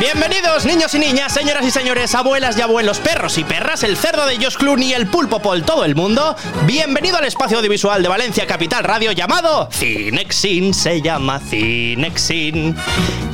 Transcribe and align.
Bienvenidos 0.00 0.64
niños 0.64 0.94
y 0.94 0.98
niñas, 0.98 1.34
señoras 1.34 1.66
y 1.66 1.70
señores, 1.70 2.14
abuelas 2.14 2.56
y 2.56 2.62
abuelos, 2.62 2.98
perros 2.98 3.36
y 3.36 3.44
perras, 3.44 3.82
el 3.82 3.96
cerdo 3.96 4.24
de 4.26 4.36
Josh 4.36 4.56
Clooney, 4.56 4.94
el 4.94 5.06
pulpo 5.06 5.40
por 5.40 5.60
todo 5.62 5.84
el 5.84 5.94
mundo. 5.94 6.34
Bienvenido 6.66 7.18
al 7.18 7.26
espacio 7.26 7.58
audiovisual 7.58 8.02
de 8.02 8.08
Valencia 8.08 8.46
Capital 8.46 8.84
Radio 8.84 9.12
llamado 9.12 9.68
Cinexin, 9.70 10.72
se 10.72 11.02
llama 11.02 11.40
Cinexin. 11.40 12.74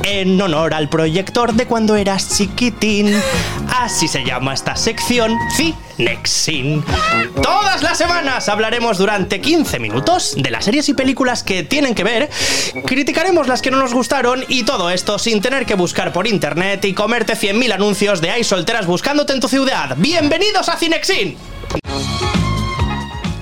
En 0.03 0.41
honor 0.41 0.73
al 0.73 0.89
proyector 0.89 1.53
de 1.53 1.65
cuando 1.65 1.95
eras 1.95 2.37
chiquitín. 2.37 3.15
Así 3.79 4.07
se 4.07 4.25
llama 4.25 4.53
esta 4.53 4.75
sección, 4.75 5.37
Cinexin. 5.55 5.88
Todas 7.43 7.83
las 7.83 7.97
semanas 7.97 8.47
hablaremos 8.47 8.97
durante 8.97 9.41
15 9.41 9.79
minutos 9.79 10.33
de 10.37 10.49
las 10.49 10.63
series 10.63 10.87
y 10.87 10.93
películas 10.93 11.43
que 11.43 11.63
tienen 11.63 11.93
que 11.93 12.05
ver, 12.05 12.29
criticaremos 12.85 13.49
las 13.49 13.61
que 13.61 13.69
no 13.69 13.77
nos 13.77 13.93
gustaron 13.93 14.45
y 14.47 14.63
todo 14.63 14.89
esto 14.89 15.19
sin 15.19 15.41
tener 15.41 15.65
que 15.65 15.75
buscar 15.75 16.13
por 16.13 16.25
internet 16.25 16.85
y 16.85 16.93
comerte 16.93 17.33
100.000 17.33 17.73
anuncios 17.73 18.21
de 18.21 18.31
hay 18.31 18.45
solteras 18.45 18.85
buscándote 18.85 19.33
en 19.33 19.41
tu 19.41 19.49
ciudad. 19.49 19.97
Bienvenidos 19.97 20.69
a 20.69 20.77
Cinexin. 20.77 21.35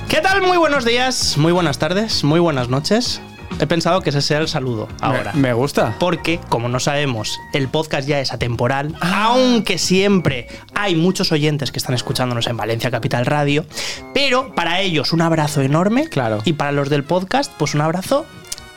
¿Qué 0.09 0.21
tal? 0.21 0.41
Muy 0.41 0.57
buenos 0.57 0.83
días, 0.83 1.37
muy 1.37 1.51
buenas 1.51 1.77
tardes, 1.77 2.23
muy 2.23 2.39
buenas 2.39 2.69
noches. 2.69 3.21
He 3.59 3.67
pensado 3.67 4.01
que 4.01 4.09
ese 4.11 4.21
sea 4.21 4.39
el 4.39 4.47
saludo 4.47 4.87
ahora. 5.01 5.31
Me, 5.33 5.41
me 5.41 5.53
gusta. 5.53 5.95
Porque, 5.99 6.39
como 6.49 6.69
no 6.69 6.79
sabemos, 6.79 7.39
el 7.53 7.67
podcast 7.67 8.07
ya 8.07 8.19
es 8.19 8.31
atemporal, 8.33 8.95
aunque 9.01 9.77
siempre 9.77 10.47
hay 10.75 10.95
muchos 10.95 11.31
oyentes 11.31 11.71
que 11.71 11.79
están 11.79 11.95
escuchándonos 11.95 12.47
en 12.47 12.57
Valencia 12.57 12.91
Capital 12.91 13.25
Radio, 13.25 13.65
pero 14.13 14.53
para 14.55 14.81
ellos 14.81 15.13
un 15.13 15.21
abrazo 15.21 15.61
enorme. 15.61 16.07
Claro. 16.09 16.39
Y 16.45 16.53
para 16.53 16.71
los 16.71 16.89
del 16.89 17.03
podcast, 17.03 17.51
pues 17.57 17.73
un 17.73 17.81
abrazo 17.81 18.25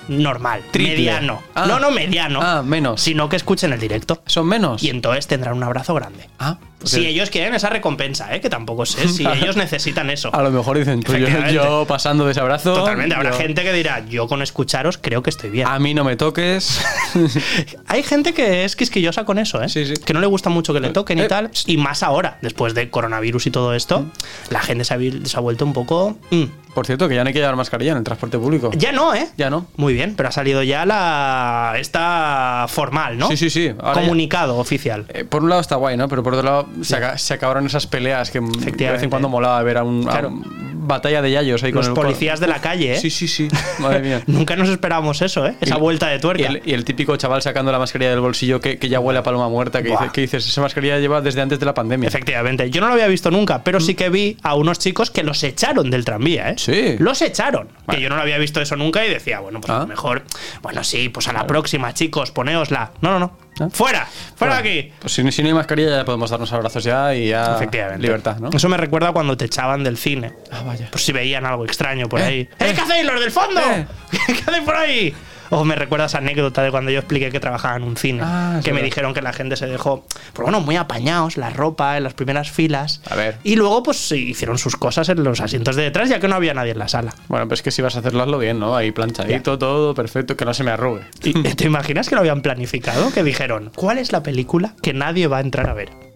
normal, 0.09 0.63
Triple. 0.73 0.97
mediano. 0.97 1.43
Ah. 1.55 1.67
No, 1.67 1.79
no 1.79 1.91
mediano. 1.91 2.41
Ah, 2.43 2.63
menos. 2.65 3.01
Sino 3.01 3.29
que 3.29 3.37
escuchen 3.37 3.73
el 3.73 3.81
directo. 3.81 4.23
¿Son 4.27 4.47
menos? 4.47 4.83
Y 4.83 4.91
entonces 4.91 5.27
tendrán 5.27 5.57
un 5.57 5.63
abrazo 5.63 5.95
grande. 5.95 6.29
Ah, 6.39 6.59
Si 6.85 7.07
ellos 7.07 7.31
quieren 7.31 7.55
esa 7.55 7.69
recompensa, 7.71 8.35
¿eh? 8.35 8.41
que 8.41 8.49
tampoco 8.51 8.87
sé 8.87 9.09
si 9.09 9.27
ellos 9.43 9.57
necesitan 9.57 10.11
eso. 10.11 10.35
A 10.35 10.43
lo 10.43 10.51
mejor 10.51 10.79
dicen, 10.79 11.01
pues 11.01 11.19
yo, 11.21 11.49
yo 11.51 11.85
pasando 11.87 12.25
de 12.27 12.33
ese 12.33 12.41
abrazo. 12.41 12.73
Totalmente, 12.75 13.15
habrá 13.15 13.31
yo- 13.33 13.37
gente 13.37 13.63
que 13.63 13.73
dirá, 13.73 14.05
yo 14.09 14.27
con 14.29 14.43
escucharos 14.43 14.99
creo 14.99 15.23
que 15.23 15.31
estoy 15.31 15.51
bien. 15.51 15.67
A 15.67 15.79
mí 15.79 15.95
no 15.95 16.05
me 16.05 16.17
toques. 16.17 16.81
Hay 17.87 18.03
gente 18.03 18.33
que 18.35 18.65
es 18.65 18.77
quisquillosa 18.77 19.25
con 19.25 19.39
eso, 19.39 19.63
¿eh? 19.63 19.69
Sí, 19.69 19.87
sí. 19.87 19.95
Que 19.95 20.13
no 20.15 20.21
le 20.21 20.27
gusta 20.27 20.51
mucho 20.51 20.73
que 20.73 20.81
le 20.81 20.91
toquen 20.91 21.19
y 21.19 21.23
Eh, 21.23 21.29
tal. 21.29 21.51
Y 21.67 21.77
más 21.77 22.03
ahora, 22.03 22.39
después 22.43 22.75
de 22.75 22.91
coronavirus 22.91 23.47
y 23.47 23.51
todo 23.51 23.75
esto, 23.75 24.07
la 24.51 24.61
gente 24.61 24.85
se 24.85 24.95
ha, 24.95 24.97
vi- 24.97 25.23
se 25.25 25.37
ha 25.37 25.41
vuelto 25.41 25.65
un 25.65 25.73
poco... 25.73 26.17
mm. 26.31 26.45
Por 26.71 26.87
cierto, 26.87 27.09
que 27.09 27.17
ya 27.17 27.25
no 27.25 27.29
hay 27.29 27.33
que 27.35 27.41
llevar 27.41 27.57
mascarilla 27.57 27.91
en 27.91 27.99
el 27.99 28.05
transporte 28.05 28.39
público. 28.39 28.71
Ya 28.77 28.93
no, 28.93 29.13
¿eh? 29.13 29.27
Ya 29.37 29.51
no. 29.51 29.67
Muy 29.75 29.93
bien, 29.93 30.15
pero 30.17 30.29
ha 30.29 30.33
salido 30.33 30.63
ya 30.63 30.87
la... 30.87 31.75
Esta 31.81 32.67
formal, 32.69 33.19
¿no? 33.19 33.27
Sí, 33.27 33.37
sí, 33.37 33.51
sí. 33.51 33.73
Ahora 33.77 33.95
ya- 33.97 34.01
Comunicado 34.03 34.57
oficial. 34.57 35.05
Eh, 35.09 35.25
por 35.25 35.43
un 35.43 35.49
lado 35.49 35.61
está 35.61 35.75
guay, 35.75 35.97
¿no? 35.97 36.07
Pero 36.09 36.23
por 36.23 36.35
otro 36.35 36.45
lado 36.47 36.69
se, 36.83 36.97
aca- 36.97 37.19
se 37.19 37.35
acabaron 37.35 37.67
esas 37.67 37.87
peleas 37.87 38.31
que 38.31 38.41
de 38.41 38.91
vez 38.93 39.03
en 39.03 39.11
cuando 39.11 39.29
molaba 39.29 39.63
ver 39.63 39.79
a 39.79 39.83
un, 39.85 40.09
a 40.09 40.13
Claro. 40.13 40.29
un- 40.29 40.71
batalla 40.83 41.23
de 41.23 41.31
yayos 41.31 41.63
ahí 41.63 41.71
Los 41.71 41.89
con 41.91 41.99
el 41.99 42.03
policías 42.05 42.41
de 42.41 42.49
la 42.49 42.61
calle, 42.61 42.95
¿eh? 42.95 42.97
Sí, 42.97 43.11
sí, 43.11 43.29
sí. 43.29 43.49
Madre 43.79 44.01
mía. 44.01 44.23
Nunca 44.27 44.57
nos 44.57 44.69
esperábamos 44.71 45.23
eso, 45.23 45.47
¿eh? 45.47 45.55
Esa 45.61 45.77
Y- 45.77 45.79
vuelta 45.81 46.09
de 46.09 46.17
Y 46.17 46.21
tuerca. 46.21 46.49
el, 46.49 46.63
y 46.65 46.73
el 46.73 46.85
típico 46.85 47.15
chaval 47.17 47.43
sacando 47.43 47.71
la 47.71 47.79
mascarilla 47.79 48.11
del 48.11 48.19
bolsillo 48.21 48.61
que, 48.61 48.79
que 48.79 48.89
ya 48.89 48.99
huele 48.99 49.21
a 49.21 49.23
paloma 49.23 49.49
muerta, 49.49 49.83
que, 49.83 49.91
Buah. 49.91 50.01
dice- 50.01 50.13
que 50.13 50.21
dices, 50.23 50.49
esa 50.49 50.61
mascarilla 50.63 50.99
lleva 50.99 51.21
desde 51.21 51.43
antes 51.43 51.61
de 51.61 51.67
la 51.67 51.75
pandemia. 51.75 52.09
Efectivamente. 52.09 52.71
Yo 52.71 52.81
no 52.81 52.89
lo 52.89 52.95
había 52.95 53.07
visto 53.07 53.31
nunca, 53.31 53.63
pero 53.63 53.79
sí 53.79 53.95
que 53.95 54.09
vi 54.09 54.37
a 54.43 54.55
unos 54.57 54.79
chicos 54.81 55.11
que 55.13 55.23
los 55.23 55.45
echaron 55.45 55.91
del 55.91 56.05
tranvía, 56.05 56.51
¿eh? 56.51 56.55
Sí. 56.57 56.97
Los 56.99 57.23
echaron. 57.23 57.69
Vale. 57.87 57.99
Que 57.99 58.03
yo 58.03 58.09
no 58.09 58.17
lo 58.17 58.23
había 58.23 58.39
visto 58.39 58.61
eso 58.61 58.75
nunca 58.75 59.07
y 59.07 59.11
decía, 59.11 59.39
bueno, 59.41 59.61
pues 59.61 59.71
a 59.71 59.77
Ah. 59.77 59.81
lo 59.81 59.87
mejor, 59.87 60.25
bueno, 60.63 60.83
sí, 60.83 61.09
pues 61.09 61.29
a 61.29 61.33
la 61.33 61.47
próxima, 61.47 61.95
chicos, 61.95 62.33
poneosla. 62.33 62.93
No, 63.01 63.11
no, 63.13 63.19
no. 63.21 63.50
¡Fuera! 63.73 64.07
¡Fuera 64.37 64.57
de 64.57 64.63
Bueno, 64.63 64.81
aquí! 64.81 64.93
Pues 65.01 65.13
si, 65.13 65.33
si 65.33 65.43
no 65.43 65.49
hay 65.49 65.55
mascarilla 65.55 65.97
ya 65.99 66.05
podemos 66.05 66.31
darnos 66.31 66.51
abrazos 66.53 66.83
ya 66.85 67.15
y 67.15 67.29
ya 67.29 67.57
Efectivamente. 67.57 68.03
libertad, 68.03 68.37
¿no? 68.39 68.51
Eso 68.53 68.69
me 68.69 68.77
recuerda 68.77 69.13
cuando 69.13 69.37
te 69.37 69.45
echaban 69.45 69.85
del 69.85 69.99
cine. 69.99 70.33
Ah, 70.51 70.63
vaya. 70.65 70.89
Por 70.91 71.01
si 71.01 71.13
veían 71.13 71.45
algo 71.45 71.65
extraño 71.65 72.09
por 72.09 72.21
Eh, 72.21 72.25
ahí. 72.25 72.41
eh. 72.41 72.49
¡Eh, 72.59 72.73
qué 72.75 72.81
hacéis 72.81 73.05
los 73.05 73.21
del 73.21 73.31
fondo! 73.31 73.61
Eh. 73.61 73.87
¿Qué 74.27 74.33
hacéis 74.47 74.65
por 74.65 74.77
ahí? 74.77 75.15
O 75.51 75.65
me 75.65 75.75
recuerda 75.75 76.07
esa 76.07 76.19
anécdota 76.19 76.63
de 76.63 76.71
cuando 76.71 76.91
yo 76.91 76.99
expliqué 77.01 77.31
que 77.31 77.41
trabajaba 77.41 77.77
en 77.77 77.83
un 77.83 77.97
cine. 77.97 78.21
Ah, 78.25 78.61
que 78.63 78.71
me 78.71 78.77
verdad. 78.77 78.85
dijeron 78.87 79.15
que 79.15 79.23
la 79.23 79.33
gente 79.33 79.57
se 79.57 79.67
dejó, 79.67 80.05
pues 80.33 80.45
bueno, 80.45 80.61
muy 80.61 80.77
apañados, 80.77 81.37
la 81.37 81.51
ropa 81.51 81.97
en 81.97 82.05
las 82.05 82.15
primeras 82.15 82.51
filas. 82.51 83.03
A 83.11 83.17
ver. 83.17 83.39
Y 83.43 83.57
luego, 83.57 83.83
pues 83.83 84.13
hicieron 84.13 84.59
sus 84.59 84.77
cosas 84.77 85.09
en 85.09 85.23
los 85.25 85.41
asientos 85.41 85.77
de 85.77 85.83
detrás, 85.83 86.09
ya 86.09 86.21
que 86.21 86.29
no 86.29 86.37
había 86.37 86.55
nadie 86.55 86.73
en 86.73 86.79
la 86.79 86.89
sala. 86.89 87.15
Bueno, 87.29 87.49
pues 87.49 87.61
es 87.61 87.63
que 87.65 87.71
si 87.71 87.83
vas 87.83 87.97
a 87.97 87.99
hacerlo, 88.01 88.23
hazlo 88.23 88.39
bien, 88.39 88.59
¿no? 88.59 88.77
Ahí 88.77 88.93
planchadito, 88.93 89.59
todo 89.59 89.95
perfecto, 89.95 90.37
que 90.37 90.45
no 90.45 90.55
se 90.55 90.65
me 90.65 90.71
arrugue. 90.71 91.03
¿Y 91.23 91.33
¿Te 91.33 91.65
imaginas 91.67 92.09
que 92.09 92.15
lo 92.15 92.21
habían 92.21 92.43
planificado? 92.43 93.13
Que 93.13 93.23
dijeron, 93.23 93.73
¿cuál 93.75 93.99
es 93.99 94.13
la 94.13 94.23
película 94.23 94.75
que 94.83 94.93
nadie 94.95 95.27
va 95.27 95.39
a 95.39 95.41
entrar 95.41 95.69
a 95.69 95.75
ver? 95.75 96.10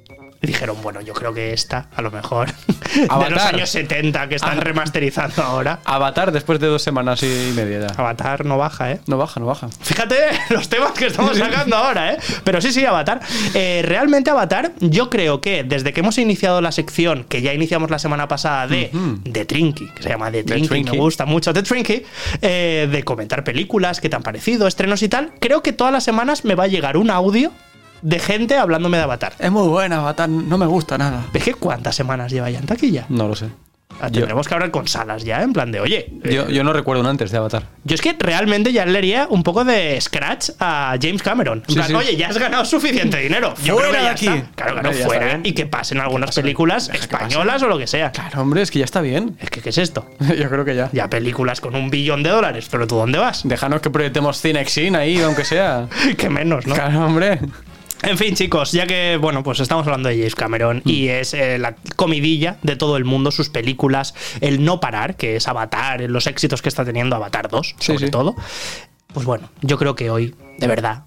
Y 0.45 0.47
dijeron, 0.47 0.77
bueno, 0.83 1.01
yo 1.01 1.13
creo 1.15 1.33
que 1.33 1.53
esta, 1.53 1.87
a 1.97 2.03
lo 2.03 2.11
mejor, 2.11 2.49
de 2.95 3.31
los 3.31 3.43
años 3.43 3.69
70 3.71 4.29
que 4.29 4.35
están 4.37 4.59
Ah. 4.59 4.61
remasterizando 4.61 5.43
ahora. 5.43 5.81
Avatar 5.85 6.31
después 6.33 6.61
de 6.61 6.67
dos 6.67 6.83
semanas 6.83 7.23
y 7.23 7.53
media 7.57 7.81
ya. 7.81 7.87
Avatar 7.97 8.45
no 8.45 8.59
baja, 8.59 8.93
¿eh? 8.93 9.01
No 9.07 9.17
baja, 9.19 9.41
no 9.41 9.47
baja. 9.47 9.69
Fíjate 9.81 10.17
los 10.51 10.69
temas 10.69 10.93
que 10.93 11.07
estamos 11.07 11.37
sacando 11.37 11.77
ahora, 11.77 12.13
¿eh? 12.13 12.19
Pero 12.45 12.61
sí, 12.61 12.73
sí, 12.73 12.85
Avatar. 12.85 13.21
Eh, 13.55 13.83
realmente 13.85 14.31
Avatar, 14.31 14.73
yo 14.81 15.11
creo 15.11 15.41
que 15.41 15.65
desde 15.65 15.93
que 15.93 16.01
hemos 16.01 16.19
iniciado 16.19 16.61
la 16.61 16.73
sección, 16.73 17.25
que 17.25 17.43
ya 17.43 17.53
iniciamos 17.55 17.91
la 17.91 17.99
semana 17.99 18.29
pasada 18.29 18.67
de 18.67 18.91
The 19.31 19.45
Trinky, 19.47 19.89
que 19.95 20.03
se 20.03 20.09
llama 20.11 20.31
The 20.31 20.45
Trinky, 20.45 20.69
Trinky. 20.69 20.91
me 20.93 20.99
gusta 20.99 21.25
mucho 21.25 21.53
The 21.53 21.63
Trinky, 21.63 22.03
eh, 22.43 22.89
de 22.91 23.03
comentar 23.05 23.43
películas, 23.45 24.01
qué 24.01 24.09
te 24.09 24.17
han 24.17 24.23
parecido, 24.23 24.67
estrenos 24.67 25.03
y 25.03 25.09
tal, 25.09 25.33
creo 25.41 25.63
que 25.63 25.73
todas 25.73 25.93
las 25.93 26.05
semanas 26.05 26.45
me 26.45 26.55
va 26.55 26.65
a 26.65 26.69
llegar 26.69 26.97
un 26.97 27.11
audio 27.11 27.51
de 28.05 28.19
gente 28.19 28.57
hablándome 28.57 28.99
de 28.99 29.03
Avatar. 29.05 29.33
Es 29.39 29.51
muy 29.51 29.67
buena, 29.67 29.97
Avatar, 29.99 30.29
no 30.29 30.59
me 30.59 30.67
gusta 30.67 30.99
nada. 30.99 31.25
¿Ves 31.33 31.43
que 31.43 31.55
cuántas 31.55 31.97
semanas 31.97 32.31
lleva 32.31 32.51
ya 32.51 32.59
en 32.59 32.67
taquilla? 32.67 33.07
No 33.09 33.27
lo 33.29 33.35
sé. 33.35 33.47
Ah, 34.01 34.09
Yo, 34.09 34.21
Tendremos 34.23 34.49
que 34.49 34.55
hablar 34.55 34.71
con 34.73 34.89
salas 34.89 35.23
ya, 35.25 35.41
en 35.43 35.53
plan 35.53 35.71
de, 35.71 35.79
oye, 35.79 36.13
eh, 36.25 36.35
yo, 36.35 36.49
yo 36.49 36.65
no 36.65 36.73
recuerdo 36.73 37.01
un 37.01 37.07
antes 37.07 37.31
de 37.31 37.39
Avatar. 37.39 37.63
Yo 37.85 37.95
es 37.95 38.01
que 38.03 38.15
realmente 38.19 38.73
ya 38.73 38.85
le 38.85 38.99
haría 38.99 39.27
un 39.31 39.43
poco 39.45 39.65
de 39.65 39.99
scratch 40.01 40.51
a 40.59 40.97
James 41.01 41.23
Cameron. 41.23 41.59
En 41.61 41.69
Sí, 41.69 41.75
plan, 41.77 41.89
sí. 41.89 41.95
Oye, 41.95 42.17
ya 42.17 42.29
has 42.29 42.37
ganado 42.39 42.65
suficiente 42.65 43.19
dinero. 43.19 43.55
Yo 43.63 43.77
Fuera 43.77 44.03
de 44.03 44.09
aquí. 44.09 44.27
está. 44.27 44.51
Claro, 44.57 44.73
claro, 44.73 44.89
Hombre, 44.89 44.99
ya 44.99 45.07
fuera. 45.07 45.41
Y 45.45 45.53
que 45.53 45.67
pasen 45.67 46.01
algunas 46.01 46.35
películas 46.35 46.89
españolas 46.93 47.63
o 47.63 47.69
lo 47.69 47.79
que 47.79 47.87
sea. 47.87 48.11
Claro, 48.11 48.43
hombre, 48.43 48.63
es 48.63 48.71
que 48.73 48.81
ya 48.81 48.85
está 48.85 49.01
bien. 49.01 49.37
Es 49.41 49.49
que, 49.49 49.61
¿qué 49.61 49.69
es 49.71 49.79
esto? 49.79 50.05
yo 50.19 50.51
creo 50.51 50.65
que 50.65 50.75
ya. 50.75 50.91
Ya 50.93 51.09
películas 51.09 51.61
con 51.61 51.77
un 51.77 51.89
billón 51.89 52.23
de 52.25 52.31
dólares, 52.31 52.67
pero 52.71 52.87
¿tú 52.89 52.97
dónde 52.97 53.19
vas? 53.19 53.43
Déjanos 53.47 53.81
que 53.81 53.91
proyectemos 53.91 54.41
Cinexin 54.43 54.97
ahí, 54.97 55.23
aunque 55.23 55.45
sea. 55.45 55.87
que 56.19 56.29
menos, 56.29 56.67
¿no? 56.67 56.75
Claro, 56.75 57.07
hombre. 57.07 57.39
En 58.03 58.19
fin, 58.19 58.35
chicos, 58.35 58.73
ya 58.73 58.87
que, 58.87 59.17
bueno, 59.19 59.43
pues 59.43 59.61
estamos 59.61 59.87
hablando 59.87 60.09
de 60.11 60.17
James 60.17 60.35
Cameron 60.35 60.83
Mm. 60.85 60.89
y 60.89 61.09
es 61.09 61.33
eh, 61.33 61.59
la 61.59 61.75
comidilla 61.97 62.59
de 62.63 62.77
todo 62.77 62.97
el 62.99 63.05
mundo, 63.05 63.31
sus 63.31 63.49
películas, 63.49 64.15
el 64.43 64.63
no 64.65 64.79
parar, 64.81 65.17
que 65.17 65.37
es 65.37 65.49
Avatar, 65.49 66.03
los 66.03 66.27
éxitos 66.27 66.61
que 66.61 66.69
está 66.69 66.85
teniendo 66.85 67.17
Avatar 67.17 67.49
2, 67.49 67.77
Sí, 67.79 67.87
sobre 67.93 68.07
sí. 68.07 68.11
todo. 68.11 68.35
Pues 69.15 69.25
bueno, 69.25 69.49
yo 69.63 69.79
creo 69.79 69.95
que 69.95 70.11
hoy, 70.11 70.35
de 70.59 70.67
verdad, 70.67 71.05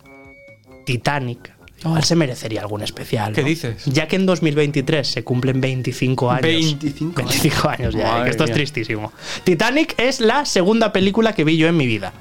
Titanic. 0.85 1.53
Igual 1.83 2.03
se 2.03 2.15
merecería 2.15 2.61
algún 2.61 2.81
especial. 2.81 3.31
Oh. 3.31 3.35
¿Qué 3.35 3.41
¿no? 3.43 3.47
dices? 3.47 3.85
Ya 3.85 4.07
que 4.07 4.15
en 4.15 4.25
2023 4.25 5.07
se 5.07 5.23
cumplen 5.23 5.61
25 5.61 6.31
años. 6.31 6.41
25 6.41 7.19
años. 7.21 7.31
25 7.31 7.69
años 7.69 7.93
ya, 7.93 8.21
eh, 8.21 8.23
que 8.23 8.29
esto 8.31 8.43
mía. 8.45 8.51
es 8.53 8.57
tristísimo. 8.57 9.13
Titanic 9.43 9.93
es 9.99 10.19
la 10.19 10.45
segunda 10.45 10.91
película 10.91 11.33
que 11.33 11.43
vi 11.43 11.57
yo 11.57 11.67
en 11.67 11.77
mi 11.77 11.85
vida. 11.85 12.13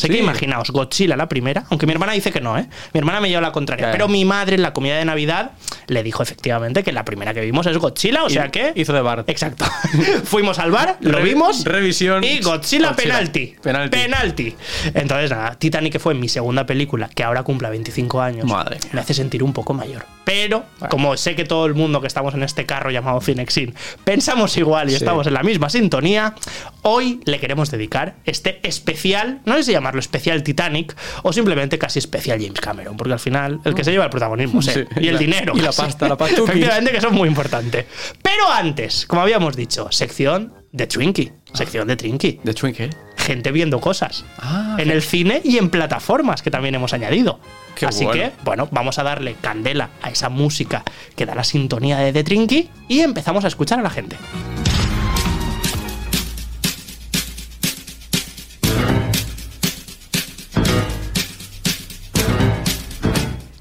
Sé 0.00 0.08
que 0.08 0.14
Sí. 0.14 0.20
imaginaos, 0.20 0.70
Godzilla 0.70 1.16
la 1.16 1.28
primera, 1.28 1.64
aunque 1.70 1.86
mi 1.86 1.92
hermana 1.92 2.12
dice 2.12 2.32
que 2.32 2.40
no, 2.40 2.56
¿eh? 2.58 2.66
Mi 2.94 2.98
hermana 2.98 3.20
me 3.20 3.28
lleva 3.28 3.40
la 3.42 3.52
contraria. 3.52 3.90
Pero 3.92 4.08
mi 4.08 4.24
madre 4.24 4.56
en 4.56 4.62
la 4.62 4.72
comida 4.72 4.96
de 4.96 5.04
Navidad 5.04 5.52
le 5.88 6.02
dijo 6.02 6.22
efectivamente 6.22 6.82
que 6.82 6.92
la 6.92 7.04
primera 7.04 7.34
que 7.34 7.40
vimos 7.42 7.66
es 7.66 7.76
Godzilla, 7.78 8.24
o 8.24 8.28
Y- 8.28 8.32
sea 8.32 8.48
que. 8.50 8.72
hizo 8.76 8.92
de 8.92 9.00
Bart. 9.02 9.28
Exacto. 9.28 9.64
Fuimos 10.24 10.58
al 10.58 10.70
bar, 10.70 10.96
lo 11.00 11.18
Re- 11.18 11.24
vimos. 11.24 11.64
revisión. 11.64 12.24
Y 12.24 12.40
Godzilla, 12.40 12.88
Godzilla. 12.90 12.96
penalti. 12.96 13.54
Penalti. 13.62 13.96
Penalti. 13.98 14.54
Entonces, 14.94 15.30
nada, 15.30 15.54
Titanic, 15.56 15.92
que 15.92 15.98
fue 15.98 16.14
mi 16.14 16.28
segunda 16.28 16.64
película, 16.66 17.08
que 17.08 17.22
ahora 17.24 17.42
cumpla 17.42 17.68
25 17.70 18.20
años, 18.20 18.46
Madre 18.46 18.78
me 18.92 19.00
hace 19.00 19.14
sentir 19.14 19.42
un 19.42 19.52
poco 19.52 19.74
mayor. 19.74 20.04
Pero, 20.32 20.64
como 20.90 21.16
sé 21.16 21.34
que 21.34 21.44
todo 21.44 21.66
el 21.66 21.74
mundo 21.74 22.00
que 22.00 22.06
estamos 22.06 22.34
en 22.34 22.44
este 22.44 22.64
carro 22.64 22.90
llamado 22.92 23.20
Cinexin 23.20 23.74
pensamos 24.04 24.56
igual 24.56 24.86
y 24.88 24.90
Sí. 24.90 24.96
estamos 24.98 25.26
en 25.26 25.34
la 25.34 25.42
misma 25.42 25.68
sintonía, 25.70 26.36
hoy 26.82 27.20
le 27.24 27.40
queremos 27.40 27.70
dedicar 27.72 28.14
este 28.24 28.60
especial, 28.62 29.40
no 29.44 29.56
sé 29.56 29.64
si 29.64 29.72
llamarlo 29.72 29.98
especial 29.98 30.42
Titanic 30.44 30.94
o 31.24 31.32
simplemente 31.32 31.78
casi 31.78 31.98
especial 31.98 32.40
James 32.40 32.60
Cameron, 32.60 32.96
porque 32.96 33.12
al 33.12 33.18
final 33.18 33.60
el 33.64 33.74
que 33.74 33.82
se 33.82 33.90
lleva 33.90 34.04
el 34.04 34.10
protagonismo 34.10 34.60
es 34.60 34.66
Sí. 34.66 34.84
y 35.00 35.08
el 35.08 35.14
La- 35.14 35.20
dinero. 35.20 35.52
y 35.56 35.60
la 35.62 35.72
pasta, 35.72 36.08
la 36.08 36.16
pastuqui. 36.16 36.50
Efectivamente, 36.50 36.92
que 36.92 36.98
eso 36.98 37.08
es 37.08 37.12
muy 37.12 37.28
importante. 37.28 37.86
Pero 38.22 38.48
antes, 38.52 39.06
como 39.06 39.22
habíamos 39.22 39.56
dicho, 39.56 39.88
sección 39.90 40.52
de 40.72 40.86
Twinkie, 40.86 41.32
sección 41.52 41.88
de 41.88 41.96
Trinky. 41.96 42.38
De 42.44 42.54
Twinkle. 42.54 42.90
Gente 43.26 43.52
viendo 43.52 43.80
cosas 43.80 44.24
Ah, 44.38 44.76
en 44.78 44.90
el 44.90 45.02
cine 45.02 45.40
y 45.44 45.58
en 45.58 45.70
plataformas 45.70 46.42
que 46.42 46.50
también 46.50 46.74
hemos 46.74 46.92
añadido. 46.92 47.38
Qué 47.74 47.86
Así 47.86 48.04
bueno. 48.04 48.20
que, 48.22 48.32
bueno, 48.44 48.68
vamos 48.72 48.98
a 48.98 49.02
darle 49.02 49.36
candela 49.40 49.90
a 50.02 50.10
esa 50.10 50.28
música 50.28 50.82
que 51.16 51.26
da 51.26 51.34
la 51.34 51.44
sintonía 51.44 51.98
de 51.98 52.12
The 52.12 52.24
Trinky 52.24 52.68
y 52.88 53.00
empezamos 53.00 53.44
a 53.44 53.48
escuchar 53.48 53.78
a 53.78 53.82
la 53.82 53.90
gente. 53.90 54.16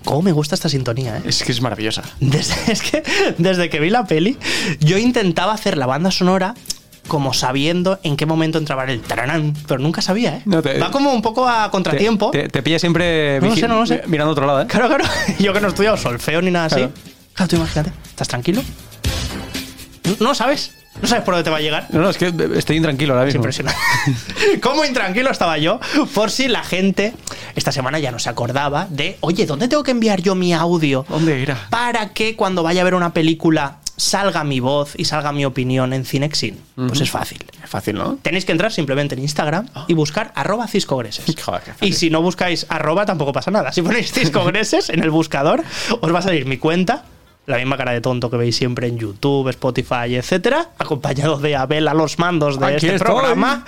¿Cómo 0.03 0.23
me 0.23 0.31
gusta 0.31 0.55
esta 0.55 0.69
sintonía, 0.69 1.17
eh? 1.17 1.21
Es 1.25 1.43
que 1.43 1.51
es 1.51 1.61
maravillosa. 1.61 2.01
Desde, 2.19 2.55
es 2.71 2.81
que 2.81 3.03
desde 3.37 3.69
que 3.69 3.79
vi 3.79 3.89
la 3.91 4.05
peli, 4.05 4.37
yo 4.79 4.97
intentaba 4.97 5.53
hacer 5.53 5.77
la 5.77 5.85
banda 5.85 6.09
sonora 6.09 6.55
como 7.09 7.33
sabiendo 7.33 7.99
en 8.03 8.15
qué 8.15 8.25
momento 8.25 8.57
entraba 8.57 8.85
el 8.85 9.01
taranán, 9.01 9.53
pero 9.67 9.81
nunca 9.81 10.01
sabía, 10.01 10.37
¿eh? 10.37 10.41
No, 10.45 10.61
te- 10.61 10.79
Va 10.79 10.89
como 10.91 11.11
un 11.11 11.21
poco 11.21 11.45
a 11.49 11.69
contratiempo. 11.69 12.31
Te, 12.31 12.47
te 12.47 12.63
pilla 12.63 12.79
siempre 12.79 13.41
No 13.41 13.53
sé, 13.55 13.67
no 13.67 13.79
lo 13.81 13.85
sé. 13.85 14.03
mirando 14.07 14.29
a 14.29 14.31
otro 14.31 14.45
lado, 14.47 14.61
¿eh? 14.61 14.67
Claro, 14.67 14.87
claro. 14.87 15.03
Yo 15.39 15.51
que 15.51 15.59
no 15.59 15.67
he 15.67 15.69
estudiado 15.71 15.97
solfeo 15.97 16.41
ni 16.41 16.51
nada 16.51 16.67
así. 16.67 16.87
Claro. 17.33 17.49
Tú 17.49 17.55
imagínate. 17.57 17.91
¿Estás 18.09 18.27
tranquilo? 18.29 18.61
No, 20.19 20.33
sabes. 20.35 20.71
No 21.01 21.07
sabes 21.07 21.23
por 21.23 21.33
dónde 21.35 21.45
te 21.45 21.49
va 21.49 21.57
a 21.57 21.61
llegar. 21.61 21.87
No, 21.91 22.01
no, 22.01 22.09
es 22.09 22.17
que 22.17 22.33
estoy 22.57 22.75
intranquilo 22.75 23.13
ahora 23.13 23.23
Es 23.27 23.33
mismo. 23.33 23.39
impresionante. 23.45 23.79
Cómo 24.61 24.83
intranquilo 24.83 25.29
estaba 25.31 25.57
yo 25.57 25.79
por 26.13 26.29
si 26.31 26.47
la 26.49 26.63
gente 26.63 27.13
esta 27.55 27.71
semana 27.71 27.99
ya 27.99 28.11
no 28.11 28.19
se 28.19 28.29
acordaba 28.29 28.87
de, 28.89 29.17
oye, 29.21 29.45
¿dónde 29.45 29.67
tengo 29.69 29.83
que 29.83 29.91
enviar 29.91 30.21
yo 30.21 30.35
mi 30.35 30.53
audio 30.53 31.05
¿Dónde 31.07 31.39
irá? 31.39 31.57
para 31.69 32.09
que 32.09 32.35
cuando 32.35 32.63
vaya 32.63 32.81
a 32.81 32.83
ver 32.83 32.95
una 32.95 33.13
película 33.13 33.77
salga 33.99 34.43
mi 34.43 34.59
voz 34.59 34.93
y 34.97 35.05
salga 35.05 35.31
mi 35.31 35.45
opinión 35.45 35.93
en 35.93 36.05
Cinexin? 36.05 36.57
Pues 36.75 37.01
es 37.01 37.11
fácil. 37.11 37.45
Es 37.63 37.69
fácil, 37.69 37.95
¿no? 37.95 38.17
Tenéis 38.21 38.45
que 38.45 38.53
entrar 38.53 38.71
simplemente 38.71 39.15
en 39.15 39.21
Instagram 39.21 39.67
y 39.87 39.93
buscar 39.93 40.31
arroba 40.35 40.67
ciscogreses. 40.67 41.25
Joder. 41.45 41.61
Y 41.81 41.93
si 41.93 42.09
no 42.09 42.21
buscáis 42.21 42.65
arroba 42.69 43.05
tampoco 43.05 43.33
pasa 43.33 43.51
nada. 43.51 43.71
Si 43.71 43.81
ponéis 43.81 44.11
ciscogreses 44.11 44.89
en 44.89 45.03
el 45.03 45.11
buscador, 45.11 45.63
os 45.99 46.13
va 46.13 46.19
a 46.19 46.21
salir 46.21 46.45
mi 46.45 46.57
cuenta, 46.57 47.03
la 47.45 47.57
misma 47.57 47.77
cara 47.77 47.91
de 47.91 48.01
tonto 48.01 48.29
que 48.29 48.37
veis 48.37 48.55
siempre 48.55 48.87
en 48.87 48.97
YouTube, 48.97 49.49
Spotify, 49.49 50.15
etcétera, 50.15 50.69
acompañado 50.77 51.37
de 51.37 51.55
Abel 51.55 51.87
a 51.87 51.93
los 51.93 52.19
mandos 52.19 52.59
de 52.59 52.65
Aquí 52.67 52.75
este 52.75 52.95
estoy. 52.95 53.05
programa. 53.07 53.65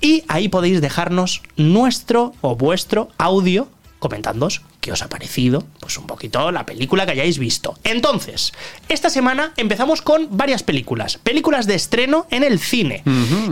Y 0.00 0.24
ahí 0.28 0.48
podéis 0.48 0.80
dejarnos 0.80 1.42
nuestro 1.56 2.32
o 2.40 2.56
vuestro 2.56 3.08
audio 3.18 3.68
comentándoos 3.98 4.62
qué 4.88 4.92
os 4.92 5.02
ha 5.02 5.08
parecido, 5.10 5.64
pues 5.80 5.98
un 5.98 6.06
poquito 6.06 6.50
la 6.50 6.64
película 6.64 7.04
que 7.04 7.12
hayáis 7.12 7.38
visto. 7.38 7.74
Entonces, 7.84 8.54
esta 8.88 9.10
semana 9.10 9.52
empezamos 9.58 10.00
con 10.00 10.28
varias 10.34 10.62
películas, 10.62 11.18
películas 11.18 11.66
de 11.66 11.74
estreno 11.74 12.26
en 12.30 12.42
el 12.42 12.58
cine. 12.58 13.02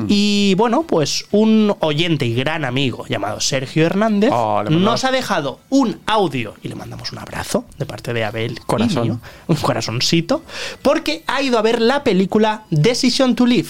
Y 0.09 0.55
bueno, 0.57 0.85
pues 0.85 1.27
un 1.33 1.77
oyente 1.81 2.25
y 2.25 2.33
gran 2.35 2.65
amigo 2.65 3.05
llamado 3.07 3.39
Sergio 3.41 3.85
Hernández 3.85 4.31
Oh, 4.33 4.63
mandamos- 4.65 4.81
nos 4.81 5.05
ha 5.05 5.11
dejado 5.11 5.61
un 5.69 6.01
audio 6.07 6.55
y 6.63 6.69
le 6.69 6.75
mandamos 6.75 7.13
un 7.13 7.19
abrazo 7.19 7.67
de 7.77 7.85
parte 7.85 8.15
de 8.15 8.25
Abel. 8.25 8.53
y 8.53 8.61
Corazón. 8.65 9.03
mío, 9.03 9.21
un 9.49 9.57
corazoncito, 9.57 10.43
porque 10.81 11.23
ha 11.27 11.43
ido 11.43 11.59
a 11.59 11.63
ver 11.63 11.83
la 11.83 12.03
película 12.03 12.63
Decision 12.71 13.35
to 13.37 13.45
Live. 13.45 13.69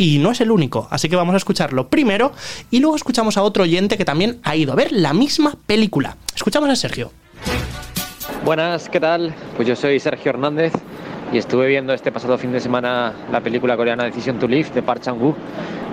Y 0.00 0.18
no 0.18 0.30
es 0.30 0.40
el 0.40 0.50
único, 0.50 0.88
así 0.90 1.10
que 1.10 1.16
vamos 1.16 1.34
a 1.34 1.36
escucharlo 1.36 1.88
primero 1.88 2.32
y 2.70 2.80
luego 2.80 2.96
escuchamos 2.96 3.36
a 3.36 3.42
otro 3.42 3.64
oyente 3.64 3.98
que 3.98 4.06
también 4.06 4.40
ha 4.44 4.56
ido 4.56 4.72
a 4.72 4.74
ver 4.74 4.92
la 4.92 5.12
misma 5.12 5.58
película. 5.66 6.16
Escuchamos 6.34 6.70
a 6.70 6.76
Sergio. 6.76 7.12
Buenas, 8.42 8.88
¿qué 8.88 8.98
tal? 8.98 9.34
Pues 9.56 9.68
yo 9.68 9.76
soy 9.76 10.00
Sergio 10.00 10.30
Hernández 10.30 10.72
y 11.32 11.38
estuve 11.38 11.68
viendo 11.68 11.92
este 11.92 12.10
pasado 12.10 12.36
fin 12.38 12.52
de 12.52 12.60
semana 12.60 13.12
la 13.30 13.40
película 13.40 13.76
coreana 13.76 14.04
Decision 14.04 14.38
to 14.38 14.48
Live 14.48 14.70
de 14.74 14.82
Park 14.82 15.02
Chan-wook 15.02 15.36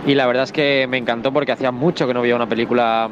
y 0.07 0.15
la 0.15 0.25
verdad 0.25 0.43
es 0.43 0.51
que 0.51 0.87
me 0.89 0.97
encantó 0.97 1.31
porque 1.31 1.51
hacía 1.51 1.71
mucho 1.71 2.07
que 2.07 2.13
no 2.13 2.21
veía 2.21 2.35
una 2.35 2.47
película 2.47 3.09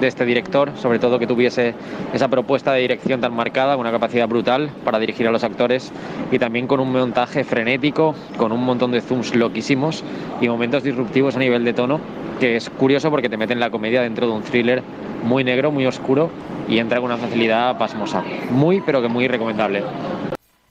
de 0.00 0.08
este 0.08 0.24
director, 0.24 0.72
sobre 0.76 0.98
todo 0.98 1.20
que 1.20 1.26
tuviese 1.28 1.74
esa 2.12 2.26
propuesta 2.26 2.72
de 2.72 2.80
dirección 2.80 3.20
tan 3.20 3.32
marcada, 3.32 3.76
una 3.76 3.92
capacidad 3.92 4.28
brutal 4.28 4.70
para 4.84 4.98
dirigir 4.98 5.28
a 5.28 5.30
los 5.30 5.44
actores 5.44 5.92
y 6.32 6.40
también 6.40 6.66
con 6.66 6.80
un 6.80 6.90
montaje 6.90 7.44
frenético, 7.44 8.16
con 8.36 8.50
un 8.50 8.64
montón 8.64 8.90
de 8.90 9.00
zooms 9.00 9.36
loquísimos 9.36 10.02
y 10.40 10.48
momentos 10.48 10.82
disruptivos 10.82 11.36
a 11.36 11.38
nivel 11.38 11.64
de 11.64 11.72
tono, 11.72 12.00
que 12.40 12.56
es 12.56 12.68
curioso 12.70 13.10
porque 13.10 13.28
te 13.28 13.36
meten 13.36 13.60
la 13.60 13.70
comedia 13.70 14.02
dentro 14.02 14.26
de 14.26 14.32
un 14.32 14.42
thriller 14.42 14.82
muy 15.22 15.44
negro, 15.44 15.70
muy 15.70 15.86
oscuro 15.86 16.28
y 16.68 16.78
entra 16.78 16.98
con 16.98 17.12
una 17.12 17.18
facilidad 17.18 17.78
pasmosa. 17.78 18.24
Muy, 18.50 18.82
pero 18.84 19.00
que 19.00 19.08
muy 19.08 19.28
recomendable. 19.28 19.84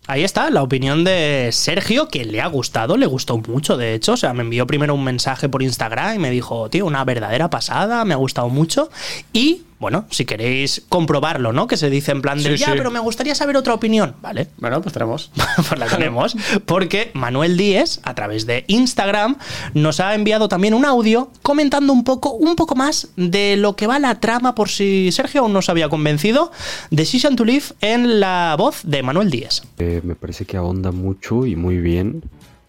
Ahí 0.08 0.24
está 0.24 0.50
la 0.50 0.64
opinión 0.64 1.04
de 1.04 1.50
Sergio, 1.52 2.08
que 2.08 2.26
le 2.26 2.42
ha 2.42 2.48
gustado, 2.48 2.98
le 2.98 3.06
gustó 3.06 3.38
mucho, 3.38 3.78
de 3.78 3.94
hecho. 3.94 4.14
O 4.14 4.18
sea, 4.18 4.34
me 4.34 4.42
envió 4.42 4.66
primero 4.66 4.96
un 4.96 5.04
mensaje 5.04 5.48
por 5.48 5.62
Instagram 5.62 6.16
y 6.16 6.20
me 6.20 6.32
dijo, 6.32 6.70
tío, 6.70 6.88
una 6.88 7.06
verdadera 7.06 7.50
pasada, 7.50 8.04
me 8.04 8.16
ha 8.16 8.18
gustado 8.18 8.50
mucho. 8.50 8.90
Y, 9.32 9.62
bueno, 9.82 10.06
si 10.12 10.26
queréis 10.26 10.84
comprobarlo, 10.88 11.54
¿no? 11.54 11.66
Que 11.66 11.76
se 11.76 11.90
dice 11.90 12.12
en 12.12 12.22
plan 12.22 12.38
de, 12.38 12.52
Sí, 12.56 12.58
ya, 12.58 12.68
sí. 12.68 12.74
pero 12.78 12.92
me 12.92 13.00
gustaría 13.00 13.34
saber 13.34 13.58
otra 13.58 13.74
opinión, 13.74 14.16
¿vale? 14.22 14.48
Bueno, 14.60 14.80
pues 14.82 14.94
tenemos. 14.94 15.32
pues 15.68 15.80
la 15.80 15.88
tenemos. 15.88 16.38
Porque 16.66 17.10
Manuel 17.16 17.58
Díez, 17.58 18.00
a 18.04 18.14
través 18.14 18.46
de 18.46 18.64
Instagram, 18.68 19.38
nos 19.74 20.00
ha 20.00 20.14
enviado 20.14 20.48
también 20.48 20.76
un 20.76 20.86
audio 20.86 21.32
comentando 21.42 21.94
un 21.94 22.04
poco, 22.04 22.32
un 22.34 22.56
poco 22.56 22.76
más 22.76 23.10
de 23.16 23.58
lo 23.58 23.76
que 23.76 23.88
va 23.88 23.98
la 23.98 24.20
trama, 24.20 24.54
por 24.54 24.70
si 24.70 25.12
Sergio 25.12 25.42
aún 25.42 25.52
no 25.52 25.64
se 25.64 25.72
había 25.72 25.90
convencido. 25.90 26.52
Decision 26.92 27.36
to 27.36 27.44
Live 27.44 27.66
en 27.82 28.20
la 28.20 28.56
voz 28.58 28.82
de 28.84 29.02
Manuel 29.02 29.32
Díez. 29.32 29.64
Eh, 29.80 30.02
me 30.04 30.14
parece 30.14 30.46
que 30.46 30.58
ahonda 30.58 30.92
mucho 30.92 31.48
y 31.48 31.56
muy 31.56 31.78
bien 31.78 32.22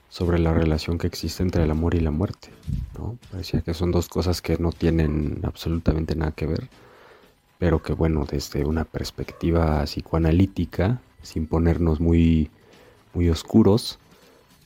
sobre 0.08 0.38
la 0.38 0.52
relación 0.52 0.98
que 0.98 1.06
existe 1.06 1.42
entre 1.42 1.64
el 1.64 1.70
amor 1.70 1.94
y 1.94 2.00
la 2.00 2.10
muerte. 2.10 2.50
¿no? 2.98 3.16
Parecía 3.30 3.62
que 3.62 3.72
son 3.74 3.90
dos 3.90 4.08
cosas 4.08 4.42
que 4.42 4.58
no 4.58 4.70
tienen 4.70 5.40
absolutamente 5.42 6.14
nada 6.14 6.32
que 6.32 6.46
ver, 6.46 6.68
pero 7.62 7.80
que 7.80 7.92
bueno, 7.92 8.26
desde 8.28 8.64
una 8.64 8.84
perspectiva 8.84 9.84
psicoanalítica, 9.84 11.00
sin 11.22 11.46
ponernos 11.46 12.00
muy, 12.00 12.50
muy 13.14 13.30
oscuros, 13.30 14.00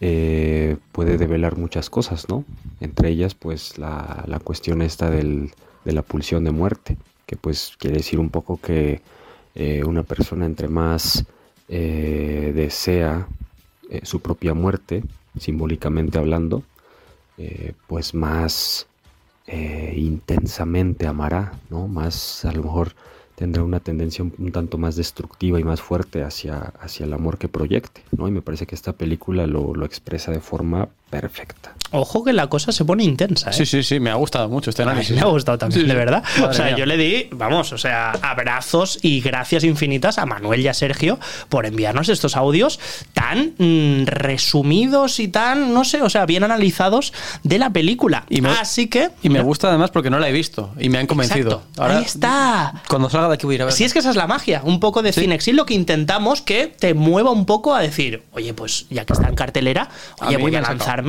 eh, 0.01 0.79
puede 0.93 1.19
develar 1.19 1.59
muchas 1.59 1.91
cosas, 1.91 2.27
¿no? 2.31 2.43
Entre 2.81 3.11
ellas, 3.11 3.35
pues 3.35 3.77
la, 3.77 4.25
la 4.27 4.39
cuestión 4.39 4.81
esta 4.81 5.11
del- 5.11 5.51
de 5.85 5.93
la 5.93 6.01
pulsión 6.01 6.45
de 6.45 6.53
muerte, 6.53 6.97
que 7.27 7.37
pues 7.37 7.75
quiere 7.79 7.99
decir 7.99 8.19
un 8.19 8.31
poco 8.31 8.59
que 8.63 9.03
eh, 9.55 9.85
una 9.85 10.03
persona 10.03 10.47
entre 10.47 10.69
más 10.69 11.27
eh, 11.69 12.53
desea 12.55 13.29
su 14.05 14.21
propia 14.21 14.55
muerte, 14.55 15.03
simbólicamente 15.39 16.17
hablando, 16.19 16.63
pues 17.89 18.15
más 18.15 18.87
eh, 19.47 19.95
intensamente 19.97 21.07
amará, 21.07 21.53
¿no? 21.71 21.89
Más 21.89 22.45
a 22.45 22.53
lo 22.53 22.65
mejor 22.65 22.93
tendrá 23.37 23.63
una 23.63 23.81
tendencia 23.81 24.25
un, 24.25 24.51
tanto 24.51 24.79
más 24.79 24.97
destructiva 24.97 25.61
y 25.61 25.65
más 25.65 25.81
fuerte 25.81 26.25
hacia, 26.25 26.73
hacia 26.81 27.07
el 27.07 27.13
amor 27.13 27.39
que 27.39 27.49
proyecte, 27.49 28.03
¿no? 28.17 28.27
Y 28.27 28.31
me 28.31 28.43
parece 28.43 28.67
que 28.67 28.75
esta 28.75 28.95
película 28.95 29.47
lo, 29.47 29.75
lo 29.75 29.85
expresa 29.85 30.33
de 30.33 30.41
forma 30.41 30.89
perfecta. 31.21 31.73
Ojo 31.93 32.25
que 32.25 32.33
la 32.33 32.49
cosa 32.49 32.73
se 32.73 32.85
pone 32.85 33.05
intensa, 33.05 33.51
¿eh? 33.51 33.53
Sí, 33.53 33.65
sí, 33.65 33.83
sí, 33.85 34.01
me 34.01 34.11
ha 34.11 34.15
gustado 34.15 34.49
mucho 34.49 34.71
este 34.71 34.83
análisis. 34.83 35.15
me 35.15 35.23
ha 35.23 35.27
gustado 35.27 35.57
también, 35.57 35.83
Sí, 35.83 35.87
de 35.87 35.93
sí. 35.93 35.97
verdad. 35.97 36.23
Madre 36.39 36.51
o 36.51 36.53
sea, 36.53 36.65
mía. 36.67 36.77
yo 36.77 36.85
le 36.87 36.97
di, 36.97 37.29
vamos, 37.31 37.73
o 37.73 37.79
sea, 37.79 38.11
abrazos 38.11 38.99
y 39.03 39.21
gracias 39.21 39.63
infinitas 39.65 40.19
a 40.19 40.27
Manuel 40.27 40.61
y 40.61 40.69
a 40.69 40.75
Sergio 40.75 41.19
por 41.49 41.65
enviarnos 41.65 42.09
estos 42.09 42.37
audios 42.37 42.81
tan 43.15 43.55
mm, 43.59 44.07
resumidos 44.07 45.21
y 45.21 45.29
tan, 45.29 45.73
no 45.73 45.85
sé, 45.85 46.03
o 46.03 46.11
sea, 46.11 46.27
bien 46.27 46.45
analizados 46.45 47.13
de 47.45 47.59
la 47.59 47.71
película. 47.71 48.27
Y 48.29 48.41
me- 48.41 48.51
Así 48.51 48.89
que. 48.89 49.11
Y 49.23 49.29
me 49.29 49.41
gusta 49.41 49.69
además 49.69 49.91
porque 49.91 50.11
no 50.11 50.19
la 50.19 50.29
he 50.29 50.33
visto 50.33 50.73
y 50.79 50.89
me 50.89 50.99
han 50.99 51.07
convencido. 51.07 51.63
Exacto. 51.71 51.83
Ahí 51.99 52.05
está. 52.05 52.83
Cuando 52.89 53.09
salga 53.11 53.29
de 53.29 53.35
aquí 53.35 53.47
voy 53.47 53.55
a 53.55 53.57
ir 53.57 53.63
a 53.63 53.65
ver. 53.67 53.75
Si 53.75 53.85
es 53.85 53.93
que 53.93 54.01
esa 54.01 54.11
es 54.11 54.17
la 54.17 54.27
magia, 54.27 54.61
un 54.65 54.81
poco 54.81 55.03
de 55.03 55.13
Cinexil, 55.13 55.57
lo 55.57 55.67
que 55.67 55.75
intentamos 55.75 56.43
que 56.43 56.67
te 56.67 56.95
mueva 56.95 57.31
un 57.31 57.47
poco 57.47 57.75
a 57.75 57.81
decir, 57.81 58.25
oye, 58.33 58.53
pues 58.55 58.87
ya 58.91 59.05
que 59.05 59.13
está 59.13 59.29
en 59.29 59.35
cartelera, 59.37 59.89
oye, 60.21 60.37
voy 60.37 60.55
a 60.57 60.61
ha 60.61 60.63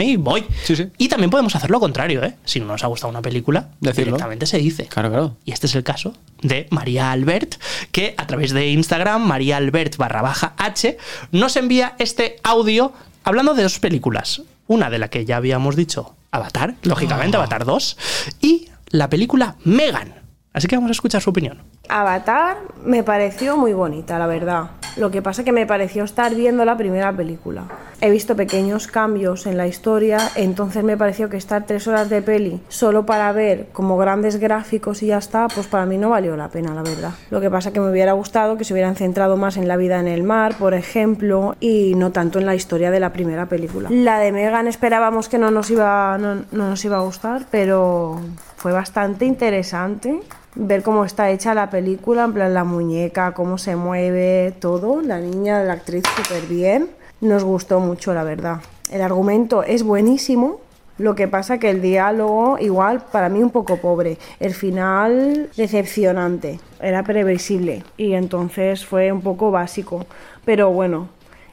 y 0.06 0.16
voy. 0.18 0.46
Sí, 0.64 0.76
sí. 0.76 0.88
Y 0.98 1.08
también 1.10 1.30
podemos 1.30 1.56
hacer 1.56 1.70
lo 1.70 1.80
contrario, 1.80 2.24
¿eh? 2.24 2.36
Si 2.46 2.60
no 2.60 2.66
nos 2.68 2.84
ha 2.84 2.88
gustado 2.88 3.10
una 3.10 3.22
película, 3.22 3.70
Decirlo. 3.80 4.12
directamente 4.14 4.46
se 4.46 4.58
dice. 4.58 4.86
Claro, 4.88 5.10
claro. 5.10 5.38
Y 5.46 5.52
este 5.52 5.68
es 5.68 5.76
el 5.76 5.84
caso 5.84 6.14
de 6.42 6.68
María 6.70 7.12
Albert, 7.12 7.56
que 7.92 8.14
a 8.18 8.28
través 8.28 8.52
de 8.52 8.68
Instagram, 8.70 9.22
María 9.26 9.58
Albert 9.58 9.98
barra 9.98 10.22
baja 10.22 10.54
H, 10.58 10.98
nos 11.32 11.56
envía 11.56 11.96
este 12.00 12.38
audio 12.44 12.94
hablando 13.24 13.54
de 13.54 13.64
dos 13.64 13.80
películas. 13.80 14.42
Una 14.68 14.90
de 14.90 15.00
la 15.00 15.08
que 15.10 15.26
ya 15.26 15.38
habíamos 15.38 15.76
dicho, 15.76 16.16
Avatar, 16.32 16.76
lógicamente, 16.84 17.38
Avatar 17.38 17.64
2, 17.66 17.98
y 18.42 18.68
la 18.90 19.10
película 19.10 19.56
Megan. 19.64 20.16
Así 20.54 20.68
que 20.68 20.76
vamos 20.76 20.90
a 20.90 20.92
escuchar 20.94 21.22
su 21.22 21.30
opinión. 21.30 21.62
Avatar 21.90 22.58
me 22.86 23.04
pareció 23.04 23.58
muy 23.58 23.74
bonita, 23.74 24.18
la 24.20 24.28
verdad. 24.28 24.72
Lo 24.98 25.12
que 25.12 25.22
pasa 25.22 25.44
que 25.44 25.52
me 25.52 25.68
pareció 25.68 26.04
estar 26.04 26.34
viendo 26.34 26.66
la 26.66 26.76
primera 26.76 27.16
película. 27.16 27.66
He 28.02 28.10
visto 28.10 28.36
pequeños 28.36 28.88
cambios 28.88 29.46
en 29.46 29.56
la 29.56 29.68
historia, 29.68 30.18
entonces 30.36 30.84
me 30.84 30.98
pareció 30.98 31.30
que 31.30 31.38
estar 31.38 31.66
tres 31.66 31.88
horas 31.88 32.10
de 32.10 32.24
peli 32.24 32.62
solo 32.68 33.06
para 33.06 33.32
ver 33.32 33.68
como 33.74 33.98
grandes 33.98 34.38
gráficos 34.38 35.04
y 35.04 35.08
ya 35.08 35.20
está, 35.20 35.48
pues 35.50 35.68
para 35.68 35.86
mí 35.86 35.98
no 36.00 36.10
valió 36.10 36.36
la 36.36 36.50
pena, 36.50 36.74
la 36.74 36.82
verdad. 36.82 37.12
Lo 37.30 37.42
que 37.42 37.52
pasa 37.52 37.72
que 37.72 37.80
me 37.80 37.92
hubiera 37.92 38.14
gustado 38.14 38.58
que 38.58 38.64
se 38.64 38.74
hubieran 38.74 38.96
centrado 38.96 39.38
más 39.38 39.58
en 39.58 39.68
la 39.68 39.78
vida 39.78 40.00
en 40.00 40.08
el 40.08 40.24
mar, 40.24 40.56
por 40.58 40.74
ejemplo, 40.74 41.56
y 41.60 41.94
no 41.96 42.12
tanto 42.12 42.40
en 42.40 42.48
la 42.48 42.56
historia 42.56 42.90
de 42.90 43.00
la 43.00 43.14
primera 43.14 43.46
película. 43.48 43.90
La 43.92 44.18
de 44.18 44.32
Megan 44.32 44.68
esperábamos 44.68 45.30
que 45.30 45.38
no 45.38 45.52
nos 45.52 45.70
iba, 45.70 46.18
no, 46.18 46.44
no 46.52 46.70
nos 46.70 46.86
iba 46.86 46.98
a 46.98 47.02
gustar, 47.02 47.46
pero 47.52 48.20
fue 48.58 48.72
bastante 48.72 49.26
interesante 49.26 50.22
ver 50.58 50.84
cómo 50.84 51.06
está 51.06 51.30
hecha 51.30 51.54
la 51.54 51.70
película, 51.70 52.24
en 52.24 52.34
plan 52.34 52.54
la 52.54 52.64
muñeca, 52.64 53.34
cómo 53.34 53.58
se 53.58 53.76
mueve, 53.76 54.54
todo. 54.60 55.02
La 55.02 55.20
niña, 55.20 55.64
la 55.64 55.74
actriz 55.74 56.04
súper 56.16 56.48
bien. 56.48 56.90
Nos 57.22 57.44
gustó 57.44 57.80
mucho, 57.80 58.14
la 58.14 58.24
verdad. 58.24 58.62
El 58.92 59.02
argumento 59.02 59.64
es 59.64 59.84
buenísimo, 59.84 60.62
Lo 61.00 61.14
que 61.14 61.28
pasa 61.28 61.60
que 61.60 61.70
el 61.70 61.80
diálogo, 61.80 62.58
igual, 62.60 63.04
para 63.12 63.30
mí 63.30 63.44
un 63.44 63.52
poco 63.52 63.78
pobre. 63.78 64.18
El 64.40 64.56
final, 64.56 65.48
decepcionante. 65.56 66.60
Era 66.82 67.04
previsible. 67.04 67.84
Y 67.98 68.14
entonces 68.14 68.84
fue 68.84 69.12
un 69.12 69.22
poco 69.22 69.52
básico. 69.52 70.08
Pero 70.44 70.72
bueno, 70.72 71.10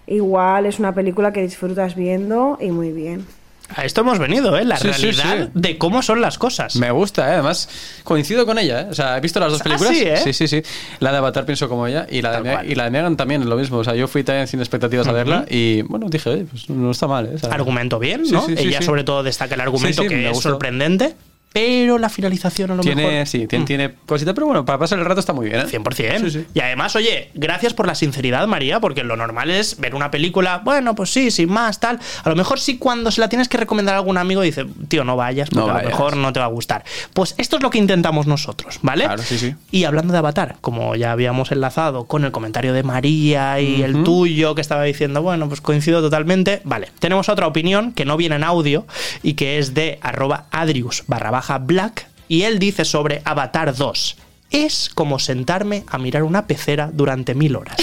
igual 0.07 0.65
es 0.65 0.79
una 0.79 0.95
película 0.95 1.31
que 1.31 1.43
disfrutas 1.43 1.95
viendo 1.95 2.57
y 2.59 2.71
muy 2.71 2.91
bien. 2.93 3.27
A 3.75 3.85
esto 3.85 4.03
hemos 4.03 4.19
venido, 4.19 4.57
¿eh? 4.59 4.65
La 4.65 4.77
Sí, 4.77 4.89
realidad 4.89 5.45
sí. 5.47 5.51
de 5.55 5.79
cómo 5.79 6.03
son 6.03 6.21
las 6.21 6.37
cosas. 6.39 6.77
Me 6.77 6.91
gusta, 6.91 7.29
¿eh? 7.31 7.33
además 7.35 7.69
coincido 8.05 8.45
con 8.47 8.59
ella. 8.59 8.83
¿eh? 8.83 8.87
O 8.91 8.95
sea, 8.95 9.17
he 9.17 9.21
visto 9.21 9.41
las 9.41 9.51
dos 9.53 9.61
Ah, 9.63 9.65
películas. 9.65 9.97
sí, 9.97 10.03
¿eh? 10.05 10.17
sí, 10.19 10.33
sí, 10.35 10.49
sí. 10.49 10.63
La 11.01 11.13
de 11.13 11.19
Avatar 11.19 11.47
pienso 11.47 11.69
como 11.69 11.87
ella 11.87 12.07
y 12.11 12.21
la, 12.23 12.41
de, 12.43 12.67
y 12.67 12.75
la 12.75 12.85
de 12.85 12.91
Megan 12.91 13.17
también 13.17 13.49
lo 13.49 13.57
mismo. 13.57 13.79
O 13.79 13.85
sea, 13.85 13.95
yo 13.95 14.07
fui 14.07 14.23
también 14.23 14.47
sin 14.47 14.61
expectativas 14.61 15.07
a 15.09 15.13
verla 15.13 15.47
y 15.49 15.83
bueno, 15.83 16.07
dije, 16.11 16.29
oye, 16.31 16.45
pues 16.45 16.69
no 16.69 16.91
está 16.91 17.07
mal. 17.07 17.27
¿eh? 17.27 17.33
O 17.35 17.39
sea, 17.39 17.51
Argumento 17.51 17.99
bien, 17.99 18.23
¿no? 18.31 18.47
Ella 18.49 18.83
sobre 18.83 19.03
todo 19.03 19.23
destaca 19.23 19.55
el 19.55 19.61
argumento 19.63 20.03
que 20.03 20.29
es 20.31 20.39
sorprendente, 20.39 21.17
pero 21.55 21.99
la 21.99 22.09
finalización 22.09 22.73
a 22.73 22.75
lo 22.75 22.83
tiene, 22.83 23.07
mejor... 23.07 23.27
sí, 23.29 23.47
tiene, 23.47 23.63
Mm. 23.63 23.67
tiene 23.67 23.95
cosita, 24.07 24.35
pero 24.35 24.47
bueno, 24.49 24.65
para 24.65 24.77
pasar 24.77 24.99
el 24.99 25.05
rato 25.05 25.21
está 25.21 25.33
muy 25.33 25.47
bien. 25.47 25.61
¿eh? 25.61 25.67
100%. 25.71 26.19
Sí, 26.25 26.31
sí. 26.31 26.47
Y 26.53 26.59
además, 26.59 26.97
oye, 26.97 27.31
gracias 27.35 27.73
por 27.75 27.87
la 27.87 27.95
sinceridad, 27.95 28.45
María, 28.49 28.81
porque 28.81 29.05
lo 29.05 29.17
normal 29.17 29.51
es 29.51 29.79
ver 29.79 29.95
una 29.95 30.11
película, 30.11 30.63
bueno, 30.65 30.97
pues 30.97 31.11
sí, 31.13 31.31
sin 31.31 31.49
más, 31.53 31.79
tal. 31.79 32.01
A 32.25 32.29
lo 32.29 32.35
mejor 32.35 32.59
sí 32.59 32.77
cuando 32.77 33.13
se 33.13 33.21
la 33.21 33.29
tienes 33.29 33.49
que 33.49 33.57
recomendar 33.57 33.95
a 33.95 33.99
algún 33.99 34.19
amigo 34.19 34.41
dice, 34.43 34.67
tío, 34.89 35.05
no 35.05 35.15
vayas, 35.15 35.49
porque 35.49 35.69
No 35.71 35.75
a 35.77 35.83
lo 35.83 35.89
mejor 35.89 36.17
no 36.17 36.33
te 36.33 36.41
va 36.41 36.47
a 36.47 36.49
gustar. 36.49 36.83
Pues 37.13 37.37
esto 37.39 37.57
es 37.59 37.63
lo 37.63 37.71
que 37.71 37.79
intentamos 37.79 38.27
nosotros, 38.27 38.81
¿vale? 38.83 39.05
Claro, 39.05 39.23
sí, 39.23 39.39
sí. 39.39 39.55
Y 39.71 39.85
hablando 39.85 40.13
de 40.13 40.19
Avatar, 40.19 40.57
como 40.61 40.97
ya 40.97 41.13
habíamos 41.13 41.53
enlazado 41.53 42.07
con 42.07 42.25
el 42.25 42.33
comentario 42.33 42.73
de 42.73 42.83
María 42.83 43.61
y 43.61 43.83
el 43.83 44.03
tuyo, 44.03 44.57
que 44.57 44.61
estaba 44.61 44.83
diciendo, 44.83 45.23
bueno, 45.23 45.47
pues 45.49 45.61
coincido 45.61 46.01
totalmente. 46.03 46.63
Vale, 46.65 46.89
tenemos 46.99 47.29
otra 47.29 47.47
opinión 47.47 47.93
que 47.93 48.05
no 48.05 48.17
viene 48.17 48.35
en 48.35 48.43
audio 48.43 48.89
y 49.23 49.35
que 49.35 49.59
es 49.59 49.73
de 49.75 50.01
arroba 50.03 50.47
adrius 50.51 51.05
barra 51.07 51.31
baja 51.31 51.44
black. 51.59 52.09
Y 52.29 52.43
él 52.43 52.59
dice 52.59 52.85
sobre 52.85 53.21
Avatar 53.25 53.75
2. 53.75 54.17
Es 54.51 54.91
como 54.95 55.19
sentarme 55.19 55.85
a 55.89 55.99
mirar 55.99 56.23
una 56.23 56.47
pecera 56.47 56.91
durante 56.93 57.35
mil 57.35 57.57
horas. 57.57 57.77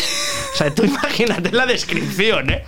O 0.53 0.57
sea, 0.57 0.73
tú 0.73 0.83
imagínate 0.85 1.51
la 1.51 1.65
descripción, 1.65 2.49
¿eh? 2.49 2.63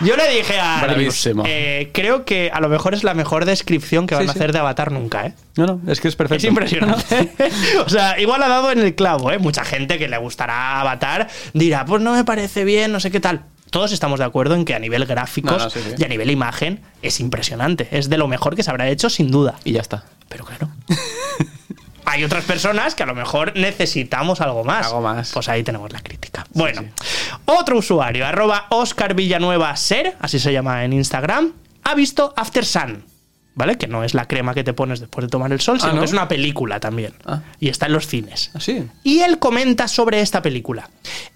Yo 0.00 0.16
le 0.16 0.28
dije 0.36 0.58
a 0.60 0.80
Bravísimo. 0.82 1.42
eh, 1.46 1.90
creo 1.92 2.24
que 2.24 2.50
a 2.52 2.60
lo 2.60 2.68
mejor 2.68 2.94
es 2.94 3.02
la 3.04 3.14
mejor 3.14 3.44
descripción 3.44 4.06
que 4.06 4.14
van 4.14 4.24
Sí, 4.24 4.30
a 4.30 4.32
sí. 4.32 4.38
hacer 4.38 4.52
de 4.52 4.58
Avatar 4.60 4.92
nunca, 4.92 5.26
¿eh? 5.26 5.34
No, 5.56 5.66
no, 5.66 5.80
es 5.90 6.00
que 6.00 6.08
es 6.08 6.16
perfecto. 6.16 6.38
Es 6.38 6.48
impresionante. 6.48 7.32
o 7.84 7.88
sea, 7.88 8.18
igual 8.20 8.42
ha 8.42 8.48
dado 8.48 8.70
en 8.70 8.78
el 8.78 8.94
clavo, 8.94 9.32
¿eh? 9.32 9.38
Mucha 9.38 9.64
gente 9.64 9.98
que 9.98 10.08
le 10.08 10.18
gustará 10.18 10.80
Avatar 10.80 11.28
dirá, 11.52 11.84
pues 11.84 12.00
no 12.00 12.14
me 12.14 12.24
parece 12.24 12.64
bien, 12.64 12.92
no 12.92 13.00
sé 13.00 13.10
qué 13.10 13.20
tal. 13.20 13.42
Todos 13.72 13.90
estamos 13.90 14.18
de 14.18 14.26
acuerdo 14.26 14.54
en 14.54 14.66
que 14.66 14.74
a 14.74 14.78
nivel 14.78 15.06
gráficos 15.06 15.50
No, 15.50 15.64
no, 15.64 15.70
sí, 15.70 15.80
sí. 15.82 15.94
y 15.96 16.04
a 16.04 16.08
nivel 16.08 16.30
imagen 16.30 16.82
es 17.00 17.20
impresionante. 17.20 17.88
Es 17.90 18.10
de 18.10 18.18
lo 18.18 18.28
mejor 18.28 18.54
que 18.54 18.62
se 18.62 18.70
habrá 18.70 18.86
hecho, 18.88 19.08
sin 19.08 19.30
duda. 19.30 19.54
Y 19.64 19.72
ya 19.72 19.80
está. 19.80 20.04
Pero 20.28 20.44
claro. 20.44 20.68
Hay 22.04 22.22
otras 22.22 22.44
personas 22.44 22.94
que 22.94 23.02
a 23.02 23.06
lo 23.06 23.14
mejor 23.14 23.52
necesitamos 23.56 24.42
algo 24.42 24.62
más. 24.62 24.86
Algo 24.88 25.00
más. 25.00 25.32
Pues 25.32 25.48
ahí 25.48 25.62
tenemos 25.62 25.90
la 25.90 26.00
crítica. 26.02 26.46
Bueno, 26.52 26.84
otro 27.46 27.78
usuario, 27.78 28.26
arroba 28.26 28.66
Oscar 28.68 29.14
Villanueva 29.14 29.74
Ser, 29.76 30.16
así 30.20 30.38
se 30.38 30.52
llama 30.52 30.84
en 30.84 30.92
Instagram, 30.92 31.52
ha 31.84 31.94
visto 31.94 32.34
After 32.36 32.66
Sun. 32.66 33.04
¿Vale? 33.54 33.76
Que 33.76 33.86
no 33.86 34.02
es 34.02 34.14
la 34.14 34.26
crema 34.26 34.54
que 34.54 34.64
te 34.64 34.72
pones 34.72 35.00
después 35.00 35.26
de 35.26 35.28
tomar 35.30 35.52
el 35.52 35.60
sol, 35.60 35.76
Ah, 35.78 35.82
sino 35.82 35.92
¿no? 35.94 35.98
que 36.00 36.06
es 36.06 36.12
una 36.12 36.26
película 36.28 36.80
también. 36.80 37.12
Ah. 37.26 37.42
Y 37.60 37.68
está 37.68 37.86
en 37.86 37.92
los 37.92 38.06
cines. 38.06 38.50
Así. 38.54 38.84
Y 39.04 39.20
él 39.20 39.38
comenta 39.38 39.88
sobre 39.88 40.20
esta 40.22 40.40
película. 40.40 40.88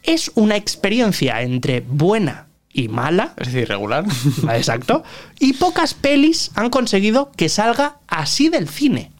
Es 0.03 0.31
una 0.35 0.57
experiencia 0.57 1.43
entre 1.43 1.81
buena 1.81 2.47
y 2.73 2.89
mala, 2.89 3.35
Es 3.37 3.53
decir, 3.53 3.69
regular. 3.69 4.05
Exacto. 4.55 5.05
Y 5.39 5.53
pocas 5.55 5.93
pelis 5.95 6.51
han 6.55 6.71
conseguido 6.71 7.33
que 7.37 7.49
salga 7.49 7.99
así 8.09 8.49
del 8.49 8.69
cine. 8.69 9.13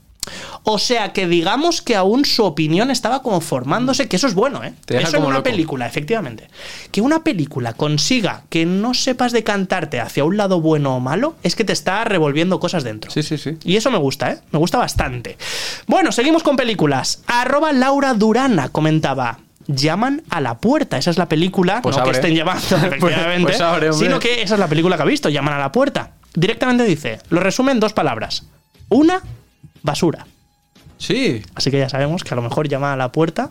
O 0.69 0.81
sea 0.81 1.13
que 1.13 1.29
digamos 1.29 1.81
que 1.81 1.95
aún 1.95 2.25
su 2.25 2.43
opinión 2.45 2.91
estaba 2.91 3.23
como 3.23 3.41
formándose, 3.41 4.09
que 4.09 4.17
eso 4.17 4.27
es 4.27 4.35
bueno, 4.35 4.65
¿eh? 4.65 4.75
Te 4.85 4.95
deja 4.95 5.07
eso 5.07 5.17
en 5.19 5.23
como 5.23 5.29
una 5.29 5.39
loco. 5.39 5.51
película, 5.51 5.87
efectivamente. 5.87 6.49
Que 6.91 7.01
una 7.01 7.23
película 7.23 7.73
consiga 7.73 8.43
que 8.49 8.67
no 8.67 8.93
sepas 8.93 9.31
decantarte 9.31 10.01
hacia 10.01 10.25
un 10.25 10.37
lado 10.37 10.61
bueno 10.61 10.97
o 10.97 11.01
malo, 11.01 11.37
es 11.45 11.55
que 11.55 11.63
te 11.63 11.73
está 11.73 12.05
revolviendo 12.05 12.59
cosas 12.59 12.83
dentro. 12.83 13.13
Sí, 13.13 13.23
sí, 13.23 13.39
sí. 13.39 13.57
Y 13.63 13.77
eso 13.77 13.93
me 13.93 13.99
gusta, 13.99 14.33
¿eh? 14.33 14.39
Me 14.51 14.59
gusta 14.59 14.79
bastante. 14.79 15.39
Bueno, 15.87 16.11
seguimos 16.11 16.43
con 16.43 16.57
películas. 16.57 17.23
Arroba 17.29 17.73
Laura 17.73 18.15
Durana 18.15 18.69
comentaba. 18.71 19.39
Llaman 19.69 20.25
a 20.31 20.41
la 20.41 20.59
puerta. 20.59 20.99
Esa 20.99 21.11
es 21.11 21.17
la 21.17 21.29
película. 21.29 21.81
Pues 21.81 21.97
no 21.97 22.03
que 22.03 22.09
abre. 22.09 22.19
estén 22.19 22.35
llamando, 22.35 22.65
efectivamente. 22.77 23.43
pues 23.45 23.61
abre, 23.61 23.93
sino 23.93 24.19
que 24.19 24.43
esa 24.43 24.55
es 24.55 24.61
la 24.61 24.67
película 24.67 24.97
que 24.97 25.03
ha 25.03 25.07
visto. 25.07 25.29
Llaman 25.29 25.55
a 25.55 25.59
la 25.59 25.71
puerta. 25.71 26.11
Directamente 26.35 26.83
dice. 26.83 27.21
Lo 27.31 27.39
resume 27.39 27.71
en 27.71 27.79
dos 27.79 27.93
palabras. 27.93 28.43
Una, 28.89 29.23
basura. 29.83 30.27
Sí. 30.99 31.43
Así 31.55 31.71
que 31.71 31.79
ya 31.79 31.89
sabemos 31.89 32.25
que 32.25 32.33
a 32.33 32.37
lo 32.37 32.43
mejor 32.43 32.69
llama 32.69 32.93
a 32.93 32.97
la 32.97 33.13
puerta. 33.13 33.51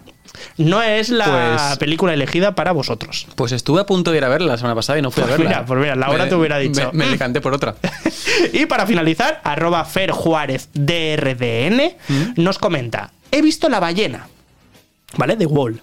No 0.58 0.82
es 0.82 1.10
la 1.10 1.26
Pues- 1.70 1.78
película 1.78 2.14
elegida 2.14 2.56
para 2.56 2.72
vosotros. 2.74 3.28
Pues 3.36 3.52
estuve 3.54 3.82
a 3.82 3.86
punto 3.86 4.12
de 4.12 4.18
ir 4.18 4.26
a 4.26 4.30
verla 4.30 4.48
la 4.54 4.58
semana 4.58 4.76
pasada 4.76 5.00
y 5.00 5.02
no 5.02 5.12
fui 5.12 5.24
a 5.24 5.28
Pues 5.28 5.38
verla. 5.38 5.50
mira, 5.50 5.66
pues 5.66 5.80
mira, 5.80 5.96
Laura 5.96 6.24
Me- 6.24 6.30
te 6.30 6.36
hubiera 6.36 6.58
dicho, 6.58 6.90
Me, 6.92 7.00
me 7.00 7.06
"Mm". 7.08 7.12
decanté 7.12 7.42
por 7.42 7.54
otra. 7.54 7.76
Y 8.54 8.66
para 8.66 8.86
finalizar, 8.86 9.40
arroba 9.44 9.86
Fer 9.86 10.12
Juárez 10.12 10.70
DRDN 10.74 11.96
nos 12.36 12.58
comenta: 12.60 13.12
He 13.32 13.42
visto 13.42 13.70
la 13.70 13.80
ballena, 13.80 14.28
¿vale? 15.18 15.36
De 15.38 15.46
Wall. 15.46 15.82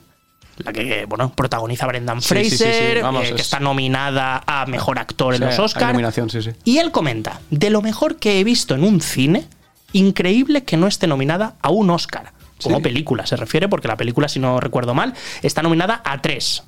La 0.59 0.73
que, 0.73 1.07
bueno, 1.09 1.33
protagoniza 1.35 1.87
Brendan 1.87 2.21
Sí, 2.21 2.35
sí, 2.45 2.45
sí, 2.51 2.57
sí. 2.59 2.65
Fraser, 2.65 3.03
Vamos, 3.03 3.25
eh, 3.25 3.29
que 3.31 3.35
es- 3.37 3.41
está 3.41 3.59
nominada 3.59 4.43
a 4.47 4.67
mejor 4.67 4.99
actor 4.99 5.35
en 5.35 5.39
Sí, 5.41 5.45
los 5.47 5.59
hay 5.59 5.65
Oscars. 5.65 5.93
nominación, 5.93 6.29
sí, 6.29 6.43
sí. 6.43 6.51
Y 6.65 6.79
él 6.79 6.91
comenta: 6.93 7.41
De 7.51 7.71
lo 7.71 7.81
mejor 7.81 8.17
que 8.17 8.39
he 8.39 8.45
visto 8.45 8.75
en 8.75 8.85
un 8.85 9.01
cine, 9.01 9.47
increíble 9.93 10.65
que 10.65 10.77
no 10.77 10.87
esté 10.87 11.07
nominada 11.07 11.55
a 11.63 11.71
un 11.71 11.91
Oscar. 11.91 12.33
Como 12.63 12.77
Sí. 12.77 12.83
película 12.83 13.27
se 13.27 13.37
refiere, 13.37 13.69
porque 13.69 13.89
la 13.89 13.97
película, 13.97 14.29
si 14.29 14.39
no 14.39 14.61
recuerdo 14.61 14.95
mal, 14.95 15.15
está 15.43 15.63
nominada 15.63 16.01
a 16.05 16.23
tres. 16.23 16.63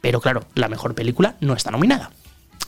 Pero 0.00 0.20
claro, 0.20 0.44
la 0.54 0.68
mejor 0.68 0.94
película 0.94 1.36
no 1.40 1.54
está 1.54 1.70
nominada. 1.70 2.10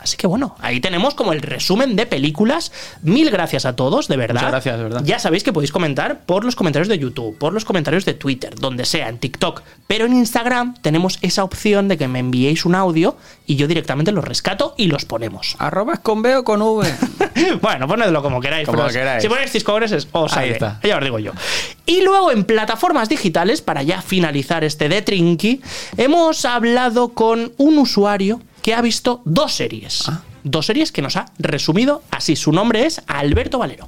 Así 0.00 0.16
que 0.16 0.26
bueno, 0.26 0.54
ahí 0.60 0.80
tenemos 0.80 1.14
como 1.14 1.32
el 1.32 1.42
resumen 1.42 1.96
de 1.96 2.06
películas. 2.06 2.72
Mil 3.02 3.30
gracias 3.30 3.64
a 3.64 3.74
todos, 3.74 4.08
de 4.08 4.16
verdad. 4.16 4.34
Muchas 4.34 4.50
gracias, 4.50 4.76
de 4.76 4.82
verdad. 4.84 5.02
Ya 5.04 5.18
sabéis 5.18 5.42
que 5.42 5.52
podéis 5.52 5.72
comentar 5.72 6.20
por 6.24 6.44
los 6.44 6.54
comentarios 6.56 6.88
de 6.88 6.98
YouTube, 6.98 7.36
por 7.38 7.52
los 7.52 7.64
comentarios 7.64 8.04
de 8.04 8.14
Twitter, 8.14 8.54
donde 8.54 8.84
sea, 8.84 9.08
en 9.08 9.18
TikTok. 9.18 9.62
Pero 9.86 10.06
en 10.06 10.14
Instagram 10.14 10.74
tenemos 10.80 11.18
esa 11.22 11.44
opción 11.44 11.88
de 11.88 11.96
que 11.96 12.08
me 12.08 12.20
enviéis 12.20 12.64
un 12.64 12.74
audio 12.74 13.16
y 13.46 13.56
yo 13.56 13.66
directamente 13.66 14.12
los 14.12 14.24
rescato 14.24 14.74
y 14.76 14.86
los 14.86 15.04
ponemos. 15.04 15.56
Arrobas 15.58 16.00
con 16.00 16.22
B 16.22 16.36
o 16.36 16.44
con 16.44 16.62
V. 16.62 16.88
bueno, 17.60 17.88
ponedlo 17.88 18.22
como 18.22 18.40
queráis. 18.40 18.66
Como 18.66 18.78
pero 18.78 18.92
queráis. 18.92 19.22
Si 19.22 19.28
ponéis 19.28 19.50
Ciscogres, 19.50 20.06
os 20.12 20.36
Ahí 20.36 20.50
está. 20.50 20.80
Ya 20.82 20.98
os 20.98 21.04
digo 21.04 21.18
yo. 21.18 21.32
Y 21.86 22.02
luego 22.02 22.30
en 22.30 22.44
plataformas 22.44 23.08
digitales, 23.08 23.62
para 23.62 23.82
ya 23.82 24.02
finalizar 24.02 24.62
este 24.62 24.88
de 24.88 25.02
Trinky, 25.02 25.60
hemos 25.96 26.44
hablado 26.44 27.08
con 27.14 27.52
un 27.56 27.78
usuario 27.78 28.40
que 28.68 28.74
ha 28.74 28.82
visto 28.82 29.22
dos 29.24 29.54
series. 29.54 30.10
Ah. 30.10 30.22
Dos 30.44 30.66
series 30.66 30.92
que 30.92 31.00
nos 31.00 31.16
ha 31.16 31.24
resumido 31.38 32.02
así. 32.10 32.36
Su 32.36 32.52
nombre 32.52 32.84
es 32.84 33.00
Alberto 33.06 33.58
Valero. 33.58 33.86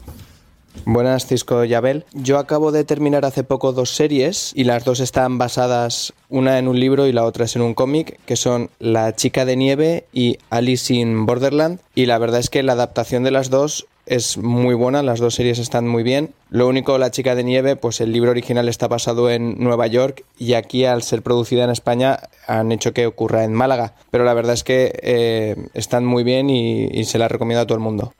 Buenas, 0.86 1.26
Cisco 1.26 1.66
y 1.66 1.74
Abel. 1.74 2.06
Yo 2.14 2.38
acabo 2.38 2.72
de 2.72 2.84
terminar 2.84 3.26
hace 3.26 3.44
poco 3.44 3.74
dos 3.74 3.90
series 3.90 4.52
y 4.54 4.64
las 4.64 4.86
dos 4.86 5.00
están 5.00 5.36
basadas, 5.36 6.14
una 6.30 6.58
en 6.58 6.66
un 6.66 6.80
libro 6.80 7.06
y 7.06 7.12
la 7.12 7.26
otra 7.26 7.44
es 7.44 7.56
en 7.56 7.60
un 7.60 7.74
cómic, 7.74 8.18
que 8.24 8.36
son 8.36 8.70
La 8.78 9.14
chica 9.14 9.44
de 9.44 9.56
nieve 9.56 10.06
y 10.14 10.38
Alice 10.48 10.94
in 10.94 11.26
Borderland. 11.26 11.80
Y 11.94 12.06
la 12.06 12.16
verdad 12.16 12.40
es 12.40 12.48
que 12.48 12.62
la 12.62 12.72
adaptación 12.72 13.22
de 13.22 13.32
las 13.32 13.50
dos 13.50 13.86
es 14.10 14.38
muy 14.38 14.74
buena, 14.74 15.04
las 15.04 15.20
dos 15.20 15.36
series 15.36 15.60
están 15.60 15.86
muy 15.86 16.02
bien. 16.02 16.34
Lo 16.50 16.66
único, 16.66 16.98
La 16.98 17.12
chica 17.12 17.36
de 17.36 17.44
nieve, 17.44 17.76
pues 17.76 18.00
el 18.00 18.12
libro 18.12 18.32
original 18.32 18.68
está 18.68 18.88
basado 18.88 19.30
en 19.30 19.62
Nueva 19.62 19.86
York 19.86 20.24
y 20.36 20.54
aquí 20.54 20.84
al 20.84 21.04
ser 21.04 21.22
producida 21.22 21.62
en 21.62 21.70
España 21.70 22.18
han 22.48 22.72
hecho 22.72 22.92
que 22.92 23.06
ocurra 23.06 23.44
en 23.44 23.54
Málaga. 23.54 23.94
Pero 24.10 24.24
la 24.24 24.34
verdad 24.34 24.54
es 24.54 24.64
que 24.64 24.98
eh, 25.00 25.54
están 25.74 26.04
muy 26.04 26.24
bien 26.24 26.50
y, 26.50 26.86
y 26.86 27.04
se 27.04 27.18
las 27.18 27.30
recomiendo 27.30 27.62
a 27.62 27.66
todo 27.66 27.76
el 27.76 27.84
mundo. 27.84 28.12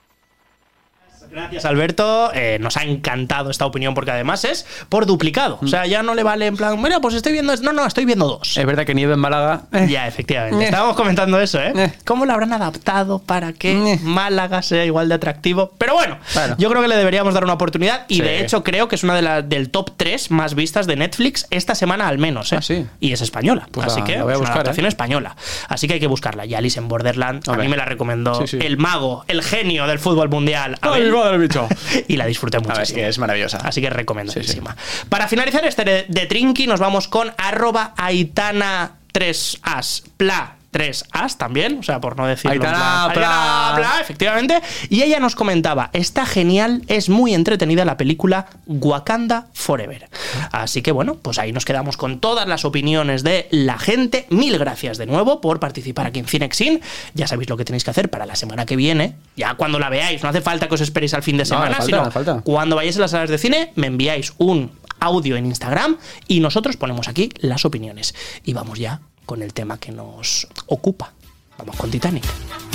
Gracias, 1.31 1.65
Alberto. 1.65 2.31
Eh, 2.35 2.59
nos 2.61 2.77
ha 2.77 2.83
encantado 2.85 3.51
esta 3.51 3.67
opinión 3.67 3.95
porque 3.95 4.11
además 4.11 4.45
es 4.45 4.67
por 4.89 5.07
duplicado. 5.07 5.59
O 5.63 5.67
sea, 5.67 5.87
ya 5.87 6.03
no 6.03 6.15
le 6.15 6.23
vale 6.23 6.47
en 6.47 6.57
plan, 6.57 6.81
mira, 6.81 7.01
pues 7.01 7.15
estoy 7.15 7.33
viendo. 7.33 7.55
No, 7.57 7.73
no, 7.73 7.87
estoy 7.87 8.05
viendo 8.05 8.27
dos. 8.27 8.57
es 8.57 8.67
verdad 8.67 8.85
que 8.85 8.95
nieve 8.95 9.15
en 9.15 9.21
Málaga. 9.21 9.63
eh, 9.73 9.87
Ya, 9.89 10.07
efectivamente. 10.07 10.63
Eh. 10.63 10.67
Estábamos 10.67 10.97
comentando 10.97 11.41
eso, 11.41 11.61
¿eh? 11.61 11.73
Eh. 11.77 11.93
¿Cómo 12.05 12.27
lo 12.27 12.33
habrán 12.33 12.53
adaptado 12.53 13.19
para 13.21 13.53
que. 13.53 13.99
Málaga 14.03 14.63
sea 14.63 14.85
igual 14.85 15.09
de 15.09 15.15
atractivo? 15.15 15.73
Pero 15.79 15.95
bueno, 15.95 16.19
Bueno. 16.35 16.57
yo 16.59 16.69
creo 16.71 16.83
que 16.83 16.89
le 16.89 16.97
deberíamos 16.97 17.35
dar 17.35 17.45
una 17.45 17.53
oportunidad 17.55 18.05
y 18.09 18.17
Sí. 18.17 18.23
de 18.23 18.41
hecho 18.41 18.63
creo 18.65 18.89
que 18.89 18.97
es 18.97 19.05
una 19.05 19.15
de 19.15 19.23
las 19.23 19.49
del 19.49 19.71
top 19.71 19.93
3 19.97 20.31
más 20.31 20.55
vistas 20.55 20.87
de 20.87 20.97
Netflix 20.97 21.47
esta 21.51 21.75
semana 21.75 22.09
al 22.09 22.19
menos, 22.19 22.53
¿eh? 22.53 22.57
Ah, 22.59 22.63
sí. 22.63 22.87
Y 23.01 23.13
es 23.13 23.21
española, 23.21 23.69
Pues 23.71 23.87
así 23.87 24.01
la- 24.01 24.07
que 24.07 24.17
la 24.17 24.25
voy 24.25 24.33
a 24.33 24.35
es 24.35 24.41
una 24.41 24.51
adaptación 24.53 24.87
española. 24.87 25.37
Así 25.69 25.87
que 25.87 25.95
hay 25.95 26.01
que 26.01 26.07
buscarla. 26.07 26.45
Y 26.47 26.55
Alice 26.55 26.79
en 26.79 26.89
Borderland, 26.89 27.49
a 27.49 27.55
mí 27.55 27.69
me 27.69 27.77
la 27.77 27.85
recomendó 27.85 28.47
Sí, 28.47 28.59
el 28.61 28.77
mago, 28.79 29.25
el 29.29 29.43
genio 29.43 29.87
del 29.87 29.99
fútbol 29.99 30.29
mundial. 30.29 30.77
¡Ay, 30.81 31.03
Madre 31.21 31.39
bicho! 31.39 31.69
y 32.09 32.17
la 32.17 32.27
disfruté 32.27 32.59
muchísimo. 32.59 32.77
ver, 32.77 32.83
es 32.83 32.93
que 32.93 33.09
es 33.09 33.19
maravillosa. 33.19 33.59
Así 33.59 33.81
que 33.81 33.91
recomendadísima. 33.91 34.77
Para 35.09 35.29
finalizar 35.29 35.65
este 35.65 35.85
de, 35.85 36.07
de 36.09 36.27
Trinky, 36.27 36.67
nos 36.67 36.81
vamos 36.81 37.09
con 37.09 37.33
arroba 37.37 37.95
Aitana 37.97 38.93
3as 39.13 40.03
Pla 40.17 40.60
tres 40.71 41.05
As 41.13 41.39
también, 41.39 41.79
o 41.79 41.83
sea, 41.83 42.01
por 42.01 42.17
no 42.17 42.27
decirlo. 42.27 42.57
en 42.57 42.63
Aitana, 42.63 42.79
plan, 42.79 43.11
Aitana, 43.11 43.13
Pla. 43.15 43.73
Pla, 43.77 44.01
efectivamente. 44.01 44.61
Y 44.89 45.03
ella 45.03 45.21
nos 45.21 45.35
comentaba, 45.35 45.91
está 45.93 46.27
genial, 46.27 46.83
es 46.87 47.09
muy 47.09 47.35
entretenida 47.35 47.85
la 47.85 47.97
película 47.97 48.47
Wakanda 48.67 49.49
Forever. 49.53 50.09
Así 50.53 50.83
que 50.83 50.93
bueno, 50.93 51.17
pues 51.17 51.39
ahí 51.39 51.53
nos 51.53 51.65
quedamos 51.65 51.97
con 51.97 52.21
todas 52.21 52.47
las 52.47 52.65
opiniones 52.65 53.23
de 53.23 53.49
la 53.51 53.79
gente. 53.79 54.27
Mil 54.31 54.59
gracias 54.59 54.99
de 54.99 55.07
nuevo 55.07 55.41
por 55.41 55.61
participar 55.61 56.07
aquí 56.07 56.21
en 56.21 56.27
Cinexin. 56.27 56.81
Ya 57.15 57.27
sabéis 57.27 57.49
lo 57.49 57.57
que 57.57 57.65
tenéis 57.65 57.85
que 57.85 57.91
hacer 57.91 58.11
para 58.11 58.27
la 58.27 58.37
semana 58.37 58.67
que 58.67 58.77
viene. 58.77 59.15
Ya 59.37 59.55
cuando 59.55 59.79
la 59.79 59.89
veáis, 59.89 60.23
no 60.23 60.29
hace 60.29 60.41
falta 60.41 60.69
que 60.69 60.75
os 60.75 60.81
esperéis 60.81 61.15
al 61.15 61.23
fin 61.23 61.37
de 61.37 61.45
semana, 61.45 61.71
no 61.71 61.77
falta, 61.77 61.87
sino 61.87 62.11
falta. 62.11 62.41
cuando 62.43 62.77
vayáis 62.77 62.97
a 62.97 63.01
las 63.01 63.11
salas 63.11 63.31
de 63.31 63.39
cine, 63.39 63.73
me 63.75 63.89
enviáis 63.89 64.33
un 64.39 64.71
audio 65.01 65.37
en 65.37 65.47
Instagram 65.47 65.97
y 66.29 66.41
nosotros 66.41 66.77
ponemos 66.77 67.09
aquí 67.09 67.31
las 67.39 67.65
opiniones. 67.65 68.15
Y 68.45 68.53
vamos 68.53 68.79
ya 68.79 69.01
con 69.27 69.43
el 69.43 69.53
tema 69.53 69.79
que 69.79 69.93
nos 69.93 70.47
ocupa. 70.67 71.13
Vamos 71.59 71.77
con 71.77 71.91
Titanic. 71.91 72.70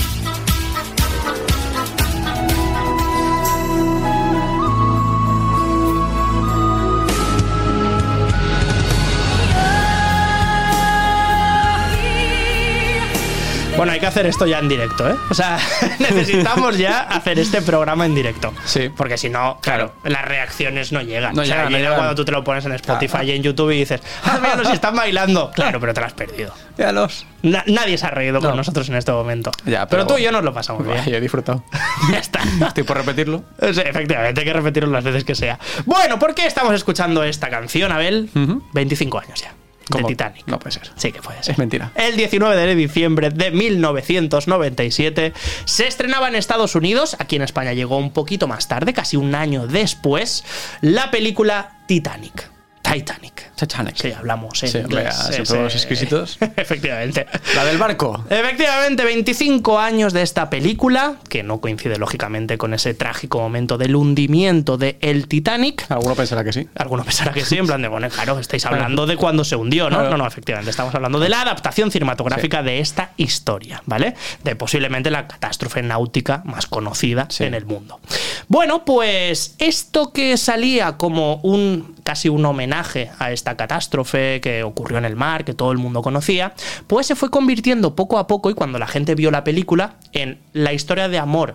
Bueno, 13.77 13.91
hay 13.91 13.99
que 13.99 14.05
hacer 14.07 14.25
esto 14.25 14.45
ya 14.45 14.59
en 14.59 14.69
directo, 14.69 15.09
¿eh? 15.09 15.15
O 15.29 15.33
sea, 15.33 15.59
necesitamos 15.99 16.77
ya 16.77 17.01
hacer 17.01 17.37
este 17.39 17.61
programa 17.61 18.05
en 18.05 18.15
directo. 18.15 18.53
Sí. 18.63 18.89
Porque 18.95 19.17
si 19.17 19.29
no, 19.29 19.59
claro, 19.61 19.93
las 20.05 20.23
reacciones 20.23 20.93
no 20.93 21.01
llegan. 21.01 21.35
No 21.35 21.41
o 21.41 21.45
sea, 21.45 21.65
llegan, 21.65 21.73
llegan. 21.73 21.95
cuando 21.95 22.15
tú 22.15 22.23
te 22.23 22.31
lo 22.31 22.41
pones 22.43 22.63
en 22.65 22.71
Spotify 22.71 23.11
Claro. 23.11 23.25
y 23.27 23.31
en 23.31 23.43
YouTube 23.43 23.71
y 23.71 23.79
dices, 23.79 24.01
ah, 24.23 24.39
mira, 24.41 24.63
si 24.65 24.71
están 24.73 24.95
bailando. 24.95 25.51
Claro, 25.55 25.79
pero 25.81 25.93
te 25.93 25.99
lo 25.99 26.05
has 26.07 26.13
perdido. 26.13 26.53
Véalos. 26.77 27.25
Na- 27.41 27.63
nadie 27.67 27.97
se 27.97 28.05
ha 28.05 28.11
reído 28.11 28.39
con 28.39 28.51
No. 28.51 28.55
nosotros 28.55 28.87
en 28.89 28.95
este 28.95 29.11
momento. 29.11 29.51
Ya, 29.65 29.85
pero, 29.87 30.03
pero- 30.03 30.07
tú 30.07 30.17
y 30.19 30.23
yo 30.23 30.31
nos 30.31 30.43
lo 30.43 30.53
pasamos 30.53 30.85
bien. 30.87 31.03
Yo 31.05 31.17
he 31.17 31.21
disfrutado. 31.21 31.63
ya 32.11 32.19
está. 32.19 32.39
Estoy 32.67 32.83
por 32.83 32.95
repetirlo. 32.97 33.43
Sí, 33.59 33.81
efectivamente, 33.83 34.39
hay 34.41 34.45
que 34.47 34.53
repetirlo 34.53 34.89
las 34.89 35.03
veces 35.03 35.23
que 35.25 35.35
sea. 35.35 35.59
Bueno, 35.85 36.17
¿por 36.17 36.33
qué 36.33 36.45
estamos 36.45 36.73
escuchando 36.73 37.23
esta 37.23 37.49
canción, 37.49 37.91
Abel? 37.91 38.29
Ujú. 38.35 38.63
25 38.73 39.19
años 39.19 39.41
ya. 39.41 39.53
De 39.89 40.03
Titanic. 40.03 40.47
No 40.47 40.59
puede 40.59 40.71
ser. 40.73 40.89
Sí 40.95 41.11
que 41.11 41.21
puede 41.21 41.43
ser. 41.43 41.53
Es 41.53 41.57
mentira. 41.57 41.91
El 41.95 42.15
19 42.15 42.55
de 42.55 42.75
diciembre 42.75 43.29
de 43.29 43.51
1997 43.51 45.33
se 45.65 45.87
estrenaba 45.87 46.27
en 46.27 46.35
Estados 46.35 46.75
Unidos, 46.75 47.15
aquí 47.19 47.35
en 47.35 47.43
España 47.43 47.73
llegó 47.73 47.97
un 47.97 48.11
poquito 48.11 48.47
más 48.47 48.67
tarde, 48.67 48.93
casi 48.93 49.17
un 49.17 49.35
año 49.35 49.67
después, 49.67 50.43
la 50.81 51.11
película 51.11 51.79
Titanic. 51.87 52.49
Titanic. 52.81 53.51
Titanic. 53.55 53.95
Sí, 53.95 54.11
hablamos 54.11 54.61
en 54.63 54.69
Sí, 54.69 54.77
inglés. 54.79 55.15
siempre 55.15 55.41
ese- 55.43 55.63
los 55.63 55.75
exquisitos. 55.75 56.37
Efectivamente. 56.55 57.25
La 57.55 57.65
del 57.65 57.77
barco. 57.77 58.23
Efectivamente, 58.29 59.03
25 59.05 59.79
años 59.79 60.13
de 60.13 60.21
esta 60.21 60.49
película, 60.49 61.15
que 61.29 61.43
no 61.43 61.59
coincide 61.61 61.97
lógicamente 61.97 62.57
con 62.57 62.73
ese 62.73 62.93
trágico 62.93 63.39
momento 63.39 63.77
del 63.77 63.95
hundimiento 63.95 64.77
de 64.77 64.97
el 65.01 65.27
Titanic. 65.27 65.85
Alguno 65.89 66.15
pensará 66.15 66.43
que 66.43 66.53
sí. 66.53 66.67
Alguno 66.75 67.03
pensará 67.03 67.31
que 67.31 67.45
sí, 67.45 67.57
en 67.57 67.67
plan 67.67 67.81
de, 67.81 67.87
bueno, 67.87 68.09
claro, 68.09 68.39
estáis 68.39 68.65
hablando 68.65 69.05
de 69.05 69.15
cuando 69.17 69.43
se 69.43 69.55
hundió, 69.55 69.85
¿no? 69.89 69.97
Claro. 69.97 70.11
No, 70.11 70.17
no, 70.17 70.27
efectivamente, 70.27 70.69
estamos 70.71 70.93
hablando 70.95 71.19
de 71.19 71.29
la 71.29 71.41
adaptación 71.41 71.91
cinematográfica 71.91 72.63
de 72.63 72.79
esta 72.79 73.11
historia, 73.17 73.81
¿vale? 73.85 74.15
De 74.43 74.55
posiblemente 74.55 75.09
la 75.11 75.27
catástrofe 75.27 75.81
náutica 75.81 76.41
más 76.45 76.65
conocida 76.67 77.27
Sí. 77.29 77.43
en 77.45 77.53
el 77.53 77.65
mundo. 77.65 77.99
Bueno, 78.47 78.85
pues 78.85 79.55
esto 79.59 80.11
que 80.13 80.37
salía 80.37 80.97
como 80.97 81.35
un 81.37 81.95
casi 82.03 82.29
un 82.29 82.45
homenaje 82.45 83.09
a 83.17 83.31
esta 83.45 83.57
catástrofe 83.57 84.41
que 84.41 84.63
ocurrió 84.63 84.97
en 84.97 85.05
el 85.05 85.15
mar, 85.15 85.45
que 85.45 85.53
todo 85.53 85.71
el 85.71 85.77
mundo 85.77 86.01
conocía, 86.01 86.53
pues 86.87 87.05
se 87.05 87.15
fue 87.15 87.29
convirtiendo 87.29 87.95
poco 87.95 88.17
a 88.17 88.25
poco 88.25 88.49
y 88.49 88.55
cuando 88.55 88.79
la 88.79 88.87
gente 88.87 89.13
vio 89.13 89.29
la 89.29 89.43
película 89.43 89.97
en 90.13 90.39
la 90.53 90.73
historia 90.73 91.09
de 91.09 91.19
amor 91.19 91.53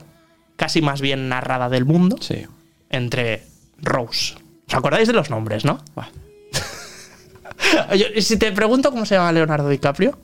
casi 0.55 0.83
más 0.83 1.01
bien 1.01 1.29
narrada 1.29 1.69
del 1.69 1.85
mundo 1.87 2.17
Sí. 2.21 2.47
entre 2.91 3.43
Rose. 3.79 4.35
¿Os 4.69 4.75
acordáis 4.75 5.09
de 5.09 5.15
los 5.15 5.31
nombres, 5.31 5.65
no? 5.65 5.83
Si 8.21 8.37
te 8.39 8.53
pregunto 8.53 8.91
cómo 8.93 9.05
se 9.05 9.17
llama 9.17 9.33
Leonardo 9.33 9.69
DiCaprio. 9.69 10.17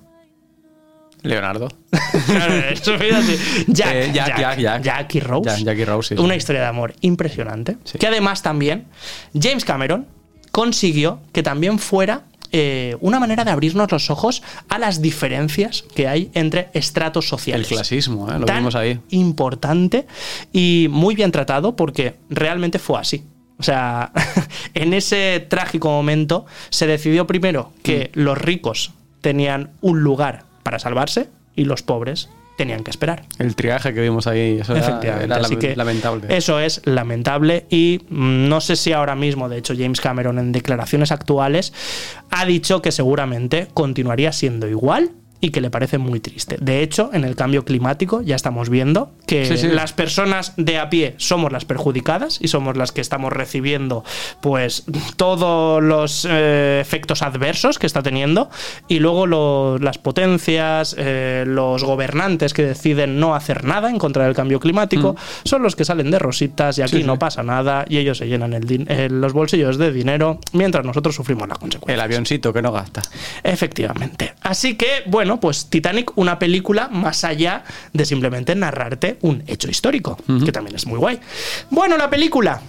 Leonardo. 1.23 1.68
Jack, 3.66 3.92
Eh, 3.92 4.11
Jack, 4.14 4.38
Jack, 4.38 4.59
Jack. 4.59 4.83
Jack 4.83 5.14
y 5.16 5.20
Rose. 5.20 5.50
Jack- 5.50 5.64
Jack 5.64 5.79
y 5.79 5.85
Rose, 5.85 6.09
sí, 6.11 6.16
sí. 6.16 6.22
Una 6.22 6.37
historia 6.37 6.62
de 6.62 6.68
amor 6.68 6.94
impresionante. 7.00 7.76
Sí. 7.85 7.98
Que 7.98 8.07
además 8.07 8.42
también 8.42 8.87
James 9.35 9.64
Cameron 9.64 10.07
consiguió 10.57 11.21
que 11.33 11.42
también 11.42 11.79
fuera 11.79 12.23
eh, 12.51 12.97
una 13.03 13.21
manera 13.21 13.45
de 13.45 13.51
abrirnos 13.51 13.92
los 13.92 14.09
ojos 14.09 14.42
a 14.71 14.79
las 14.79 15.03
diferencias 15.03 15.85
que 15.95 16.09
hay 16.09 16.31
entre 16.33 16.71
estratos 16.73 17.27
El 17.27 17.29
sociales. 17.29 17.69
clasismo, 17.69 18.33
¿eh? 18.33 18.38
Lo 18.38 18.47
tan 18.47 18.61
vimos 18.61 18.75
ahí. 18.75 18.99
importante 19.11 20.07
y 20.55 20.87
muy 20.90 21.14
bien 21.14 21.31
tratado 21.31 21.77
porque 21.77 22.14
realmente 22.31 22.79
fue 22.79 22.99
así. 22.99 23.23
O 23.59 23.62
sea, 23.62 24.12
en 24.75 24.95
ese 24.95 25.45
trágico 25.47 25.90
momento 25.90 26.47
se 26.71 26.87
decidió 26.87 27.27
primero 27.27 27.73
que 27.83 28.11
Mm. 28.14 28.21
los 28.21 28.38
ricos 28.38 28.92
tenían 29.21 29.73
un 29.83 30.01
lugar 30.01 30.45
para 30.62 30.79
salvarse 30.79 31.29
y 31.55 31.64
los 31.66 31.83
pobres 31.83 32.31
tenían 32.57 32.83
que 32.83 32.90
esperar. 32.90 33.25
El 33.38 33.55
triaje 33.55 33.92
que 33.95 34.01
vimos 34.01 34.27
ahí. 34.27 34.59
Eso 34.61 34.75
Efectivamente. 34.75 35.25
era 35.27 35.37
así 35.37 35.55
lame- 35.55 35.59
que 35.61 35.77
lamentable. 35.77 36.37
Eso 36.37 36.59
es 36.61 36.81
lamentable 36.85 37.66
y 37.71 38.01
mm, 38.09 38.49
no 38.49 38.61
sé 38.61 38.77
si 38.77 38.92
ahora 38.92 39.14
mismo, 39.14 39.49
de 39.49 39.59
hecho, 39.59 39.75
James 39.77 40.01
Cameron 40.01 40.38
en 40.38 40.53
declaraciones 40.53 41.12
actuales 41.12 41.73
ha 42.31 42.45
dicho 42.47 42.83
que 42.83 42.92
seguramente 42.92 43.69
continuaría 43.75 44.33
siendo 44.33 44.69
igual 44.69 45.11
y 45.40 45.51
que 45.51 45.61
le 45.61 45.70
parece 45.70 45.99
muy 45.99 46.20
triste. 46.20 46.57
De 46.61 46.83
hecho, 46.83 47.11
en 47.12 47.25
el 47.25 47.37
cambio 47.37 47.64
climático 47.64 48.22
ya 48.22 48.37
estamos 48.37 48.68
viendo 48.70 49.12
que 49.27 49.46
Sí, 49.46 49.57
sí. 49.59 49.68
las 49.68 49.92
personas 49.92 50.53
de 50.57 50.79
a 50.79 50.88
pie 50.90 51.14
somos 51.18 51.53
las 51.53 51.64
perjudicadas 51.64 52.38
y 52.40 52.49
somos 52.49 52.77
las 52.77 52.92
que 52.92 53.01
estamos 53.01 53.33
recibiendo 53.33 54.05
pues 54.40 54.85
todos 55.16 55.83
los 55.83 56.27
eh, 56.29 56.79
efectos 56.81 57.22
adversos 57.22 57.79
que 57.79 57.87
está 57.87 58.03
teniendo 58.03 58.51
y 58.88 58.99
luego 58.99 59.27
lo- 59.27 59.79
las 59.79 59.99
potencias, 59.99 60.94
eh, 60.99 61.44
los 61.46 61.85
gobernantes 61.85 62.55
que 62.55 62.62
deciden 62.64 63.20
no 63.20 63.35
hacer 63.35 63.64
nada 63.64 63.90
en 63.90 63.99
contra 63.99 64.25
del 64.25 64.35
cambio 64.35 64.61
climático 64.61 65.16
son 65.44 65.62
los 65.62 65.77
que 65.77 65.85
salen 65.85 66.11
de 66.11 66.18
rositas 66.18 66.79
y 66.79 66.83
aquí 66.83 66.96
Mm. 66.96 67.01
Sí, 67.01 67.05
no 67.05 67.18
pasa 67.18 67.42
nada 67.42 67.85
y 67.88 67.99
ellos 67.99 68.16
se 68.18 68.27
llenan 68.27 68.55
el 68.55 68.87
eh, 68.88 69.09
los 69.11 69.33
bolsillos 69.35 69.77
de 69.77 69.92
dinero 69.92 70.38
mientras 70.53 70.85
nosotros 70.85 71.14
sufrimos 71.14 71.46
la 71.49 71.57
consecuencia. 71.57 71.92
El 71.94 72.01
avioncito 72.01 72.53
que 72.53 72.62
no 72.62 72.72
gasta. 72.72 73.03
Efectivamente. 73.42 74.33
Así 74.42 74.77
que, 74.77 75.03
bueno, 75.07 75.25
pues 75.40 75.66
Titanic, 75.68 76.12
una 76.16 76.38
película 76.38 76.88
más 76.88 77.24
allá 77.24 77.64
de 77.92 78.04
simplemente 78.04 78.54
narrarte 78.54 79.18
un 79.22 79.42
hecho 79.46 79.68
histórico, 79.68 80.16
que 80.44 80.52
también 80.52 80.76
es 80.76 80.86
muy 80.86 80.98
guay. 80.98 81.20
Bueno, 81.70 81.96
la 81.96 82.08
película 82.08 82.60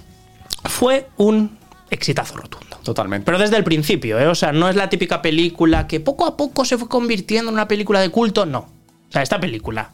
fue 0.65 1.07
un 1.17 1.57
exitazo 1.89 2.35
rotundo. 2.37 2.77
Totalmente. 2.83 3.25
Pero 3.25 3.37
desde 3.37 3.57
el 3.57 3.63
principio, 3.63 4.19
¿eh? 4.19 4.27
O 4.27 4.35
sea, 4.35 4.51
no 4.51 4.69
es 4.69 4.75
la 4.75 4.89
típica 4.89 5.21
película 5.21 5.87
que 5.87 5.99
poco 5.99 6.25
a 6.25 6.37
poco 6.37 6.65
se 6.65 6.77
fue 6.77 6.87
convirtiendo 6.87 7.49
en 7.49 7.53
una 7.55 7.67
película 7.67 7.99
de 8.01 8.09
culto, 8.09 8.45
no. 8.45 8.59
O 8.59 9.11
sea, 9.11 9.21
esta 9.21 9.39
película 9.39 9.91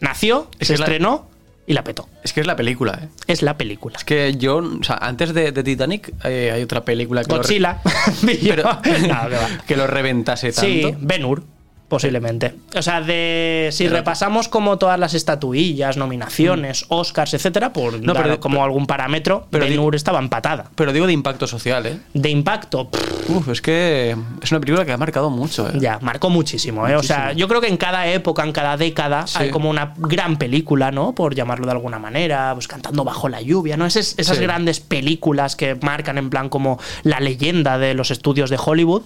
nació, 0.00 0.48
Es 0.58 0.68
se 0.68 0.76
la- 0.78 0.84
estrenó 0.84 1.28
y 1.66 1.74
la 1.74 1.84
petó. 1.84 2.08
Es 2.24 2.32
que 2.32 2.40
es 2.40 2.46
la 2.46 2.56
película, 2.56 2.98
¿eh? 3.02 3.08
Es 3.28 3.42
la 3.42 3.56
película. 3.56 3.96
Es 3.96 4.04
que 4.04 4.34
yo, 4.36 4.56
o 4.58 4.82
sea, 4.82 4.96
antes 4.96 5.32
de, 5.34 5.52
de 5.52 5.62
Titanic 5.62 6.12
eh, 6.24 6.50
hay 6.52 6.62
otra 6.62 6.84
película 6.84 7.22
que 7.22 7.28
lo, 7.30 7.36
re- 7.36 7.42
Godzilla. 7.42 7.80
pero- 8.48 8.64
No, 9.08 9.28
que 9.66 9.76
lo 9.76 9.86
reventase 9.86 10.52
tanto. 10.52 10.68
Sí, 10.68 10.94
Ben 11.00 11.24
Hur, 11.24 11.44
posiblemente. 11.92 12.54
O 12.74 12.80
sea, 12.80 13.02
de 13.02 13.68
si 13.70 13.86
repasamos 13.86 14.48
como 14.48 14.78
todas 14.78 14.98
las 14.98 15.12
estatuillas, 15.12 15.98
nominaciones, 15.98 16.86
Oscars, 16.88 17.34
etcétera, 17.34 17.74
por 17.74 18.00
No, 18.02 18.14
dar 18.14 18.22
pero- 18.22 18.40
como 18.40 18.64
algún 18.64 18.86
parámetro, 18.86 19.46
pero 19.50 19.66
Ben 19.66 19.78
Hur 19.78 19.94
estaba 19.94 20.18
empatada. 20.18 20.70
Pero 20.74 20.90
digo 20.94 21.06
de 21.06 21.12
impacto 21.12 21.46
social, 21.46 21.84
¿eh? 21.84 21.98
De 22.14 22.30
impacto, 22.30 22.88
pff, 22.88 23.28
Uf, 23.28 23.48
es 23.50 23.60
que 23.60 24.16
es 24.42 24.50
una 24.50 24.60
película 24.60 24.86
que 24.86 24.92
ha 24.92 24.96
marcado 24.96 25.28
mucho, 25.28 25.68
¿eh? 25.68 25.72
ya, 25.78 25.98
marcó 26.00 26.30
muchísimo, 26.30 26.88
¿eh? 26.88 26.96
O 26.96 27.02
sea, 27.02 27.32
yo 27.34 27.46
creo 27.46 27.60
que 27.60 27.68
en 27.68 27.76
cada 27.76 28.06
época, 28.08 28.42
en 28.42 28.52
cada 28.52 28.78
década, 28.78 29.26
Sí. 29.26 29.36
hay 29.38 29.50
como 29.50 29.68
una 29.68 29.92
gran 29.98 30.38
película, 30.38 30.90
¿no? 30.90 31.14
Por 31.14 31.34
llamarlo 31.34 31.66
de 31.66 31.72
alguna 31.72 31.98
manera, 31.98 32.52
pues 32.54 32.68
cantando 32.68 33.04
bajo 33.04 33.28
la 33.28 33.42
lluvia, 33.42 33.76
¿no? 33.76 33.84
Esas, 33.84 34.14
esas 34.16 34.38
Sí. 34.38 34.42
grandes 34.42 34.80
películas 34.80 35.56
que 35.56 35.74
marcan 35.74 36.16
en 36.16 36.30
plan 36.30 36.48
como 36.48 36.78
la 37.02 37.20
leyenda 37.20 37.76
de 37.76 37.92
los 37.92 38.10
estudios 38.10 38.48
de 38.48 38.58
Hollywood. 38.64 39.02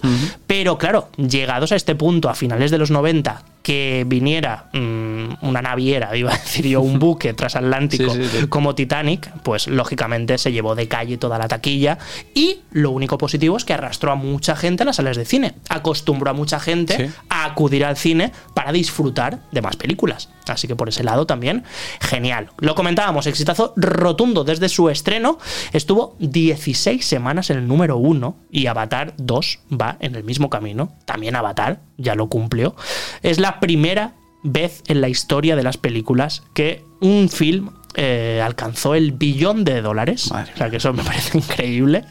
Pero 0.47 0.77
claro, 0.77 1.09
llegados 1.17 1.73
a 1.73 1.75
este 1.75 1.93
punto, 1.95 2.29
a 2.29 2.33
finales 2.33 2.71
de 2.71 2.76
los 2.77 2.91
90, 2.91 3.41
que 3.67 4.05
viniera 4.07 4.69
mm, 4.71 5.45
una 5.45 5.61
naviera, 5.61 6.15
iba 6.15 6.31
a 6.31 6.37
decir 6.37 6.67
yo, 6.67 6.79
un 6.79 6.99
buque 6.99 7.33
transatlántico 7.33 8.13
Sí, 8.13 8.23
sí, 8.23 8.39
sí. 8.39 8.47
como 8.47 8.75
Titanic, 8.75 9.29
pues 9.43 9.67
lógicamente 9.67 10.37
se 10.37 10.53
llevó 10.53 10.73
de 10.73 10.87
calle 10.87 11.17
toda 11.17 11.37
la 11.37 11.49
taquilla 11.49 11.97
y 12.33 12.61
lo 12.71 12.91
único 12.91 13.17
positivo 13.17 13.57
es 13.57 13.65
que 13.65 13.73
arrastró 13.73 14.13
a 14.13 14.15
mucha 14.15 14.55
gente 14.55 14.83
a 14.83 14.85
las 14.85 14.95
salas 14.95 15.17
de 15.17 15.25
cine, 15.25 15.55
acostumbró 15.67 16.31
a 16.31 16.33
mucha 16.33 16.61
gente 16.61 17.11
a 17.27 17.43
acudir 17.43 17.83
al 17.83 17.97
cine 17.97 18.31
para 18.53 18.71
disfrutar 18.71 19.39
de 19.51 19.61
más 19.61 19.75
películas. 19.75 20.29
Así 20.47 20.65
que 20.69 20.77
por 20.77 20.87
ese 20.87 21.03
lado 21.03 21.25
también, 21.25 21.65
genial. 21.99 22.51
Lo 22.59 22.73
comentábamos, 22.73 23.27
exitazo 23.27 23.73
rotundo 23.75 24.45
desde 24.45 24.69
su 24.69 24.89
estreno, 24.89 25.39
estuvo 25.73 26.15
16 26.19 27.05
semanas 27.05 27.49
en 27.49 27.57
el 27.57 27.67
número 27.67 27.97
1 27.97 28.37
y 28.49 28.67
Avatar 28.67 29.13
2 29.17 29.59
va 29.73 29.97
en 29.99 30.15
el 30.15 30.23
mismo 30.23 30.49
camino. 30.49 30.93
También 31.03 31.35
Avatar 31.35 31.81
ya 31.97 32.15
lo 32.15 32.29
cumplió. 32.29 32.75
Es 33.23 33.39
la 33.39 33.56
la 33.57 33.59
primera 33.59 34.13
vez 34.43 34.83
en 34.87 35.01
la 35.01 35.09
historia 35.09 35.55
de 35.55 35.63
las 35.63 35.77
películas 35.77 36.43
que 36.53 36.83
un 36.99 37.27
film 37.27 37.71
eh, 37.95 38.39
alcanzó 38.45 38.93
el 38.93 39.13
billón 39.13 39.63
de 39.63 39.81
dólares. 39.81 40.29
Madre 40.31 40.51
o 40.53 40.57
sea, 40.57 40.69
que 40.69 40.77
eso 40.77 40.93
me 40.93 41.03
parece 41.03 41.39
increíble. 41.39 42.05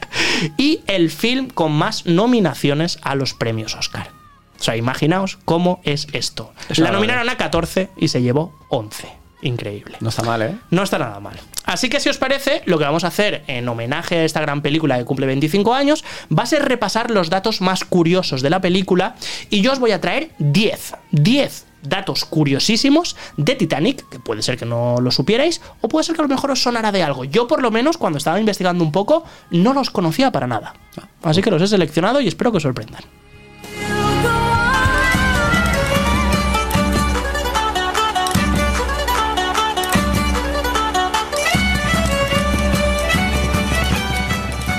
Y 0.56 0.80
el 0.88 1.10
film 1.10 1.48
con 1.48 1.70
más 1.70 2.04
nominaciones 2.04 2.98
a 3.02 3.14
los 3.14 3.32
premios 3.32 3.76
Oscar. 3.76 4.10
O 4.58 4.62
sea, 4.62 4.76
imaginaos 4.76 5.38
cómo 5.44 5.80
es 5.84 6.08
esto. 6.12 6.52
Es 6.68 6.80
la 6.80 6.90
nominaron 6.90 7.28
a 7.28 7.36
14 7.36 7.90
y 7.96 8.08
se 8.08 8.22
llevó 8.22 8.58
11. 8.70 9.08
Increíble. 9.42 9.98
No 10.00 10.08
está 10.08 10.24
mal, 10.24 10.42
¿eh? 10.42 10.56
No 10.70 10.82
está 10.82 10.98
nada 10.98 11.20
mal. 11.20 11.38
Así 11.66 11.88
que 11.88 12.00
si 12.00 12.08
os 12.08 12.16
parece, 12.16 12.62
lo 12.64 12.78
que 12.78 12.84
vamos 12.84 13.04
a 13.04 13.08
hacer 13.08 13.42
en 13.48 13.68
homenaje 13.68 14.18
a 14.18 14.24
esta 14.24 14.40
gran 14.40 14.62
película 14.62 14.96
que 14.96 15.04
cumple 15.04 15.26
25 15.26 15.74
años 15.74 16.04
va 16.36 16.44
a 16.44 16.46
ser 16.46 16.64
repasar 16.64 17.10
los 17.10 17.28
datos 17.28 17.60
más 17.60 17.84
curiosos 17.84 18.40
de 18.40 18.50
la 18.50 18.60
película 18.60 19.16
y 19.50 19.60
yo 19.60 19.72
os 19.72 19.80
voy 19.80 19.90
a 19.90 20.00
traer 20.00 20.30
10, 20.38 20.94
10 21.10 21.66
datos 21.82 22.24
curiosísimos 22.24 23.16
de 23.36 23.54
Titanic, 23.54 24.08
que 24.08 24.18
puede 24.18 24.42
ser 24.42 24.56
que 24.56 24.64
no 24.64 25.00
lo 25.00 25.10
supierais 25.10 25.60
o 25.80 25.88
puede 25.88 26.04
ser 26.04 26.14
que 26.14 26.22
a 26.22 26.24
lo 26.24 26.28
mejor 26.28 26.52
os 26.52 26.62
sonara 26.62 26.92
de 26.92 27.02
algo. 27.02 27.24
Yo 27.24 27.46
por 27.46 27.62
lo 27.62 27.70
menos 27.70 27.98
cuando 27.98 28.18
estaba 28.18 28.40
investigando 28.40 28.84
un 28.84 28.92
poco 28.92 29.24
no 29.50 29.72
los 29.72 29.90
conocía 29.90 30.30
para 30.30 30.46
nada. 30.46 30.74
Así 31.22 31.42
que 31.42 31.50
los 31.50 31.62
he 31.62 31.66
seleccionado 31.66 32.20
y 32.20 32.28
espero 32.28 32.50
que 32.52 32.58
os 32.58 32.62
sorprendan. 32.62 33.02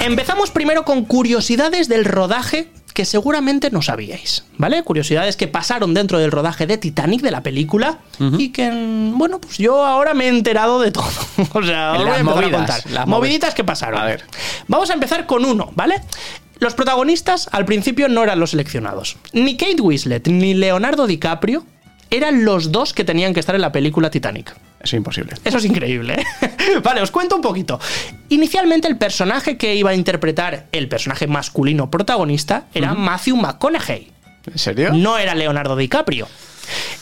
Empezamos 0.07 0.51
primero 0.51 0.85
con 0.85 1.03
curiosidades 1.03 1.89
del 1.89 2.05
rodaje 2.05 2.69
que 2.93 3.03
seguramente 3.03 3.71
no 3.71 3.81
sabíais, 3.81 4.45
¿vale? 4.57 4.81
Curiosidades 4.81 5.35
que 5.35 5.49
pasaron 5.49 5.93
dentro 5.93 6.17
del 6.17 6.31
rodaje 6.31 6.65
de 6.65 6.77
Titanic, 6.77 7.21
de 7.21 7.29
la 7.29 7.43
película, 7.43 7.99
y 8.37 8.49
que, 8.49 8.71
bueno, 9.13 9.41
pues 9.41 9.57
yo 9.57 9.85
ahora 9.85 10.13
me 10.13 10.25
he 10.25 10.27
enterado 10.29 10.79
de 10.79 10.91
todo. 10.91 11.05
o 11.53 11.61
sea, 11.61 11.93
os 11.93 12.23
voy 12.23 12.45
a 12.45 12.51
contar. 12.51 12.89
las 12.89 13.05
Moviditas 13.05 13.53
que 13.53 13.65
pasaron. 13.65 13.99
A 13.99 14.05
ver. 14.05 14.23
Vamos 14.69 14.89
a 14.89 14.93
empezar 14.93 15.25
con 15.25 15.43
uno, 15.43 15.71
¿vale? 15.75 16.01
Los 16.59 16.73
protagonistas 16.73 17.49
al 17.51 17.65
principio 17.65 18.07
no 18.07 18.23
eran 18.23 18.39
los 18.39 18.51
seleccionados. 18.51 19.17
Ni 19.33 19.57
Kate 19.57 19.81
Winslet 19.81 20.25
ni 20.29 20.53
Leonardo 20.53 21.05
DiCaprio 21.05 21.65
eran 22.09 22.45
los 22.45 22.71
dos 22.71 22.93
que 22.93 23.03
tenían 23.03 23.33
que 23.33 23.41
estar 23.41 23.55
en 23.55 23.61
la 23.61 23.73
película 23.73 24.09
Titanic. 24.09 24.55
Es 24.87 24.93
imposible. 24.93 25.33
Eso 25.43 25.57
es 25.57 25.65
increíble. 25.65 26.15
¿eh? 26.15 26.79
vale, 26.83 27.01
os 27.01 27.11
cuento 27.11 27.35
un 27.35 27.41
poquito. 27.41 27.77
Inicialmente 28.29 28.87
el 28.87 28.97
personaje 28.97 29.57
que 29.57 29.75
iba 29.75 29.89
a 29.89 29.93
interpretar 29.93 30.67
el 30.71 30.87
personaje 30.87 31.27
masculino 31.27 31.91
protagonista 31.91 32.67
era 32.73 32.93
Matthew 32.93 33.35
McConaughey. 33.35 34.13
¿En 34.45 34.57
serio? 34.57 34.93
No 34.93 35.17
era 35.17 35.35
Leonardo 35.35 35.75
DiCaprio. 35.75 36.29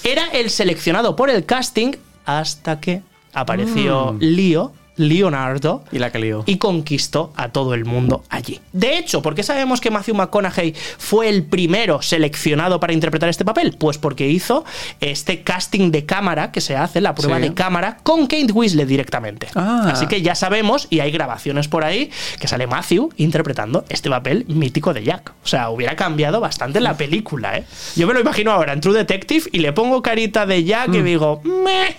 Era 0.04 0.30
el 0.30 0.50
seleccionado 0.50 1.16
por 1.16 1.30
el 1.30 1.46
casting 1.46 1.92
hasta 2.26 2.80
que 2.80 3.04
apareció 3.34 4.18
Leo, 4.20 4.74
Leonardo, 4.98 5.84
Y 5.92 6.00
la 6.00 6.12
que 6.12 6.20
lío. 6.20 6.44
y 6.46 6.58
conquistó 6.58 7.34
a 7.36 7.50
todo 7.50 7.74
el 7.74 7.86
mundo 7.86 8.24
allí. 8.30 8.60
De 8.74 8.98
hecho, 8.98 9.22
¿por 9.22 9.36
qué 9.36 9.44
sabemos 9.44 9.82
que 9.82 9.92
Matthew 9.92 10.16
McConaughey 10.16 10.74
fue 10.98 11.30
el 11.30 11.44
primero 11.44 12.02
seleccionado 12.02 12.80
para 12.80 12.94
interpretar 12.94 13.30
este 13.30 13.46
papel? 13.46 13.76
Pues 13.78 13.98
porque 13.98 14.28
hizo 14.28 14.66
este 15.02 15.42
casting 15.44 15.92
de 15.92 16.06
cámara 16.06 16.52
que 16.52 16.62
se 16.62 16.76
hace, 16.76 17.02
la 17.02 17.14
prueba 17.16 17.38
Sí. 17.38 17.44
de 17.44 17.54
cámara, 17.54 17.98
con 18.04 18.28
Kate 18.28 18.52
Winslet 18.52 18.88
directamente. 18.88 19.48
Ah. 19.56 19.90
Así 19.92 20.08
que 20.08 20.22
ya 20.22 20.36
sabemos, 20.36 20.88
y 20.90 21.00
hay 21.00 21.12
grabaciones 21.12 21.68
por 21.68 21.84
ahí, 21.84 22.10
que 22.40 22.48
sale 22.48 22.68
Matthew 22.68 23.10
interpretando 23.18 23.86
este 23.90 24.10
papel 24.10 24.46
mítico 24.48 24.94
de 24.94 25.04
Jack. 25.04 25.34
O 25.44 25.48
sea, 25.48 25.70
hubiera 25.70 25.96
cambiado 25.96 26.40
bastante 26.40 26.80
la 26.80 26.96
película, 26.98 27.58
¿eh? 27.58 27.66
Yo 27.96 28.08
me 28.08 28.14
lo 28.14 28.20
imagino 28.22 28.52
ahora 28.52 28.74
en 28.74 28.82
True 28.82 28.98
Detective 28.98 29.50
y 29.52 29.60
le 29.60 29.74
pongo 29.74 30.02
carita 30.02 30.46
de 30.46 30.64
Jack 30.64 30.94
y 30.94 31.02
digo, 31.02 31.42
"Meh, 31.44 31.96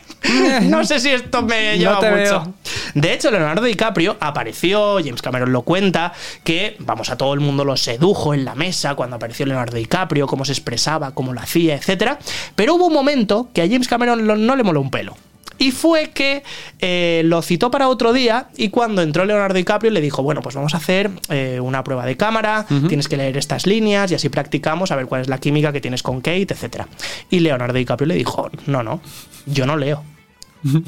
no 0.68 0.84
sé 0.84 1.00
si 1.00 1.10
esto 1.10 1.42
me 1.42 1.78
lleva 1.78 1.96
mucho. 1.96 2.10
veo. 2.10 2.54
De 2.94 3.12
hecho, 3.12 3.30
Leonardo 3.30 3.62
DiCaprio 3.64 4.16
apareció, 4.20 4.96
James 5.04 5.22
Cameron 5.22 5.52
lo 5.52 5.62
cuenta, 5.62 6.12
que, 6.44 6.76
vamos, 6.80 7.10
a 7.10 7.16
todo 7.16 7.34
el 7.34 7.40
mundo 7.40 7.64
lo 7.64 7.76
sedujo 7.76 8.34
en 8.34 8.44
la 8.44 8.54
mesa 8.54 8.94
cuando 8.94 9.16
apareció 9.16 9.46
Leonardo 9.46 9.76
DiCaprio, 9.76 10.26
cómo 10.26 10.44
se 10.44 10.52
expresaba, 10.52 11.12
cómo 11.12 11.32
lo 11.32 11.40
hacía, 11.40 11.74
etc. 11.74 12.12
Pero 12.54 12.74
hubo 12.74 12.86
un 12.86 12.92
momento 12.92 13.48
que 13.52 13.62
a 13.62 13.66
James 13.68 13.88
Cameron 13.88 14.26
no 14.46 14.56
le 14.56 14.62
moló 14.62 14.80
un 14.80 14.90
pelo. 14.90 15.16
Y 15.58 15.70
fue 15.70 16.10
que 16.10 16.42
eh, 16.80 17.22
lo 17.24 17.40
citó 17.40 17.70
para 17.70 17.88
otro 17.88 18.12
día 18.12 18.48
y 18.58 18.68
cuando 18.68 19.00
entró 19.00 19.24
Leonardo 19.24 19.54
DiCaprio 19.54 19.90
le 19.90 20.02
dijo, 20.02 20.22
bueno, 20.22 20.42
pues 20.42 20.54
vamos 20.54 20.74
a 20.74 20.76
hacer 20.76 21.10
eh, 21.30 21.60
una 21.62 21.82
prueba 21.82 22.04
de 22.04 22.14
cámara, 22.18 22.66
tienes 22.88 23.08
que 23.08 23.16
leer 23.16 23.38
estas 23.38 23.66
líneas 23.66 24.12
y 24.12 24.14
así 24.16 24.28
practicamos 24.28 24.90
a 24.90 24.96
ver 24.96 25.06
cuál 25.06 25.22
es 25.22 25.28
la 25.28 25.38
química 25.38 25.72
que 25.72 25.80
tienes 25.80 26.02
con 26.02 26.20
Kate, 26.20 26.48
etc. 26.50 26.82
Y 27.30 27.40
Leonardo 27.40 27.72
DiCaprio 27.72 28.06
le 28.06 28.16
dijo, 28.16 28.50
no, 28.66 28.82
no, 28.82 29.00
yo 29.46 29.64
no 29.64 29.78
leo. 29.78 30.04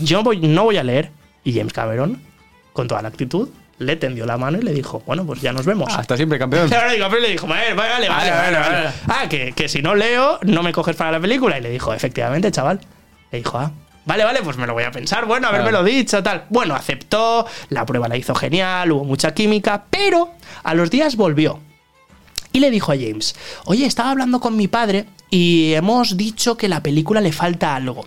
Yo 0.02 0.22
voy- 0.22 0.40
no 0.40 0.64
voy 0.64 0.76
a 0.76 0.82
leer. 0.82 1.12
Y 1.44 1.54
James 1.54 1.72
Cameron, 1.72 2.20
con 2.72 2.88
toda 2.88 3.02
la 3.02 3.08
actitud, 3.08 3.48
le 3.78 3.96
tendió 3.96 4.26
la 4.26 4.36
mano 4.36 4.58
y 4.58 4.62
le 4.62 4.72
dijo, 4.72 5.02
bueno, 5.06 5.24
pues 5.24 5.40
ya 5.40 5.52
nos 5.52 5.64
vemos. 5.64 5.92
Hasta 5.94 6.16
siempre, 6.16 6.38
campeón. 6.38 6.68
DiCaprio 6.92 7.20
le 7.20 7.30
dijo, 7.30 7.46
vale, 7.46 7.74
vale, 7.74 8.08
vale, 8.08 8.08
vale, 8.08 8.30
vale, 8.30 8.58
vale. 8.58 8.90
Ah, 9.06 9.28
que, 9.28 9.52
que 9.52 9.68
si 9.68 9.82
no 9.82 9.94
leo, 9.94 10.38
no 10.42 10.62
me 10.62 10.72
coges 10.72 10.96
para 10.96 11.12
la 11.12 11.20
película. 11.20 11.58
Y 11.58 11.62
le 11.62 11.70
dijo, 11.70 11.92
efectivamente, 11.92 12.50
chaval. 12.50 12.80
Le 13.30 13.38
dijo, 13.38 13.58
ah, 13.58 13.70
vale, 14.04 14.24
vale, 14.24 14.40
pues 14.42 14.56
me 14.56 14.66
lo 14.66 14.74
voy 14.74 14.84
a 14.84 14.90
pensar. 14.90 15.26
Bueno, 15.26 15.48
haberme 15.48 15.70
lo 15.70 15.84
dicho, 15.84 16.22
tal. 16.22 16.44
Bueno, 16.50 16.74
aceptó, 16.74 17.46
la 17.68 17.86
prueba 17.86 18.08
la 18.08 18.16
hizo 18.16 18.34
genial, 18.34 18.90
hubo 18.92 19.04
mucha 19.04 19.32
química, 19.32 19.84
pero 19.88 20.32
a 20.64 20.74
los 20.74 20.90
días 20.90 21.16
volvió. 21.16 21.60
Y 22.52 22.60
le 22.60 22.70
dijo 22.70 22.92
a 22.92 22.96
James, 22.96 23.36
oye, 23.66 23.86
estaba 23.86 24.10
hablando 24.10 24.40
con 24.40 24.56
mi 24.56 24.66
padre 24.66 25.06
y 25.30 25.74
hemos 25.74 26.16
dicho 26.16 26.56
que 26.56 26.68
la 26.68 26.82
película 26.82 27.20
le 27.20 27.32
falta 27.32 27.76
algo. 27.76 28.06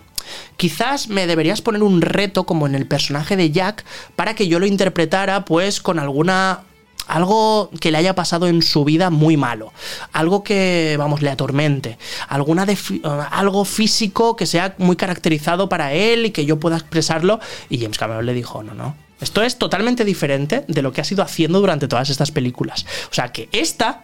Quizás 0.57 1.07
me 1.07 1.27
deberías 1.27 1.61
poner 1.61 1.83
un 1.83 2.01
reto 2.01 2.45
como 2.45 2.67
en 2.67 2.75
el 2.75 2.87
personaje 2.87 3.35
de 3.35 3.51
Jack 3.51 3.85
para 4.15 4.35
que 4.35 4.47
yo 4.47 4.59
lo 4.59 4.65
interpretara 4.65 5.45
pues 5.45 5.81
con 5.81 5.99
alguna 5.99 6.63
algo 7.07 7.69
que 7.79 7.91
le 7.91 7.97
haya 7.97 8.15
pasado 8.15 8.47
en 8.47 8.61
su 8.61 8.85
vida 8.85 9.09
muy 9.09 9.35
malo, 9.35 9.73
algo 10.13 10.43
que, 10.43 10.95
vamos, 10.97 11.21
le 11.21 11.29
atormente, 11.29 11.97
alguna 12.29 12.63
eh, 12.63 12.77
algo 13.31 13.65
físico 13.65 14.35
que 14.35 14.45
sea 14.45 14.75
muy 14.77 14.95
caracterizado 14.95 15.67
para 15.67 15.93
él 15.93 16.27
y 16.27 16.31
que 16.31 16.45
yo 16.45 16.59
pueda 16.59 16.77
expresarlo. 16.77 17.39
Y 17.69 17.79
James 17.79 17.97
Cameron 17.97 18.25
le 18.25 18.33
dijo, 18.33 18.63
no, 18.63 18.73
no, 18.73 18.95
esto 19.19 19.43
es 19.43 19.57
totalmente 19.57 20.05
diferente 20.05 20.63
de 20.67 20.81
lo 20.81 20.93
que 20.93 21.01
has 21.01 21.11
ido 21.11 21.23
haciendo 21.23 21.59
durante 21.59 21.87
todas 21.87 22.09
estas 22.09 22.31
películas. 22.31 22.85
O 23.09 23.13
sea 23.13 23.31
que 23.31 23.49
esta 23.51 24.03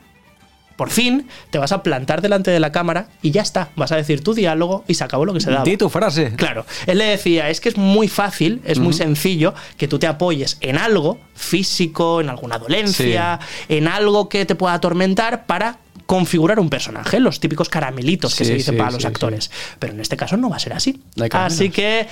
por 0.78 0.92
fin 0.92 1.28
te 1.50 1.58
vas 1.58 1.74
a 1.74 1.84
plantar 1.84 2.22
delante 2.22 2.52
de 2.52 2.60
la 2.62 2.72
cámara 2.72 3.10
y 3.22 3.32
ya 3.32 3.42
está. 3.42 3.70
Vas 3.76 3.92
a 3.92 3.98
decir 3.98 4.24
tu 4.24 4.34
diálogo 4.34 4.86
y 4.88 4.94
se 4.94 5.04
acabó 5.04 5.26
lo 5.26 5.34
que 5.34 5.42
se 5.42 5.52
daba. 5.52 5.64
Di 5.64 5.76
tu 5.76 5.90
frase. 5.90 6.34
Claro, 6.38 6.66
él 6.86 7.00
le 7.00 7.06
decía, 7.06 7.50
es 7.50 7.60
que 7.60 7.70
es 7.70 7.78
muy 7.78 8.08
fácil, 8.08 8.62
es 8.64 8.80
muy 8.80 8.94
sencillo 8.94 9.54
que 9.76 9.88
tú 9.88 10.00
te 10.00 10.08
apoyes 10.08 10.58
en 10.62 10.78
algo 10.78 11.20
físico, 11.36 12.22
en 12.22 12.30
alguna 12.30 12.60
dolencia, 12.60 13.40
en 13.68 13.88
algo 13.88 14.30
que 14.30 14.46
te 14.46 14.56
pueda 14.56 14.76
atormentar 14.76 15.46
para 15.46 15.80
configurar 16.08 16.60
un 16.60 16.70
personaje, 16.70 17.20
los 17.20 17.40
típicos 17.40 17.70
caramelitos 17.70 18.34
que 18.34 18.46
Sí, 18.46 18.50
se 18.50 18.56
dicen 18.56 18.74
sí, 18.76 18.78
para 18.80 18.92
los 18.92 19.02
sí, 19.02 19.08
actores. 19.08 19.52
Pero 19.78 19.94
en 19.94 20.00
este 20.00 20.18
caso 20.18 20.38
no 20.38 20.50
va 20.50 20.56
a 20.56 20.60
ser 20.60 20.74
así. 20.74 21.00
Así 21.32 21.70
que 21.70 22.08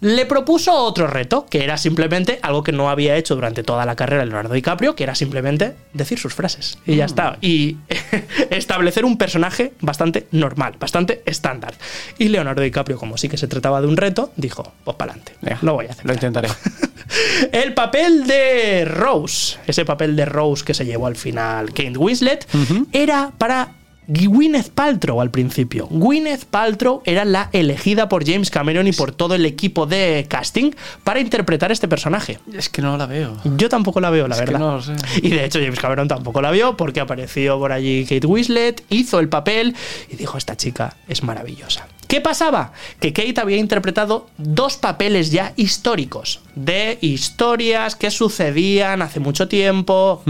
le 0.00 0.26
propuso 0.26 0.72
otro 0.72 1.08
reto, 1.08 1.46
que 1.48 1.64
era 1.64 1.76
simplemente 1.76 2.38
algo 2.42 2.62
que 2.62 2.72
no 2.72 2.90
había 2.90 3.16
hecho 3.16 3.34
durante 3.34 3.62
toda 3.64 3.84
la 3.86 3.96
carrera 3.96 4.22
de 4.22 4.26
Leonardo 4.26 4.54
DiCaprio, 4.54 4.94
que 4.94 5.02
era 5.02 5.14
simplemente 5.14 5.74
decir 5.94 6.18
sus 6.18 6.34
frases. 6.34 6.78
Y 6.86 6.96
ya 6.96 7.06
está. 7.06 7.38
Y 7.40 7.78
establecer 8.50 9.04
un 9.04 9.16
personaje 9.16 9.72
bastante 9.80 10.28
normal, 10.30 10.76
bastante 10.78 11.22
estándar. 11.24 11.74
Y 12.18 12.28
Leonardo 12.28 12.62
DiCaprio, 12.62 12.98
como 12.98 13.16
sí 13.16 13.28
que 13.28 13.38
se 13.38 13.48
trataba 13.48 13.80
de 13.80 13.86
un 13.86 13.96
reto, 13.96 14.30
dijo, 14.36 14.72
pues 14.84 14.96
para 14.96 15.12
adelante. 15.12 15.32
Lo 15.62 15.74
voy 15.74 15.86
a 15.86 15.92
hacer. 15.92 16.04
Lo 16.04 16.12
intentaré. 16.12 16.48
El 17.52 17.72
papel 17.74 18.26
de 18.26 18.84
Rose, 18.84 19.58
ese 19.66 19.84
papel 19.84 20.14
de 20.16 20.26
Rose 20.26 20.64
que 20.64 20.74
se 20.74 20.84
llevó 20.84 21.06
al 21.06 21.16
final 21.16 21.68
Kate 21.68 21.96
Winslet, 21.96 22.46
era 22.92 23.32
para 23.38 23.72
Gwyneth 24.10 24.70
Paltrow 24.70 25.20
al 25.20 25.30
principio. 25.30 25.86
Gwyneth 25.90 26.46
Paltrow 26.46 27.02
era 27.04 27.26
la 27.26 27.50
elegida 27.52 28.08
por 28.08 28.26
James 28.26 28.50
Cameron 28.50 28.86
y 28.86 28.92
por 28.92 29.12
todo 29.12 29.34
el 29.34 29.44
equipo 29.44 29.84
de 29.84 30.24
casting 30.30 30.70
para 31.04 31.20
interpretar 31.20 31.70
este 31.72 31.88
personaje. 31.88 32.38
es 32.54 32.70
que 32.70 32.80
no 32.80 32.96
la 32.96 33.04
veo. 33.04 33.36
Yo 33.58 33.68
tampoco 33.68 34.00
la 34.00 34.08
veo, 34.08 34.26
la 34.26 34.34
Es 34.36 34.40
que 34.40 34.46
verdad. 34.46 34.60
no 34.60 34.76
lo 34.76 34.82
sé. 34.82 34.94
Y 35.22 35.28
de 35.28 35.44
hecho 35.44 35.58
James 35.60 35.78
Cameron 35.78 36.08
tampoco 36.08 36.40
la 36.40 36.50
vio 36.50 36.74
porque 36.74 37.00
apareció 37.00 37.58
por 37.58 37.70
allí 37.70 38.04
Kate 38.06 38.26
Winslet, 38.26 38.82
hizo 38.88 39.20
el 39.20 39.28
papel 39.28 39.76
y 40.10 40.16
dijo, 40.16 40.38
esta 40.38 40.56
chica 40.56 40.96
es 41.06 41.22
maravillosa. 41.22 41.86
¿Qué 42.06 42.22
pasaba? 42.22 42.72
Que 43.00 43.12
Kate 43.12 43.38
había 43.38 43.58
interpretado 43.58 44.30
dos 44.38 44.78
papeles 44.78 45.30
ya 45.30 45.52
históricos, 45.56 46.40
de 46.54 46.96
historias 47.02 47.94
que 47.94 48.10
sucedían 48.10 49.02
hace 49.02 49.20
mucho 49.20 49.48
tiempo. 49.48 50.22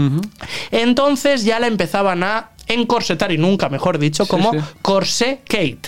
Entonces 0.71 1.45
ya 1.45 1.59
la 1.61 1.67
empezaban 1.67 2.23
a 2.23 2.49
encorsetar, 2.69 3.31
y 3.31 3.37
nunca 3.37 3.67
mejor 3.69 3.97
dicho, 3.99 4.25
como 4.25 4.53
sí. 4.53 4.59
Corsé 4.81 5.41
Kate. 5.47 5.79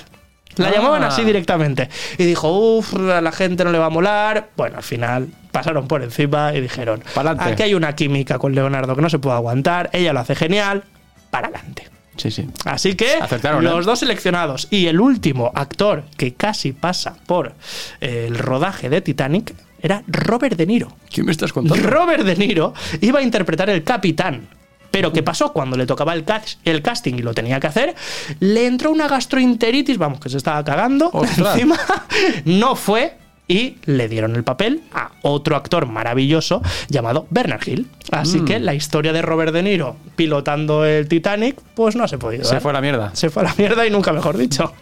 La 0.57 0.67
Ah. 0.67 0.71
llamaban 0.75 1.03
así 1.03 1.23
directamente. 1.23 1.89
Y 2.17 2.25
dijo, 2.25 2.49
uff, 2.77 2.93
a 2.95 3.21
la 3.21 3.31
gente 3.31 3.63
no 3.63 3.71
le 3.71 3.77
va 3.79 3.85
a 3.85 3.89
molar. 3.89 4.49
Bueno, 4.57 4.77
al 4.77 4.83
final 4.83 5.29
pasaron 5.51 5.87
por 5.87 6.03
encima 6.03 6.53
y 6.53 6.59
dijeron, 6.59 7.01
Pa'lante. 7.15 7.43
aquí 7.45 7.63
hay 7.63 7.73
una 7.73 7.95
química 7.95 8.37
con 8.37 8.53
Leonardo 8.53 8.93
que 8.95 9.01
no 9.01 9.09
se 9.09 9.19
puede 9.19 9.37
aguantar, 9.37 9.89
ella 9.93 10.11
lo 10.11 10.19
hace 10.19 10.35
genial, 10.35 10.83
para 11.29 11.47
adelante. 11.47 11.87
Sí, 12.17 12.29
sí. 12.29 12.45
Así 12.65 12.95
que 12.95 13.13
Acertaron, 13.21 13.63
los 13.63 13.83
¿eh? 13.83 13.87
dos 13.87 13.99
seleccionados 13.99 14.67
y 14.69 14.87
el 14.87 14.99
último 14.99 15.51
actor 15.55 16.03
que 16.17 16.33
casi 16.33 16.73
pasa 16.73 17.15
por 17.25 17.53
eh, 18.01 18.25
el 18.27 18.37
rodaje 18.37 18.89
de 18.89 18.99
Titanic 18.99 19.55
era 19.81 20.03
Robert 20.07 20.57
De 20.57 20.65
Niro. 20.65 20.89
¿Quién 21.09 21.25
me 21.25 21.31
estás 21.31 21.53
contando? 21.53 21.81
Robert 21.89 22.23
De 22.23 22.35
Niro 22.35 22.73
iba 22.99 23.19
a 23.19 23.23
interpretar 23.23 23.69
el 23.69 23.83
capitán. 23.85 24.47
Pero 24.91 25.13
¿qué 25.13 25.23
pasó? 25.23 25.53
Cuando 25.53 25.77
le 25.77 25.85
tocaba 25.85 26.13
el, 26.13 26.25
el 26.65 26.81
casting 26.81 27.13
y 27.15 27.21
lo 27.21 27.33
tenía 27.33 27.59
que 27.59 27.67
hacer, 27.67 27.95
le 28.41 28.67
entró 28.67 28.91
una 28.91 29.07
gastroenteritis, 29.07 29.97
vamos, 29.97 30.19
que 30.19 30.29
se 30.29 30.37
estaba 30.37 30.63
cagando 30.63 31.09
Ostras. 31.13 31.55
encima. 31.55 31.79
No 32.45 32.75
fue 32.75 33.17
y 33.47 33.77
le 33.85 34.07
dieron 34.07 34.35
el 34.35 34.43
papel 34.43 34.81
a 34.93 35.11
otro 35.23 35.55
actor 35.57 35.85
maravilloso 35.85 36.61
llamado 36.89 37.27
Bernard 37.31 37.67
Hill. 37.67 37.87
Así 38.11 38.39
Mm. 38.41 38.45
que 38.45 38.59
la 38.59 38.73
historia 38.73 39.11
de 39.13 39.21
Robert 39.21 39.51
De 39.53 39.63
Niro 39.63 39.95
pilotando 40.15 40.85
el 40.85 41.07
Titanic, 41.07 41.59
pues 41.75 41.95
no 41.95 42.07
se 42.07 42.15
ha 42.15 42.19
podido. 42.19 42.43
Se 42.45 42.53
dar. 42.53 42.61
fue 42.61 42.71
a 42.71 42.73
la 42.75 42.81
mierda. 42.81 43.11
Se 43.13 43.29
fue 43.29 43.43
a 43.43 43.45
la 43.45 43.55
mierda 43.57 43.85
y 43.85 43.89
nunca 43.89 44.13
mejor 44.13 44.37
dicho. 44.37 44.73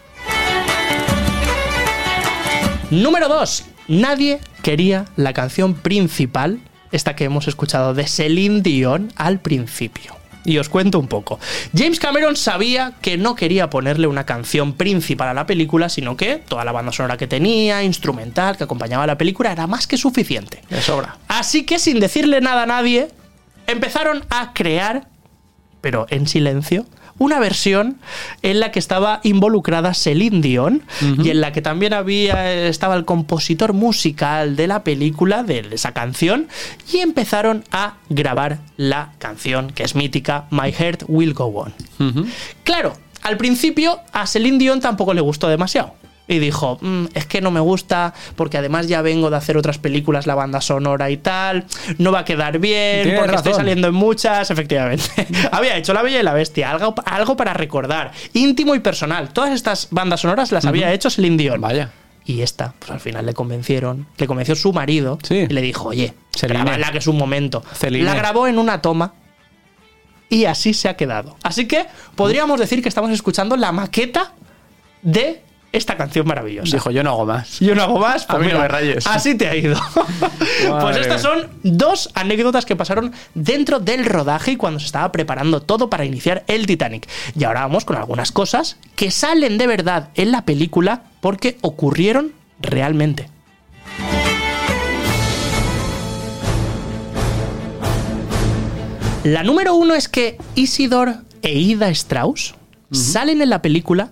Número 2.91 3.27
2. 3.27 3.65
Nadie 3.87 4.39
quería 4.63 5.05
la 5.15 5.33
canción 5.33 5.73
principal, 5.75 6.59
esta 6.91 7.15
que 7.15 7.25
hemos 7.25 7.47
escuchado 7.47 7.93
de 7.93 8.07
Celine 8.07 8.61
Dion 8.61 9.11
al 9.15 9.39
principio. 9.39 10.15
Y 10.45 10.57
os 10.57 10.69
cuento 10.69 10.99
un 10.99 11.07
poco. 11.07 11.39
James 11.75 11.99
Cameron 11.99 12.35
sabía 12.35 12.93
que 13.01 13.17
no 13.17 13.35
quería 13.35 13.69
ponerle 13.69 14.07
una 14.07 14.25
canción 14.25 14.73
principal 14.73 15.27
a 15.27 15.33
la 15.33 15.45
película, 15.45 15.89
sino 15.89 16.15
que 16.15 16.37
toda 16.37 16.63
la 16.63 16.71
banda 16.71 16.91
sonora 16.91 17.17
que 17.17 17.27
tenía, 17.27 17.83
instrumental, 17.83 18.57
que 18.57 18.63
acompañaba 18.63 19.03
a 19.03 19.07
la 19.07 19.17
película, 19.17 19.51
era 19.51 19.67
más 19.67 19.85
que 19.85 19.97
suficiente. 19.97 20.61
De 20.69 20.81
sobra. 20.81 21.17
Así 21.27 21.65
que 21.65 21.77
sin 21.77 21.99
decirle 21.99 22.39
nada 22.39 22.63
a 22.63 22.65
nadie, 22.65 23.09
empezaron 23.67 24.23
a 24.29 24.53
crear, 24.53 25.09
pero 25.81 26.07
en 26.09 26.25
silencio, 26.27 26.85
una 27.19 27.39
versión 27.39 27.97
en 28.41 28.59
la 28.59 28.71
que 28.71 28.79
estaba 28.79 29.19
involucrada 29.23 29.93
Celine 29.93 30.41
Dion 30.41 30.83
y 31.23 31.29
en 31.29 31.41
la 31.41 31.51
que 31.51 31.61
también 31.61 31.93
había 31.93 32.51
estaba 32.67 32.95
el 32.95 33.05
compositor 33.05 33.73
musical 33.73 34.55
de 34.55 34.67
la 34.67 34.83
película 34.83 35.43
de 35.43 35.67
esa 35.71 35.93
canción 35.93 36.47
y 36.91 36.97
empezaron 36.97 37.63
a 37.71 37.97
grabar 38.09 38.59
la 38.77 39.13
canción 39.19 39.71
que 39.71 39.83
es 39.83 39.95
mítica 39.95 40.45
My 40.49 40.71
Heart 40.71 41.03
Will 41.07 41.33
Go 41.33 41.45
On. 41.45 41.73
Claro, 42.63 42.97
al 43.21 43.37
principio 43.37 43.99
a 44.11 44.25
Celine 44.25 44.57
Dion 44.57 44.79
tampoco 44.79 45.13
le 45.13 45.21
gustó 45.21 45.47
demasiado. 45.49 45.93
Y 46.29 46.39
dijo, 46.39 46.77
"Mm, 46.79 47.07
es 47.13 47.25
que 47.25 47.41
no 47.41 47.51
me 47.51 47.59
gusta 47.59 48.13
porque 48.37 48.57
además 48.57 48.87
ya 48.87 49.01
vengo 49.01 49.29
de 49.29 49.35
hacer 49.35 49.57
otras 49.57 49.79
películas, 49.79 50.27
la 50.27 50.35
banda 50.35 50.61
sonora 50.61 51.09
y 51.09 51.17
tal, 51.17 51.65
no 51.97 52.11
va 52.13 52.19
a 52.19 52.25
quedar 52.25 52.59
bien 52.59 53.03
Tienes 53.03 53.19
porque 53.19 53.35
estoy 53.35 53.51
razón. 53.51 53.61
saliendo 53.65 53.87
en 53.89 53.95
muchas, 53.95 54.49
efectivamente. 54.51 55.03
había 55.51 55.75
hecho 55.75 55.93
La 55.93 56.01
Bella 56.03 56.19
y 56.19 56.23
la 56.23 56.33
Bestia, 56.33 56.71
algo, 56.71 56.95
algo 57.05 57.35
para 57.35 57.53
recordar, 57.53 58.11
íntimo 58.33 58.75
y 58.75 58.79
personal. 58.79 59.33
Todas 59.33 59.51
estas 59.51 59.87
bandas 59.91 60.21
sonoras 60.21 60.51
las 60.53 60.63
había 60.65 60.93
hecho 60.93 61.09
Celine 61.09 61.35
Dion. 61.37 61.59
Vaya. 61.59 61.89
Y 62.25 62.43
esta, 62.43 62.75
pues 62.77 62.91
al 62.91 62.99
final 62.99 63.25
le 63.25 63.33
convencieron, 63.33 64.05
le 64.17 64.27
convenció 64.27 64.55
su 64.55 64.71
marido 64.71 65.17
Sí. 65.23 65.47
y 65.49 65.53
le 65.53 65.61
dijo, 65.61 65.89
oye, 65.89 66.13
la 66.43 66.91
que 66.91 66.99
es 66.99 67.07
un 67.07 67.17
momento. 67.17 67.63
Celine. 67.73 68.05
La 68.05 68.13
grabó 68.13 68.45
en 68.47 68.59
una 68.59 68.83
toma 68.83 69.13
y 70.29 70.45
así 70.45 70.75
se 70.75 70.89
ha 70.89 70.95
quedado. 70.95 71.37
Así 71.41 71.67
que 71.67 71.87
podríamos 72.15 72.59
decir 72.59 72.83
que 72.83 72.89
estamos 72.89 73.09
escuchando 73.09 73.57
la 73.57 73.71
maqueta 73.71 74.33
de 75.01 75.41
esta 75.71 75.97
canción 75.97 76.27
maravillosa. 76.27 76.75
Dijo, 76.75 76.91
yo 76.91 77.03
no 77.03 77.11
hago 77.11 77.25
más. 77.25 77.59
Yo 77.59 77.75
no 77.75 77.83
hago 77.83 77.99
más. 77.99 78.25
A 78.29 78.37
mí 78.37 78.47
no 78.47 78.59
me 78.59 78.67
rayes. 78.67 79.05
Así 79.07 79.35
te 79.35 79.47
ha 79.47 79.55
ido. 79.55 79.79
pues 80.81 80.97
estas 80.97 81.21
son 81.21 81.47
dos 81.63 82.09
anécdotas 82.15 82.65
que 82.65 82.75
pasaron 82.75 83.13
dentro 83.35 83.79
del 83.79 84.05
rodaje 84.05 84.51
y 84.51 84.55
cuando 84.55 84.79
se 84.79 84.87
estaba 84.87 85.11
preparando 85.11 85.61
todo 85.61 85.89
para 85.89 86.05
iniciar 86.05 86.43
el 86.47 86.65
Titanic. 86.65 87.07
Y 87.37 87.43
ahora 87.43 87.61
vamos 87.61 87.85
con 87.85 87.97
algunas 87.97 88.31
cosas 88.31 88.77
que 88.95 89.11
salen 89.11 89.57
de 89.57 89.67
verdad 89.67 90.09
en 90.15 90.31
la 90.31 90.43
película 90.45 91.03
porque 91.21 91.57
ocurrieron 91.61 92.31
realmente. 92.59 93.29
La 99.23 99.43
número 99.43 99.75
uno 99.75 99.95
es 99.95 100.07
que 100.07 100.37
Isidor 100.55 101.17
e 101.41 101.51
Ida 101.51 101.89
Strauss 101.89 102.55
salen 102.91 103.41
en 103.41 103.49
la 103.49 103.61
película 103.61 104.11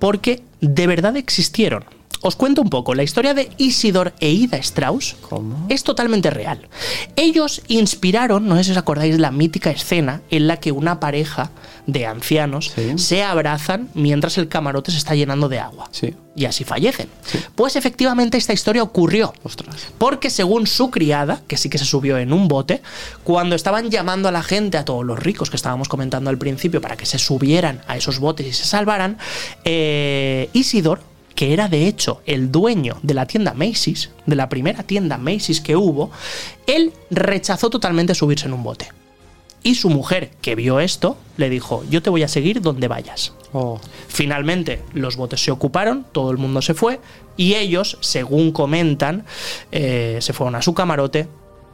porque 0.00 0.42
de 0.60 0.88
verdad 0.88 1.16
existieron. 1.16 1.84
Os 2.22 2.36
cuento 2.36 2.60
un 2.60 2.68
poco, 2.68 2.94
la 2.94 3.02
historia 3.02 3.32
de 3.32 3.48
Isidor 3.56 4.12
e 4.20 4.30
Ida 4.30 4.58
Strauss 4.58 5.16
¿Cómo? 5.22 5.64
es 5.70 5.84
totalmente 5.84 6.28
real. 6.28 6.68
Ellos 7.16 7.62
inspiraron, 7.68 8.46
no 8.46 8.56
sé 8.56 8.64
si 8.64 8.70
os 8.72 8.76
acordáis, 8.76 9.18
la 9.18 9.30
mítica 9.30 9.70
escena 9.70 10.20
en 10.30 10.46
la 10.46 10.58
que 10.58 10.70
una 10.70 11.00
pareja 11.00 11.50
de 11.86 12.04
ancianos 12.06 12.72
Sí. 12.74 12.98
se 12.98 13.22
abrazan 13.22 13.88
mientras 13.94 14.36
el 14.36 14.48
camarote 14.48 14.90
se 14.92 14.98
está 14.98 15.14
llenando 15.14 15.48
de 15.48 15.60
agua. 15.60 15.88
Sí. 15.92 16.14
Y 16.36 16.44
así 16.44 16.62
fallecen. 16.64 17.08
Pues 17.54 17.74
efectivamente 17.76 18.36
esta 18.36 18.52
historia 18.52 18.82
ocurrió. 18.82 19.32
Ostras. 19.42 19.88
Porque 19.98 20.28
según 20.30 20.66
su 20.66 20.90
criada, 20.90 21.40
que 21.48 21.56
sí 21.56 21.68
que 21.70 21.78
se 21.78 21.84
subió 21.86 22.18
en 22.18 22.32
un 22.34 22.48
bote, 22.48 22.82
cuando 23.24 23.56
estaban 23.56 23.90
llamando 23.90 24.28
a 24.28 24.32
la 24.32 24.42
gente, 24.42 24.76
a 24.78 24.84
todos 24.84 25.04
los 25.04 25.18
ricos 25.18 25.48
que 25.50 25.56
estábamos 25.56 25.88
comentando 25.88 26.28
al 26.30 26.38
principio, 26.38 26.80
para 26.82 26.96
que 26.96 27.06
se 27.06 27.18
subieran 27.18 27.80
a 27.88 27.96
esos 27.96 28.18
botes 28.20 28.46
y 28.46 28.52
se 28.52 28.64
salvaran, 28.64 29.16
eh, 29.64 30.50
Isidor, 30.52 31.00
que 31.40 31.54
era 31.54 31.68
de 31.68 31.88
hecho 31.88 32.20
el 32.26 32.52
dueño 32.52 32.98
de 33.02 33.14
la 33.14 33.24
tienda 33.24 33.54
Macy's, 33.54 34.10
de 34.26 34.36
la 34.36 34.50
primera 34.50 34.82
tienda 34.82 35.16
Macy's 35.16 35.62
que 35.62 35.74
hubo, 35.74 36.10
él 36.66 36.92
rechazó 37.08 37.70
totalmente 37.70 38.14
subirse 38.14 38.44
en 38.44 38.52
un 38.52 38.62
bote. 38.62 38.88
Y 39.62 39.76
su 39.76 39.88
mujer, 39.88 40.32
que 40.42 40.54
vio 40.54 40.80
esto, 40.80 41.16
le 41.38 41.48
dijo, 41.48 41.82
yo 41.88 42.02
te 42.02 42.10
voy 42.10 42.24
a 42.24 42.28
seguir 42.28 42.60
donde 42.60 42.88
vayas. 42.88 43.32
Oh. 43.54 43.80
Finalmente 44.08 44.82
los 44.92 45.16
botes 45.16 45.42
se 45.42 45.50
ocuparon, 45.50 46.04
todo 46.12 46.30
el 46.30 46.36
mundo 46.36 46.60
se 46.60 46.74
fue 46.74 47.00
y 47.38 47.54
ellos, 47.54 47.96
según 48.02 48.52
comentan, 48.52 49.24
eh, 49.72 50.18
se 50.20 50.34
fueron 50.34 50.56
a 50.56 50.60
su 50.60 50.74
camarote 50.74 51.26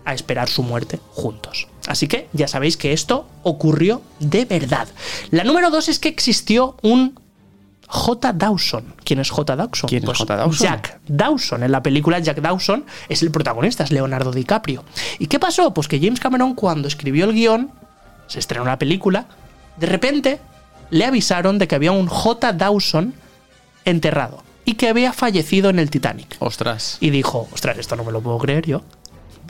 a 0.05 0.15
esperar 0.15 0.49
su 0.49 0.63
muerte 0.63 1.01
juntos. 1.11 1.67
Así 1.89 2.07
que 2.07 2.29
ya 2.33 2.47
sabéis 2.47 2.77
que 2.77 2.93
esto 2.93 3.27
ocurrió 3.43 4.01
de 4.21 4.45
verdad. 4.45 4.87
La 5.33 5.43
número 5.43 5.71
dos 5.71 5.89
es 5.89 5.99
que 5.99 6.09
existió 6.09 6.77
un 6.83 7.19
J. 7.89 8.33
Dawson. 8.33 8.95
¿Quién 9.05 9.21
es 9.21 9.31
J. 9.31 9.57
Dawson? 9.57 9.89
¿Quién 9.89 10.09
es 10.09 10.19
J. 10.19 10.37
Dawson? 10.37 10.67
Jack 10.67 11.01
Dawson. 11.07 11.63
En 11.63 11.73
la 11.73 11.83
película 11.83 12.19
Jack 12.19 12.41
Dawson 12.41 12.85
es 13.09 13.23
el 13.23 13.31
protagonista, 13.31 13.85
es 13.85 13.91
Leonardo 13.91 14.33
DiCaprio. 14.33 14.85
¿Y 15.19 15.27
qué 15.27 15.39
pasó? 15.39 15.73
Pues 15.73 15.89
que 15.89 16.01
James 16.01 16.21
Cameron 16.21 16.55
cuando 16.55 16.89
escribió 16.89 17.27
el 17.27 17.33
guion, 17.33 17.71
se 18.27 18.39
estrenó 18.39 18.65
la 18.65 18.79
película, 18.79 19.27
de 19.77 19.87
repente 19.87 20.41
le 20.91 21.05
avisaron 21.05 21.59
de 21.59 21.69
que 21.69 21.75
había 21.75 21.93
un 21.93 22.07
J. 22.07 22.53
Dawson 22.53 23.15
enterrado 23.85 24.43
y 24.65 24.75
que 24.75 24.89
había 24.89 25.13
fallecido 25.13 25.71
en 25.71 25.79
el 25.79 25.91
Titanic. 25.91 26.37
Ostras. 26.41 26.99
Y 27.01 27.11
dijo, 27.11 27.49
ostras, 27.53 27.79
esto 27.79 27.97
no 27.97 28.05
me 28.05 28.13
lo 28.13 28.21
puedo 28.21 28.39
creer 28.39 28.67
yo. 28.67 28.83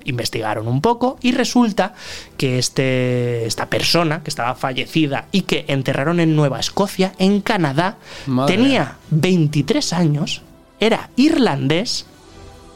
Investigaron 0.06 0.68
un 0.68 0.80
poco 0.80 1.18
y 1.20 1.32
resulta 1.32 1.94
que 2.38 2.58
este, 2.58 3.44
esta 3.46 3.66
persona 3.66 4.22
que 4.22 4.30
estaba 4.30 4.54
fallecida 4.54 5.26
y 5.32 5.42
que 5.42 5.64
enterraron 5.68 6.20
en 6.20 6.34
Nueva 6.36 6.58
Escocia, 6.60 7.12
en 7.18 7.40
Canadá, 7.40 7.98
Madre 8.26 8.56
tenía 8.56 8.96
23 9.10 9.92
años, 9.92 10.42
era 10.80 11.10
irlandés 11.16 12.06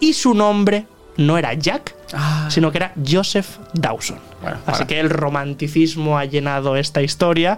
y 0.00 0.12
su 0.14 0.34
nombre 0.34 0.86
no 1.16 1.38
era 1.38 1.54
Jack, 1.54 1.94
Ah. 2.12 2.48
sino 2.50 2.72
que 2.72 2.78
era 2.78 2.92
Joseph 3.08 3.58
Dawson. 3.72 4.18
Bueno, 4.42 4.58
Así 4.66 4.84
que 4.86 4.98
el 4.98 5.10
romanticismo 5.10 6.18
ha 6.18 6.24
llenado 6.24 6.74
esta 6.74 7.02
historia 7.02 7.56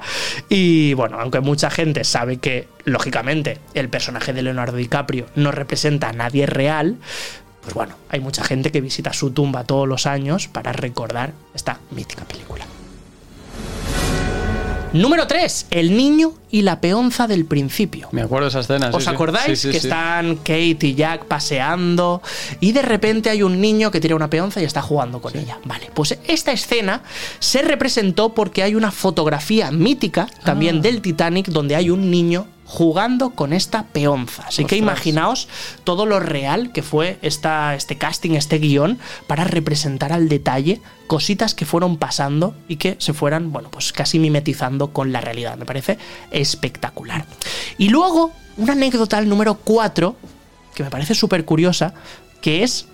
y 0.50 0.92
bueno, 0.92 1.18
aunque 1.20 1.40
mucha 1.40 1.70
gente 1.70 2.04
sabe 2.04 2.36
que 2.36 2.68
lógicamente 2.84 3.60
el 3.72 3.88
personaje 3.88 4.34
de 4.34 4.42
Leonardo 4.42 4.76
DiCaprio 4.76 5.24
no 5.36 5.52
representa 5.52 6.10
a 6.10 6.12
nadie 6.12 6.44
real, 6.44 6.96
pues 7.62 7.74
bueno, 7.74 7.94
hay 8.08 8.20
mucha 8.20 8.42
gente 8.44 8.70
que 8.72 8.80
visita 8.80 9.12
su 9.12 9.30
tumba 9.30 9.64
todos 9.64 9.86
los 9.88 10.06
años 10.06 10.48
para 10.48 10.72
recordar 10.72 11.32
esta 11.54 11.78
mítica 11.90 12.24
película. 12.24 12.64
Número 14.92 15.26
3. 15.26 15.68
El 15.70 15.96
niño 15.96 16.34
y 16.50 16.60
la 16.62 16.82
peonza 16.82 17.26
del 17.26 17.46
principio. 17.46 18.08
Me 18.12 18.20
acuerdo 18.20 18.44
de 18.44 18.50
esa 18.50 18.60
escena. 18.60 18.90
¿Os 18.92 19.04
sí. 19.04 19.08
acordáis 19.10 19.58
Sí, 19.58 19.68
sí, 19.68 19.70
que 19.70 19.78
están 19.78 20.36
Kate 20.36 20.76
y 20.82 20.94
Jack 20.94 21.24
paseando 21.24 22.20
y 22.60 22.72
de 22.72 22.82
repente 22.82 23.30
hay 23.30 23.42
un 23.42 23.58
niño 23.58 23.90
que 23.90 24.00
tira 24.00 24.14
una 24.14 24.28
peonza 24.28 24.60
y 24.60 24.64
está 24.64 24.82
jugando 24.82 25.22
con 25.22 25.34
ella? 25.34 25.58
Vale, 25.64 25.88
pues 25.94 26.18
esta 26.28 26.52
escena 26.52 27.02
se 27.38 27.62
representó 27.62 28.34
porque 28.34 28.62
hay 28.62 28.74
una 28.74 28.90
fotografía 28.90 29.70
mítica 29.70 30.28
también 30.44 30.78
Ah. 30.78 30.80
del 30.82 31.00
Titanic 31.00 31.46
donde 31.46 31.74
hay 31.74 31.88
un 31.88 32.10
niño 32.10 32.46
jugando 32.72 33.32
con 33.32 33.52
esta 33.52 33.82
peonza. 33.82 34.44
Así 34.46 34.64
que 34.64 34.78
imaginaos 34.78 35.46
todo 35.84 36.06
lo 36.06 36.20
real 36.20 36.72
que 36.72 36.82
fue 36.82 37.18
esta, 37.20 37.74
este 37.74 37.98
casting, 37.98 38.30
este 38.30 38.58
guion, 38.58 38.98
para 39.26 39.44
representar 39.44 40.10
al 40.10 40.30
detalle 40.30 40.80
cositas 41.06 41.54
que 41.54 41.66
fueron 41.66 41.98
pasando 41.98 42.54
y 42.68 42.76
que 42.76 42.96
se 42.98 43.12
fueran, 43.12 43.52
bueno, 43.52 43.70
pues 43.70 43.92
casi 43.92 44.18
mimetizando 44.18 44.94
con 44.94 45.12
la 45.12 45.20
realidad. 45.20 45.58
Me 45.58 45.66
parece 45.66 45.98
espectacular. 46.30 47.26
Y 47.76 47.90
luego, 47.90 48.32
una 48.56 48.72
anécdota, 48.72 49.18
el 49.18 49.28
número 49.28 49.56
4, 49.56 50.16
que 50.74 50.82
me 50.82 50.88
parece 50.88 51.14
súper 51.14 51.44
curiosa, 51.44 51.92
que 52.40 52.62
es 52.62 52.86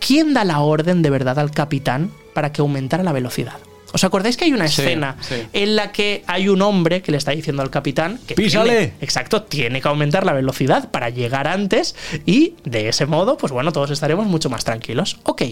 quién 0.00 0.32
da 0.32 0.44
la 0.44 0.60
orden 0.60 1.02
de 1.02 1.10
verdad 1.10 1.38
al 1.38 1.50
capitán 1.50 2.10
para 2.32 2.50
que 2.50 2.62
aumentara 2.62 3.02
la 3.02 3.12
velocidad. 3.12 3.58
¿Os 3.92 4.04
acordáis 4.04 4.36
que 4.36 4.44
hay 4.44 4.52
una 4.52 4.68
Sí, 4.68 4.82
escena 4.82 5.16
sí. 5.20 5.34
en 5.52 5.74
la 5.76 5.92
que 5.92 6.22
hay 6.26 6.48
un 6.48 6.60
hombre 6.62 7.00
que 7.02 7.10
le 7.10 7.18
está 7.18 7.30
diciendo 7.32 7.62
al 7.62 7.70
capitán 7.70 8.18
que 8.26 8.34
¡Písale! 8.34 8.70
tiene- 8.70 8.92
exacto, 9.00 9.42
tiene 9.44 9.80
que 9.80 9.88
aumentar 9.88 10.26
la 10.26 10.32
velocidad 10.34 10.90
para 10.90 11.08
llegar 11.10 11.46
antes 11.48 11.94
y 12.26 12.54
de 12.64 12.88
ese 12.88 13.06
modo, 13.06 13.36
pues 13.38 13.52
bueno, 13.52 13.72
todos 13.72 13.90
estaremos 13.90 14.26
mucho 14.26 14.50
más 14.50 14.64
tranquilos. 14.64 15.18
Ok, 15.24 15.42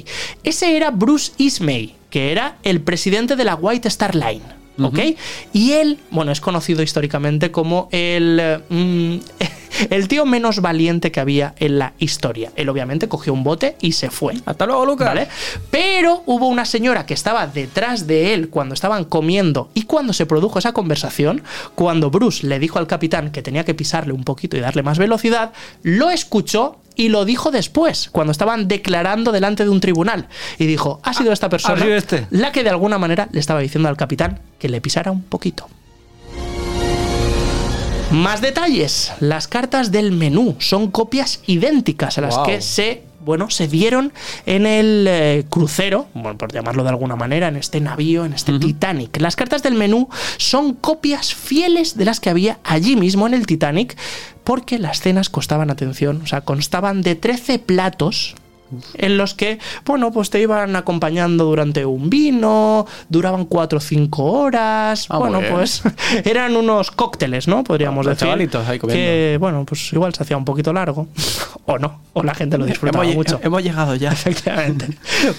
ese 0.45 0.77
era 0.77 0.91
Bruce 0.91 1.33
Ismay, 1.39 1.95
que 2.11 2.31
era 2.33 2.57
el 2.63 2.81
presidente 2.83 3.37
de 3.37 3.45
la 3.45 3.55
White 3.55 3.89
Star 3.89 4.15
Line. 4.15 4.43
¿Ok? 4.79 4.99
Y 5.55 5.73
él, 5.73 5.99
bueno, 6.11 6.33
es 6.33 6.43
conocido 6.43 6.83
históricamente 6.83 7.51
como 7.51 7.89
el, 7.93 8.61
mm, 8.69 9.17
el 9.91 10.09
tío 10.09 10.27
menos 10.27 10.61
valiente 10.61 11.13
que 11.13 11.21
había 11.21 11.55
en 11.59 11.79
la 11.79 11.93
historia. 11.99 12.53
Él 12.57 12.69
obviamente 12.69 13.09
cogió 13.09 13.33
un 13.33 13.45
bote 13.45 13.77
y 13.81 13.93
se 13.93 14.11
fue. 14.11 14.35
Hasta 14.45 14.67
luego, 14.67 14.87
Lucas. 14.87 15.09
¿Vale? 15.09 15.29
Pero 15.71 16.23
hubo 16.27 16.49
una 16.49 16.65
señora 16.65 17.07
que 17.07 17.15
estaba 17.15 17.47
detrás 17.47 18.07
de 18.07 18.35
él 18.35 18.49
cuando 18.49 18.75
estaban 18.75 19.05
comiendo 19.05 19.71
y 19.75 19.83
cuando 19.83 20.13
se 20.13 20.27
produjo 20.27 20.59
esa 20.59 20.73
conversación, 20.73 21.43
cuando 21.75 22.11
Bruce 22.11 22.47
le 22.47 22.59
dijo 22.59 22.79
al 22.79 22.87
capitán 22.87 23.31
que 23.31 23.43
tenía 23.43 23.65
que 23.65 23.75
pisarle 23.75 24.13
un 24.13 24.25
poquito 24.25 24.57
y 24.57 24.61
darle 24.61 24.83
más 24.83 24.99
velocidad, 24.99 25.53
lo 25.83 26.11
escuchó 26.11 26.79
y 26.97 27.11
lo 27.11 27.25
dijo 27.25 27.51
después, 27.51 28.09
cuando 28.11 28.33
estaban 28.33 28.69
declarando 28.69 29.31
delante 29.31 29.65
de 29.65 29.71
un 29.71 29.81
tribunal. 29.81 30.29
Y 30.59 30.67
dijo, 30.67 31.01
ha 31.03 31.13
sido 31.13 31.33
esta 31.33 31.49
persona 31.49 31.85
este. 31.87 32.27
la 32.31 32.53
que 32.53 32.65
de 32.65 32.71
alguna 32.71 32.99
manera 32.99 33.29
le 33.33 33.41
estaba 33.41 33.61
diciendo 33.61 33.89
al 33.89 33.97
capitán 33.97 34.41
que 34.59 34.69
le 34.69 34.81
pisara 34.81 35.13
un 35.13 35.23
poquito. 35.23 35.69
Más 38.17 38.41
detalles. 38.41 39.13
Las 39.21 39.47
cartas 39.47 39.93
del 39.93 40.13
menú 40.13 40.57
son 40.59 40.91
copias 40.91 41.41
idénticas 41.47 42.19
a 42.19 42.23
las 42.23 42.37
Wow. 42.37 42.47
que 42.47 42.61
se, 42.63 43.03
bueno, 43.25 43.51
se 43.51 43.69
dieron 43.69 44.13
en 44.47 44.65
el 44.67 45.07
eh, 45.09 45.45
crucero, 45.51 46.07
bueno, 46.15 46.39
por 46.39 46.53
llamarlo 46.53 46.83
de 46.83 46.89
alguna 46.89 47.17
manera, 47.17 47.49
en 47.49 47.57
este 47.57 47.81
navío, 47.81 48.25
en 48.25 48.33
este 48.33 48.59
Titanic. 48.59 49.21
Las 49.21 49.37
cartas 49.37 49.63
del 49.63 49.75
menú 49.75 50.09
son 50.39 50.75
copias 50.75 51.35
fieles 51.35 51.97
de 51.97 52.05
las 52.07 52.21
que 52.21 52.31
había 52.31 52.59
allí 52.65 52.97
mismo 52.97 53.27
en 53.27 53.35
el 53.35 53.47
Titanic, 53.47 53.97
porque 54.45 54.79
las 54.79 55.01
cenas 55.01 55.29
costaban 55.29 55.71
atención, 55.71 56.23
o 56.23 56.27
sea, 56.27 56.41
constaban 56.41 57.03
de 57.03 57.17
13 57.17 57.59
platos 57.59 58.35
en 58.95 59.17
los 59.17 59.35
que, 59.35 59.59
bueno, 59.85 60.13
pues 60.13 60.31
te 60.31 60.41
iban 60.41 60.77
acompañando 60.77 61.45
durante 61.45 61.85
un 61.85 62.11
vino, 62.11 62.87
duraban 63.09 63.45
cuatro 63.47 63.79
o 63.79 63.81
cinco 63.81 64.25
horas, 64.25 65.07
Ah, 65.09 65.19
bueno, 65.19 65.41
pues 65.51 65.83
eran 66.25 66.57
unos 66.57 66.91
cócteles, 66.91 67.49
¿no? 67.49 67.65
Podríamos 67.65 68.07
Ah, 68.07 68.11
los 68.11 68.17
decir. 68.17 68.27
chavalitos 68.29 68.69
ahí 68.69 68.79
comiendo. 68.79 69.03
que, 69.05 69.37
bueno, 69.41 69.65
pues 69.65 69.93
igual 69.93 70.15
se 70.15 70.23
hacía 70.23 70.37
un 70.37 70.45
poquito 70.45 70.73
largo, 70.73 71.09
o 71.67 71.79
no, 71.79 72.01
o 72.13 72.23
la 72.23 72.35
gente 72.35 72.59
lo 72.59 72.65
disfrutaba 72.67 73.05
hemos, 73.05 73.17
mucho. 73.17 73.41
hemos 73.43 73.63
llegado 73.63 73.95
ya. 73.95 74.11
Efectivamente. 74.13 74.89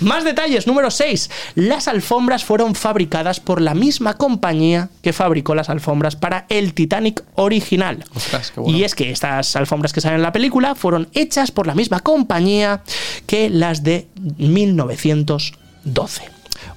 Más 0.02 0.24
detalles. 0.24 0.68
Número 0.68 0.90
6. 0.92 1.30
Las 1.56 1.88
alfombras 1.88 2.44
fueron 2.46 2.76
fabricadas 2.76 3.40
por 3.40 3.62
la 3.62 3.74
misma 3.74 4.16
compañía 4.16 4.90
que 5.02 5.14
fabricó 5.14 5.56
las 5.56 5.70
alfombras 5.70 6.16
para 6.16 6.46
el 6.50 6.74
Titanic 6.74 7.24
original. 7.36 8.04
Ostras, 8.16 8.52
qué 8.52 8.60
bueno. 8.60 8.78
Y 8.78 8.84
es 8.84 8.96
que 8.96 9.12
estas 9.12 9.56
alfombras 9.56 9.94
que 9.94 10.02
salen 10.02 10.18
en 10.18 10.22
la 10.24 10.32
película 10.32 10.76
fueron 10.76 11.08
hechas 11.14 11.52
por 11.52 11.68
la 11.68 11.76
misma 11.76 12.00
compañía 12.00 12.82
que 13.28 13.52
las 13.52 13.84
de 13.84 14.08
1912. 14.38 16.24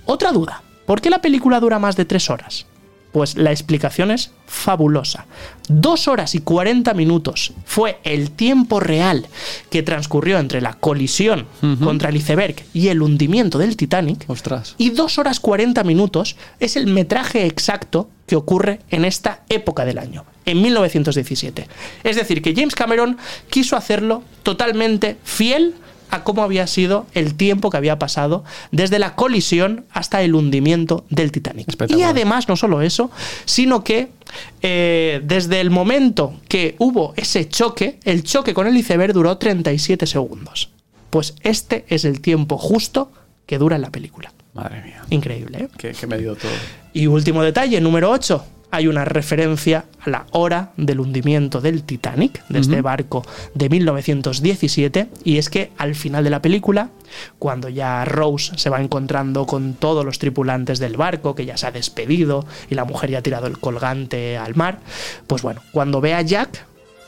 Otra 0.05 0.33
duda. 0.33 0.63
¿Por 0.85 1.01
qué 1.01 1.09
la 1.09 1.23
película 1.23 1.61
dura 1.61 1.79
más 1.79 1.97
de 1.97 2.05
tres 2.05 2.29
horas? 2.29 2.67
Pues 3.13 3.37
la 3.37 3.51
explicación 3.51 4.11
es 4.11 4.33
fabulosa. 4.47 5.27
Dos 5.69 6.09
horas 6.09 6.35
y 6.35 6.41
40 6.41 6.95
minutos 6.95 7.53
fue 7.65 7.99
el 8.05 8.31
tiempo 8.31 8.79
real 8.79 9.27
que 9.69 9.83
transcurrió 9.83 10.39
entre 10.39 10.61
la 10.61 10.75
colisión 10.75 11.47
contra 11.83 12.09
el 12.11 12.17
iceberg 12.17 12.57
y 12.73 12.89
el 12.89 13.03
hundimiento 13.03 13.59
del 13.59 13.77
Titanic. 13.77 14.25
Ostras. 14.29 14.75
Y 14.79 14.91
dos 14.91 15.19
horas 15.19 15.41
40 15.41 15.83
minutos 15.85 16.37
es 16.61 16.77
el 16.77 16.87
metraje 16.87 17.47
exacto 17.47 18.11
que 18.27 18.37
ocurre 18.37 18.81
en 18.91 19.05
esta 19.05 19.43
época 19.49 19.85
del 19.85 19.99
año, 19.99 20.25
en 20.45 20.63
1917. 20.63 21.67
Es 22.05 22.15
decir, 22.15 22.43
que 22.43 22.55
James 22.55 22.77
Cameron 22.77 23.17
quiso 23.49 23.77
hacerlo 23.77 24.23
totalmente 24.45 25.17
fiel 25.25 25.75
a 26.11 26.25
cómo 26.25 26.43
había 26.43 26.67
sido 26.67 27.07
el 27.15 27.35
tiempo 27.35 27.71
que 27.71 27.77
había 27.77 27.99
pasado 27.99 28.45
desde 28.73 28.99
la 28.99 29.15
colisión 29.15 29.85
hasta 29.91 30.23
el 30.23 30.35
hundimiento 30.35 31.05
del 31.11 31.33
Titanic. 31.33 31.69
Y 31.89 32.03
además, 32.03 32.49
no 32.49 32.57
solo 32.57 32.83
eso, 32.83 33.11
sino 33.45 33.85
que 33.85 34.09
eh, 34.63 35.21
desde 35.25 35.61
el 35.61 35.71
momento 35.71 36.35
que 36.49 36.77
hubo 36.79 37.15
ese 37.17 37.49
choque, 37.49 37.99
el 38.05 38.23
choque 38.23 38.55
con 38.55 38.67
el 38.67 38.77
iceberg 38.77 39.13
duró 39.13 39.37
37 39.39 40.07
segundos. 40.07 40.71
Pues 41.11 41.35
este 41.43 41.85
es 41.89 42.05
el 42.05 42.21
tiempo 42.21 42.59
justo 42.59 43.11
que 43.47 43.59
dura 43.59 43.77
en 43.77 43.83
la 43.83 43.91
película. 43.91 44.33
Madre 44.55 44.83
mía. 44.83 45.03
Increíble, 45.11 45.59
¿eh? 45.59 45.69
Qué, 45.77 45.93
qué 45.93 46.07
medido 46.07 46.37
todo. 46.37 46.51
Y 46.93 47.07
último 47.07 47.43
detalle, 47.43 47.81
número 47.81 48.11
8. 48.11 48.45
Hay 48.71 48.87
una 48.87 49.05
referencia 49.05 49.87
a 50.01 50.11
la 50.11 50.27
hora 50.31 50.73
del 50.77 51.01
hundimiento 51.01 51.61
del 51.61 51.83
Titanic, 51.83 52.47
de 52.49 52.61
este 52.61 52.83
barco 52.83 53.25
de 53.55 53.69
1917, 53.69 55.09
y 55.25 55.39
es 55.39 55.51
que 55.51 55.73
al 55.77 55.95
final 55.95 56.25
de 56.25 56.31
la 56.31 56.41
película, 56.41 56.91
cuando 57.39 57.69
ya 57.69 58.05
Rose 58.05 58.53
se 58.57 58.71
va 58.71 58.81
encontrando 58.81 59.47
con 59.47 59.75
todos 59.75 60.05
los 60.05 60.19
tripulantes 60.19 60.79
del 60.79 60.97
barco, 60.97 61.35
que 61.35 61.47
ya 61.47 61.57
se 61.57 61.67
ha 61.67 61.73
despedido 61.73 62.47
y 62.69 62.75
la 62.75 62.85
mujer 62.85 63.11
ya 63.11 63.19
ha 63.19 63.23
tirado 63.23 63.47
el 63.47 63.59
colgante 63.59 64.37
al 64.37 64.55
mar, 64.55 64.79
pues 65.27 65.43
bueno, 65.43 65.63
cuando 65.73 66.01
ve 66.01 66.15
a 66.15 66.23
Jack, 66.23 66.67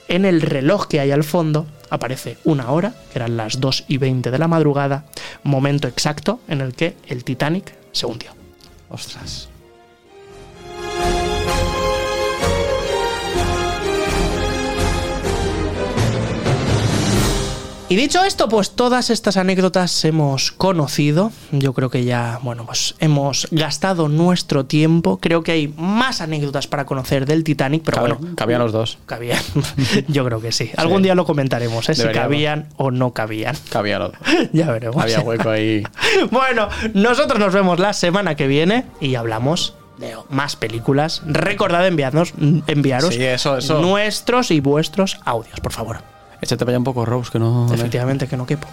en 0.09 0.25
el 0.25 0.42
reloj 0.42 0.88
que 0.88 1.01
hay 1.01 1.11
al 1.11 1.25
fondo 1.25 1.66
aparece 1.88 2.38
una 2.44 2.70
hora, 2.70 2.94
que 3.12 3.18
eran 3.18 3.37
las 3.37 3.61
2 3.61 3.85
y 3.88 3.98
20 3.98 4.31
de 4.31 4.38
la 4.38 4.48
madrugada, 4.48 5.05
momento 5.42 5.88
exacto 5.88 6.40
en 6.48 6.61
el 6.61 6.75
que 6.75 6.96
el 7.07 7.25
Titanic 7.25 7.75
se 7.92 8.07
hundió. 8.07 8.31
Ostras. 8.88 9.52
Y 17.93 17.97
dicho 17.97 18.25
esto, 18.25 18.49
pues 18.49 18.71
todas 18.71 19.11
estas 19.11 19.37
anécdotas 19.37 20.03
hemos 20.07 20.51
conocido. 20.51 21.31
Yo 21.51 21.75
creo 21.75 21.91
que 21.91 22.05
ya, 22.05 22.39
bueno, 22.43 22.65
pues 22.65 22.95
hemos 23.01 23.47
gastado 23.51 24.09
nuestro 24.09 24.65
tiempo. 24.65 25.19
Creo 25.21 25.43
que 25.43 25.53
hay 25.53 25.69
más 25.77 26.23
anécdotas 26.23 26.67
para 26.67 26.87
conocer 26.87 27.27
del 27.27 27.45
Titanic, 27.45 27.83
pero 27.85 27.99
Cabe- 27.99 28.15
bueno, 28.15 28.35
cabían 28.35 28.61
los 28.63 28.73
dos. 28.73 28.97
cabían. 29.05 29.43
Yo 30.09 30.25
creo 30.25 30.41
que 30.41 30.53
sí. 30.53 30.71
Algún 30.79 31.03
día 31.03 31.15
lo 31.15 31.27
comentaremos, 31.27 31.87
¿eh? 31.91 31.95
si 31.95 32.09
cabían 32.09 32.69
o 32.79 32.91
no 32.91 33.13
cabían. 33.13 33.57
Cabía 33.69 33.99
los 33.99 34.13
dos. 34.13 34.21
ya 34.55 34.71
veremos. 34.71 34.97
Había 35.03 35.21
hueco 35.21 35.51
ahí. 35.51 35.83
Bueno, 36.31 36.71
nosotros 36.95 37.39
nos 37.39 37.53
vemos 37.53 37.79
la 37.79 37.93
semana 37.93 38.37
que 38.37 38.47
viene 38.47 38.87
y 39.03 39.17
hablamos 39.17 39.75
de 39.99 40.15
más 40.31 40.57
películas. 40.57 41.21
Recordad 41.27 41.87
enviarnos, 41.87 42.33
enviaros 42.67 43.15
Sí, 43.15 43.23
eso, 43.23 43.59
eso. 43.59 43.83
nuestros 43.83 44.51
y 44.51 44.61
vuestros 44.61 45.19
audios, 45.27 45.61
por 45.61 45.73
favor. 45.73 45.99
Échate 46.43 46.65
para 46.65 46.73
allá 46.73 46.79
un 46.79 46.85
poco, 46.85 47.05
Rose, 47.07 47.31
que 47.31 47.39
no. 47.39 47.73
Efectivamente, 47.73 48.27
que 48.27 48.37
no 48.37 48.45
quepo. 48.45 48.67